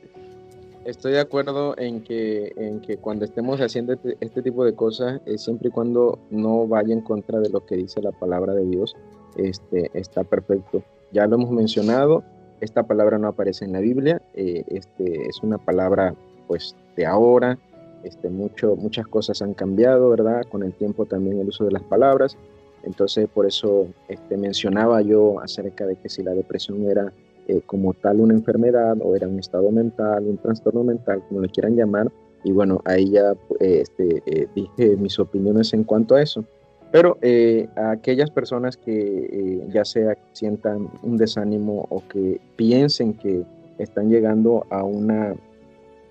[0.85, 5.19] Estoy de acuerdo en que, en que cuando estemos haciendo este, este tipo de cosas,
[5.25, 8.63] eh, siempre y cuando no vaya en contra de lo que dice la palabra de
[8.65, 8.95] Dios,
[9.37, 10.83] este, está perfecto.
[11.11, 12.23] Ya lo hemos mencionado,
[12.59, 16.15] esta palabra no aparece en la Biblia, eh, este, es una palabra
[16.47, 17.57] pues de ahora,
[18.03, 20.43] este, mucho, muchas cosas han cambiado, ¿verdad?
[20.49, 22.37] Con el tiempo también el uso de las palabras,
[22.83, 27.11] entonces por eso este, mencionaba yo acerca de que si la depresión era
[27.47, 31.49] eh, como tal una enfermedad o era un estado mental, un trastorno mental, como le
[31.49, 32.11] quieran llamar.
[32.43, 36.45] Y bueno, ahí ya eh, este, dije mis opiniones en cuanto a eso.
[36.91, 43.13] Pero eh, a aquellas personas que eh, ya sea sientan un desánimo o que piensen
[43.13, 43.43] que
[43.77, 45.35] están llegando a una,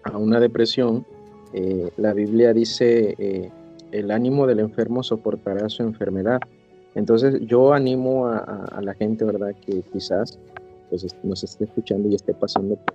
[0.05, 1.07] a una depresión,
[1.55, 3.51] eh, la Biblia dice,
[3.91, 6.41] el ánimo del enfermo soportará su enfermedad.
[6.95, 9.55] Entonces yo animo a, la gente, ¿verdad?
[9.65, 10.39] Que quizás
[10.91, 12.95] pues nos esté escuchando y esté pasando por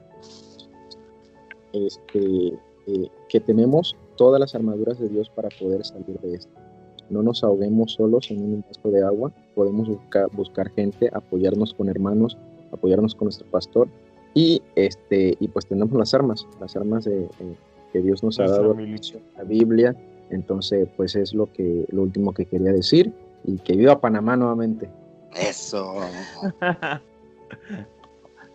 [1.73, 2.53] este,
[3.27, 6.70] que tenemos todas las armaduras de Dios para poder salir de esto.
[7.11, 11.89] No nos ahoguemos solos en un vaso de agua, podemos buscar, buscar gente, apoyarnos con
[11.89, 12.37] hermanos,
[12.71, 13.87] apoyarnos con nuestro pastor
[14.33, 17.55] y, este, y pues tenemos las armas, las armas de, eh,
[17.91, 19.19] que Dios nos ha dado, milicia.
[19.37, 19.95] la Biblia.
[20.29, 23.11] Entonces, pues es lo, que, lo último que quería decir
[23.43, 24.89] y que viva Panamá nuevamente.
[25.35, 25.95] Eso.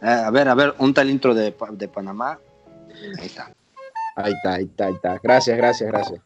[0.02, 2.38] Eh, a ver, a ver, un tal intro de, de Panamá.
[3.18, 3.50] Ahí está.
[4.14, 5.20] Ahí está, ahí está, ahí está.
[5.22, 6.20] Gracias, gracias, gracias.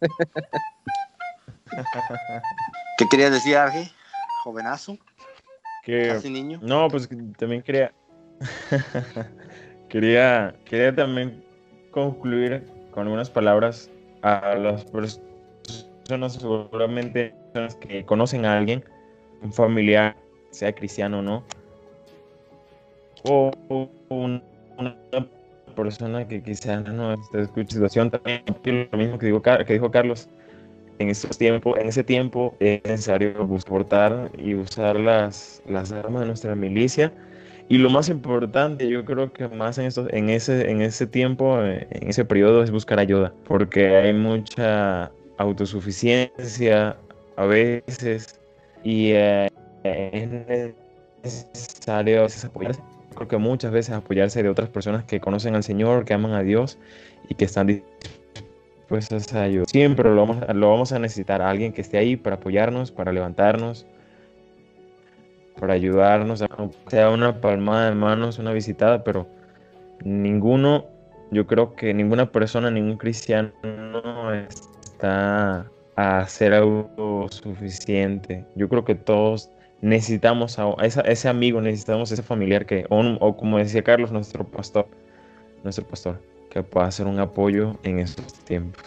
[2.96, 3.90] ¿Qué quería decir, Arge?
[4.44, 4.98] Jovenazo,
[5.82, 6.58] Que, casi niño.
[6.62, 7.92] no, pues también quería,
[9.88, 11.42] quería, quería también
[11.90, 13.90] concluir con algunas palabras
[14.22, 18.84] a las personas, seguramente personas que conocen a alguien,
[19.42, 20.16] un familiar,
[20.50, 21.44] sea cristiano o no,
[23.24, 23.50] o
[24.08, 24.42] un-
[24.78, 24.96] una
[25.76, 30.28] persona que quizás no esté escuchando situación, también lo mismo que, digo, que dijo Carlos,
[31.00, 36.26] en estos tiempos, en ese tiempo es necesario soportar y usar las, las armas de
[36.26, 37.10] nuestra milicia.
[37.68, 41.62] Y lo más importante, yo creo que más en, estos, en, ese, en ese tiempo,
[41.62, 46.96] eh, en ese periodo, es buscar ayuda, porque hay mucha autosuficiencia
[47.36, 48.38] a veces
[48.84, 49.48] y eh,
[49.84, 50.74] es
[51.22, 52.82] necesario apoyarse.
[53.14, 56.42] Creo que muchas veces apoyarse de otras personas que conocen al Señor, que aman a
[56.42, 56.78] Dios
[57.28, 58.19] y que están dispuestas
[58.90, 59.68] a ayudar.
[59.68, 63.86] Siempre lo vamos, lo vamos a necesitar, alguien que esté ahí para apoyarnos, para levantarnos,
[65.58, 66.44] para ayudarnos,
[66.88, 69.26] sea una palmada de manos, una visitada, pero
[70.04, 70.86] ninguno,
[71.30, 73.52] yo creo que ninguna persona, ningún cristiano
[74.82, 78.44] está a ser autosuficiente.
[78.54, 79.50] Yo creo que todos
[79.82, 84.44] necesitamos a, esa- ese amigo, necesitamos ese familiar que, o, o como decía Carlos, nuestro
[84.44, 84.86] pastor,
[85.62, 86.18] nuestro pastor,
[86.50, 88.82] que pueda ser un apoyo en estos tiempos.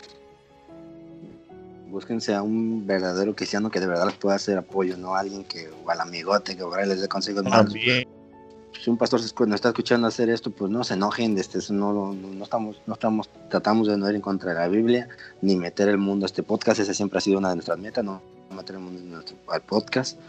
[1.89, 5.43] Búsquense a un verdadero cristiano que de verdad les pueda hacer apoyo, no a alguien
[5.43, 7.73] que, o al amigote que por ahí les dé consejos malos.
[7.73, 12.13] Si un pastor nos está escuchando hacer esto, pues no se enojen, este, no, no,
[12.13, 15.07] no estamos, no estamos, tratamos de no ir en contra de la Biblia,
[15.41, 18.03] ni meter el mundo a este podcast, esa siempre ha sido una de nuestras metas,
[18.03, 18.21] no
[18.53, 20.19] meter el mundo en nuestro- al podcast,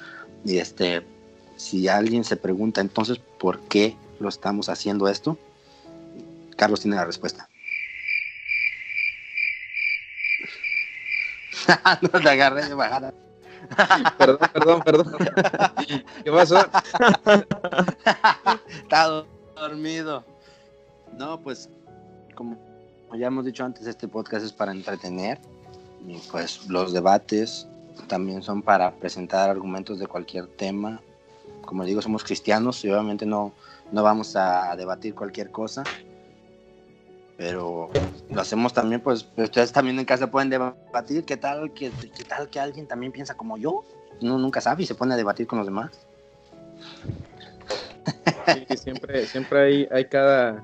[0.44, 1.02] Y este,
[1.56, 5.38] si alguien se pregunta entonces por qué lo estamos haciendo esto,
[6.54, 7.48] Carlos tiene la respuesta.
[12.02, 13.14] no te agarré de bajada.
[14.18, 15.16] perdón, perdón, perdón.
[16.24, 16.58] ¿Qué pasó?
[18.82, 19.24] Está
[19.56, 20.24] dormido.
[21.16, 21.70] No, pues,
[22.34, 22.58] como
[23.14, 25.40] ya hemos dicho antes, este podcast es para entretener.
[26.06, 27.66] Y pues los debates
[28.08, 31.00] también son para presentar argumentos de cualquier tema.
[31.64, 33.54] Como digo, somos cristianos y obviamente no,
[33.90, 35.84] no vamos a debatir cualquier cosa
[37.36, 37.90] pero
[38.30, 42.48] lo hacemos también, pues ustedes también en casa pueden debatir, ¿qué tal que, qué tal
[42.48, 43.84] que alguien también piensa como yo?
[44.20, 46.06] Uno nunca sabe y se pone a debatir con los demás.
[48.68, 50.62] Sí, siempre, siempre hay, hay cada,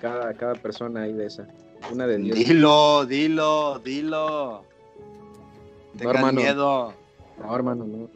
[0.00, 1.46] cada, cada persona ahí de esa.
[1.90, 2.36] Una de Dios.
[2.36, 4.64] Dilo, dilo, dilo.
[5.94, 6.40] No, hermano.
[6.40, 6.94] miedo.
[7.38, 8.08] No, hermano, no.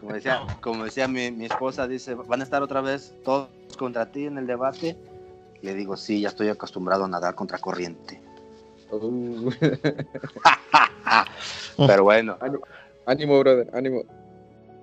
[0.00, 4.10] Como decía, como decía mi, mi esposa, dice, van a estar otra vez todos contra
[4.10, 4.96] ti en el debate.
[5.62, 8.20] Le digo, sí, ya estoy acostumbrado a nadar contra corriente.
[8.90, 9.50] Uh.
[11.76, 12.36] Pero bueno.
[13.06, 14.02] Ánimo, brother, ánimo.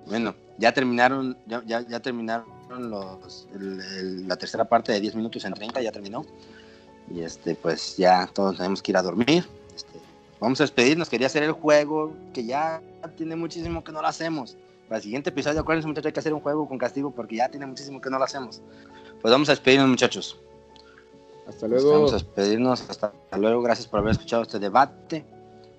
[0.06, 2.46] Bueno, ya terminaron, ya, ya, ya terminaron
[2.90, 6.24] los, el- el- la tercera parte de 10 minutos en 30, ya terminó.
[7.10, 9.44] Y este, pues ya todos tenemos que ir a dormir.
[9.74, 9.98] Este,
[10.40, 12.80] vamos a despedirnos, quería hacer el juego, que ya
[13.16, 14.56] tiene muchísimo que no lo hacemos.
[14.88, 17.48] Para el siguiente episodio, acuérdense muchachos, hay que hacer un juego con castigo porque ya
[17.48, 18.60] tiene muchísimo que no lo hacemos.
[19.20, 20.38] Pues vamos a despedirnos muchachos.
[21.48, 21.92] Hasta Pues luego.
[21.92, 22.90] Vamos a despedirnos.
[22.90, 23.62] Hasta luego.
[23.62, 25.24] Gracias por haber escuchado este debate.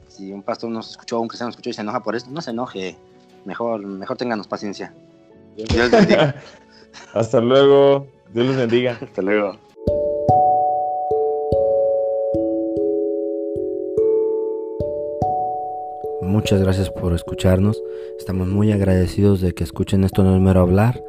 [0.08, 2.41] Si un pastor nos escuchó, un cristiano nos escuchó y se enoja por esto, no
[2.41, 2.98] se enoje.
[3.46, 4.94] Mejor, mejor ténganos paciencia.
[5.56, 6.36] Dios les bendiga.
[7.14, 8.08] Hasta luego.
[8.34, 8.98] Dios los bendiga.
[9.02, 9.58] Hasta luego.
[16.22, 17.82] Muchas gracias por escucharnos.
[18.18, 21.04] Estamos muy agradecidos de que escuchen esto no es mero hablar.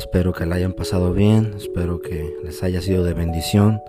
[0.00, 3.82] Espero que la hayan pasado bien, espero que les haya sido de bendición.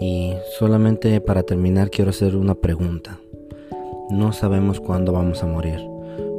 [0.00, 3.18] Y solamente para terminar quiero hacer una pregunta.
[4.10, 5.80] No sabemos cuándo vamos a morir.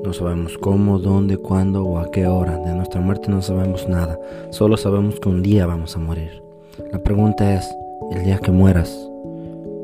[0.05, 2.57] No sabemos cómo, dónde, cuándo o a qué hora.
[2.59, 4.17] De nuestra muerte no sabemos nada.
[4.49, 6.41] Solo sabemos que un día vamos a morir.
[6.93, 7.69] La pregunta es,
[8.11, 8.97] el día que mueras,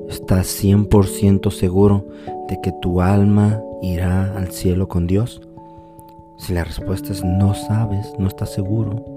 [0.08, 2.06] ¿estás 100% seguro
[2.48, 5.42] de que tu alma irá al cielo con Dios?
[6.38, 9.17] Si la respuesta es no sabes, no estás seguro,